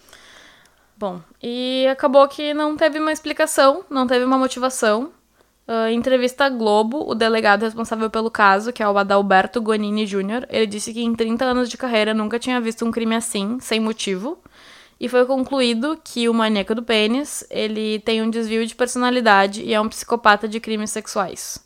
[1.04, 5.12] Bom, e acabou que não teve uma explicação, não teve uma motivação.
[5.90, 10.46] Em entrevista à Globo, o delegado responsável pelo caso, que é o Adalberto Gonini Jr.,
[10.48, 13.80] ele disse que em 30 anos de carreira nunca tinha visto um crime assim, sem
[13.80, 14.38] motivo.
[14.98, 19.74] E foi concluído que o maníaco do pênis, ele tem um desvio de personalidade e
[19.74, 21.62] é um psicopata de crimes sexuais.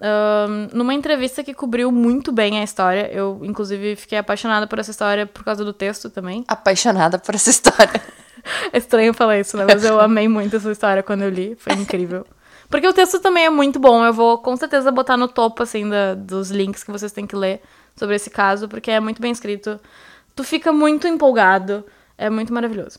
[0.00, 4.90] Ahn, numa entrevista que cobriu muito bem a história, eu inclusive fiquei apaixonada por essa
[4.90, 6.46] história por causa do texto também.
[6.48, 8.02] Apaixonada por essa história.
[8.72, 9.64] É estranho falar isso, né?
[9.66, 11.56] Mas eu amei muito essa história quando eu li.
[11.58, 12.26] Foi incrível.
[12.70, 14.04] Porque o texto também é muito bom.
[14.04, 17.34] Eu vou com certeza botar no topo, assim, da- dos links que vocês têm que
[17.36, 17.62] ler
[17.96, 19.80] sobre esse caso, porque é muito bem escrito.
[20.36, 21.84] tu fica muito empolgado.
[22.16, 22.98] É muito maravilhoso.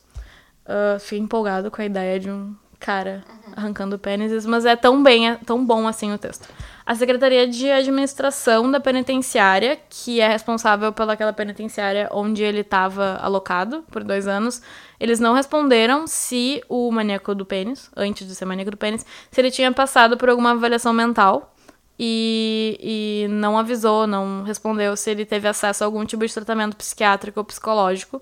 [0.65, 3.23] Uh, fico empolgado com a ideia de um cara
[3.55, 6.47] arrancando pênis, mas é tão bem, é tão bom assim o texto.
[6.89, 13.83] A Secretaria de Administração da Penitenciária, que é responsável pelaquela penitenciária onde ele estava alocado
[13.91, 14.59] por dois anos,
[14.99, 19.39] eles não responderam se o maníaco do pênis, antes de ser maníaco do pênis, se
[19.39, 21.55] ele tinha passado por alguma avaliação mental
[21.99, 26.75] e, e não avisou, não respondeu se ele teve acesso a algum tipo de tratamento
[26.75, 28.19] psiquiátrico ou psicológico.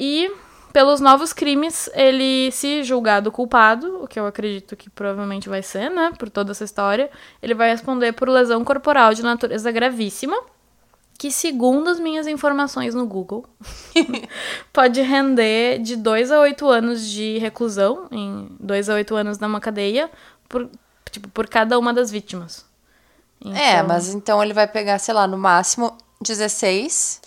[0.00, 0.32] E
[0.74, 5.88] pelos novos crimes, ele, se julgado culpado, o que eu acredito que provavelmente vai ser,
[5.88, 7.08] né, por toda essa história,
[7.40, 10.36] ele vai responder por lesão corporal de natureza gravíssima,
[11.16, 13.46] que, segundo as minhas informações no Google,
[14.74, 19.60] pode render de 2 a 8 anos de reclusão, em 2 a 8 anos numa
[19.60, 20.10] cadeia,
[20.48, 20.68] por,
[21.08, 22.66] tipo, por cada uma das vítimas.
[23.40, 23.56] Então...
[23.56, 27.22] É, mas então ele vai pegar, sei lá, no máximo 16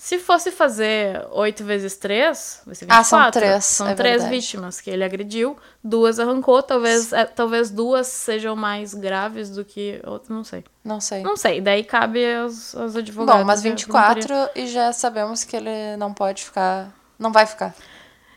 [0.00, 2.88] se fosse fazer 8 vezes 3, vai ser 24.
[2.88, 3.64] Ah, são três.
[3.66, 4.34] São é três verdade.
[4.34, 10.00] vítimas que ele agrediu, duas arrancou, talvez, é, talvez duas sejam mais graves do que
[10.06, 10.64] outras, não sei.
[10.82, 11.22] Não sei.
[11.22, 13.42] Não sei, daí cabe aos, aos advogados.
[13.42, 14.64] Bom, mas e à 24 promotoria.
[14.64, 16.90] e já sabemos que ele não pode ficar.
[17.18, 17.74] Não vai ficar.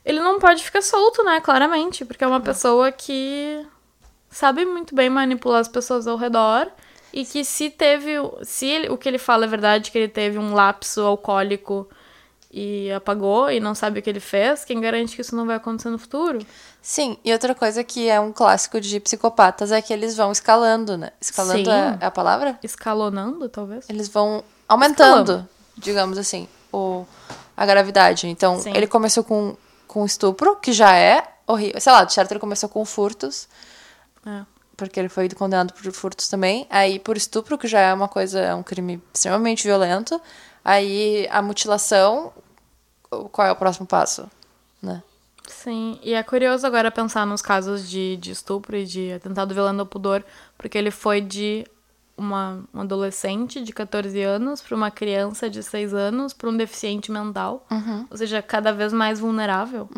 [0.04, 1.40] Ele não pode ficar solto, né?
[1.40, 3.66] Claramente, porque é uma pessoa que
[4.30, 6.70] sabe muito bem manipular as pessoas ao redor
[7.14, 8.14] e que se teve,
[8.44, 11.88] se ele- o que ele fala é verdade, que ele teve um lapso alcoólico
[12.52, 15.56] e apagou e não sabe o que ele fez, quem garante que isso não vai
[15.56, 16.40] acontecer no futuro?
[16.82, 20.98] Sim, e outra coisa que é um clássico de psicopatas é que eles vão escalando,
[20.98, 21.12] né?
[21.22, 22.60] Escalando é, é a palavra?
[22.62, 23.90] Escalonando, talvez?
[23.90, 25.50] Eles vão aumentando, Escalando.
[25.78, 27.06] digamos assim, o,
[27.56, 28.28] a gravidade.
[28.28, 28.74] Então, Sim.
[28.76, 29.56] ele começou com,
[29.88, 31.80] com estupro, que já é horrível.
[31.82, 33.48] Sei lá, de certo ele começou com furtos,
[34.26, 34.42] É.
[34.76, 36.68] porque ele foi condenado por furtos também.
[36.70, 40.20] Aí, por estupro, que já é uma coisa, é um crime extremamente violento.
[40.64, 42.34] Aí, a mutilação,
[43.32, 44.30] qual é o próximo passo,
[44.82, 45.04] né?
[45.48, 49.82] Sim, e é curioso agora pensar nos casos de, de estupro e de atentado violento
[49.82, 50.24] ao pudor,
[50.58, 51.66] porque ele foi de
[52.18, 57.12] uma, um adolescente de 14 anos para uma criança de 6 anos para um deficiente
[57.12, 57.66] mental,
[58.10, 59.90] ou seja, cada vez mais vulnerável.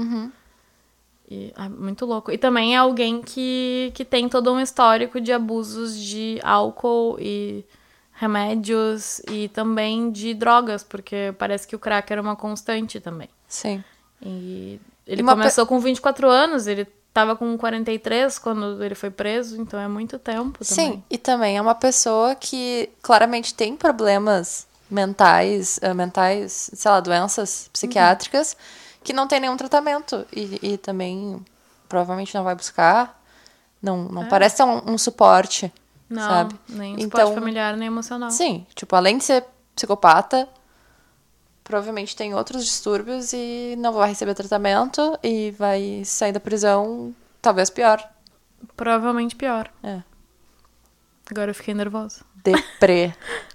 [1.30, 2.32] E, é muito louco.
[2.32, 7.66] E também é alguém que, que tem todo um histórico de abusos de álcool e
[8.14, 13.30] remédios e também de drogas, porque parece que o crack era uma constante também.
[13.48, 13.84] Sim.
[14.22, 19.62] E ele E começou com 24 anos, ele tava com 43 quando ele foi preso,
[19.62, 20.94] então é muito tempo também.
[20.94, 27.00] Sim, e também é uma pessoa que claramente tem problemas mentais, eh, mentais, sei lá,
[27.00, 28.56] doenças psiquiátricas,
[29.06, 30.26] que não tem nenhum tratamento.
[30.34, 31.46] E, e também
[31.88, 33.22] provavelmente não vai buscar.
[33.82, 35.72] Não, não parece ter um, um suporte, É.
[36.10, 36.56] Não, sabe?
[36.68, 38.32] nem suporte Então, familiar, nem emocional.
[38.32, 39.46] Sim, tipo, além de ser
[39.76, 40.50] psicopata,
[41.64, 47.70] provavelmente tem outros distúrbios e não vai receber tratamento e vai sair da prisão talvez
[47.70, 48.04] pior.
[48.76, 49.72] Provavelmente pior.
[49.84, 50.02] É.
[51.30, 52.24] Agora eu fiquei nervosa.
[52.46, 53.12] Deprê.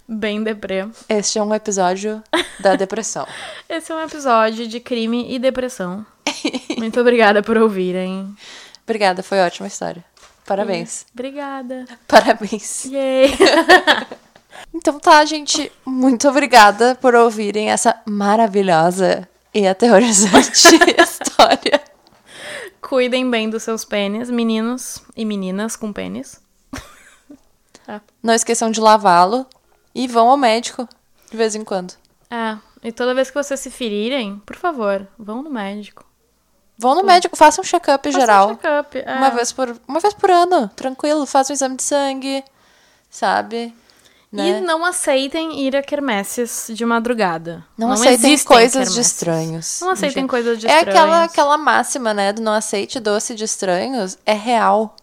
[0.09, 0.89] Bem deprê.
[1.09, 2.21] Este é um episódio
[2.59, 3.25] da depressão.
[3.69, 6.05] Esse é um episódio de crime e depressão.
[6.77, 8.35] Muito obrigada por ouvirem.
[8.83, 10.05] Obrigada, foi ótima história.
[10.45, 11.07] Parabéns.
[11.15, 11.85] Obrigada.
[12.09, 12.85] Parabéns.
[12.87, 13.31] Yay.
[14.75, 15.73] Então tá, gente.
[15.87, 20.51] Muito obrigada por ouvirem essa maravilhosa e aterrorizante
[21.01, 21.81] história.
[22.81, 26.41] Cuidem bem dos seus pênis, meninos e meninas com pênis.
[28.23, 29.47] Não esqueçam de lavá-lo
[29.95, 30.89] e vão ao médico
[31.31, 31.95] de vez em quando.
[32.31, 36.05] É, e toda vez que vocês se ferirem, por favor, vão no médico.
[36.79, 38.49] Vão no médico, façam um check-up Faça um geral.
[38.51, 39.15] check-up, é.
[39.17, 42.43] Uma vez por uma vez por ano, tranquilo, façam um exame de sangue,
[43.11, 43.75] sabe?
[44.33, 44.49] Né?
[44.49, 47.65] E não aceitem ir a quermesses de madrugada.
[47.77, 49.81] Não, aceitem existem coisas de estranhos.
[49.81, 51.01] Não aceitem coisas de É estranhos.
[51.01, 54.95] aquela, aquela máxima, né, do não aceite doce de estranhos, é real.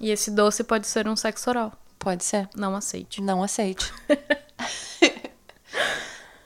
[0.00, 1.72] E esse doce pode ser um sexo oral.
[1.98, 2.48] Pode ser.
[2.54, 3.20] Não aceite.
[3.20, 3.92] Não aceite.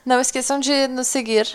[0.04, 1.48] não esqueçam de nos seguir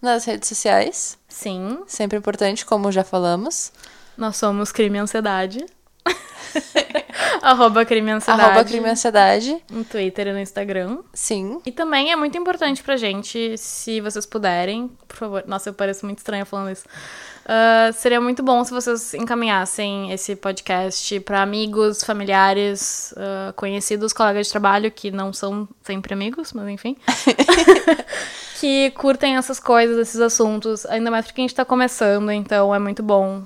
[0.00, 1.18] nas redes sociais.
[1.28, 3.72] Sim, Sempre importante, como já falamos.
[4.16, 5.64] nós somos Crime e Ansiedade.
[7.42, 8.50] Arroba Crime Ansiedade.
[8.50, 9.62] Arroba crime e ansiedade.
[9.70, 10.98] No Twitter e no Instagram.
[11.12, 11.60] Sim.
[11.64, 15.44] E também é muito importante pra gente, se vocês puderem, por favor.
[15.46, 16.84] Nossa, eu pareço muito estranha falando isso.
[17.52, 24.46] Ah, seria muito bom se vocês encaminhassem esse podcast pra amigos, familiares, ah, conhecidos, colegas
[24.46, 26.96] de trabalho, que não são sempre amigos, mas enfim.
[28.60, 32.78] que curtem essas coisas, esses assuntos, ainda mais porque a gente tá começando, então é
[32.78, 33.42] muito bom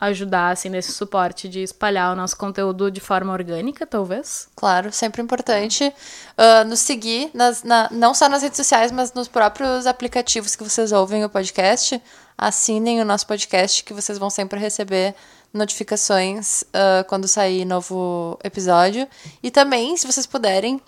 [0.00, 4.48] ajudar, assim, nesse suporte de espalhar o nosso conteúdo de forma orgânica, talvez.
[4.56, 9.28] Claro, sempre importante uh, nos seguir, nas, na, não só nas redes sociais, mas nos
[9.28, 12.00] próprios aplicativos que vocês ouvem o podcast.
[12.36, 15.14] Assinem o nosso podcast, que vocês vão sempre receber
[15.52, 19.06] notificações uh, quando sair novo episódio.
[19.42, 20.80] E também, se vocês puderem,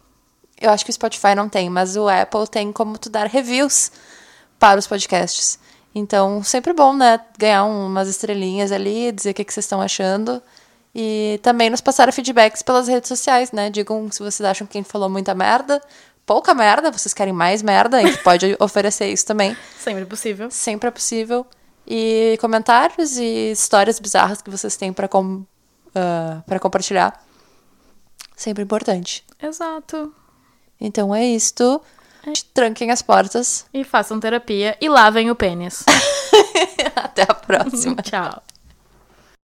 [0.60, 3.92] eu acho que o Spotify não tem, mas o Apple tem como tu dar reviews
[4.58, 5.58] para os podcasts.
[5.94, 7.20] Então, sempre bom, né?
[7.38, 10.42] Ganhar umas estrelinhas ali, dizer o que, que vocês estão achando.
[10.94, 13.70] E também nos passar feedbacks pelas redes sociais, né?
[13.70, 15.80] Digam se vocês acham que a gente falou muita merda,
[16.26, 19.56] pouca merda, vocês querem mais merda, a gente pode oferecer isso também.
[19.78, 20.50] Sempre possível.
[20.50, 21.46] Sempre é possível.
[21.86, 27.24] E comentários e histórias bizarras que vocês têm para com, uh, pra compartilhar.
[28.36, 29.24] Sempre importante.
[29.40, 30.12] Exato.
[30.80, 31.80] Então é isto.
[32.52, 33.66] Tranquem as portas.
[33.72, 35.84] E façam terapia e lavem o pênis.
[36.96, 37.96] Até a próxima.
[38.02, 38.42] Tchau.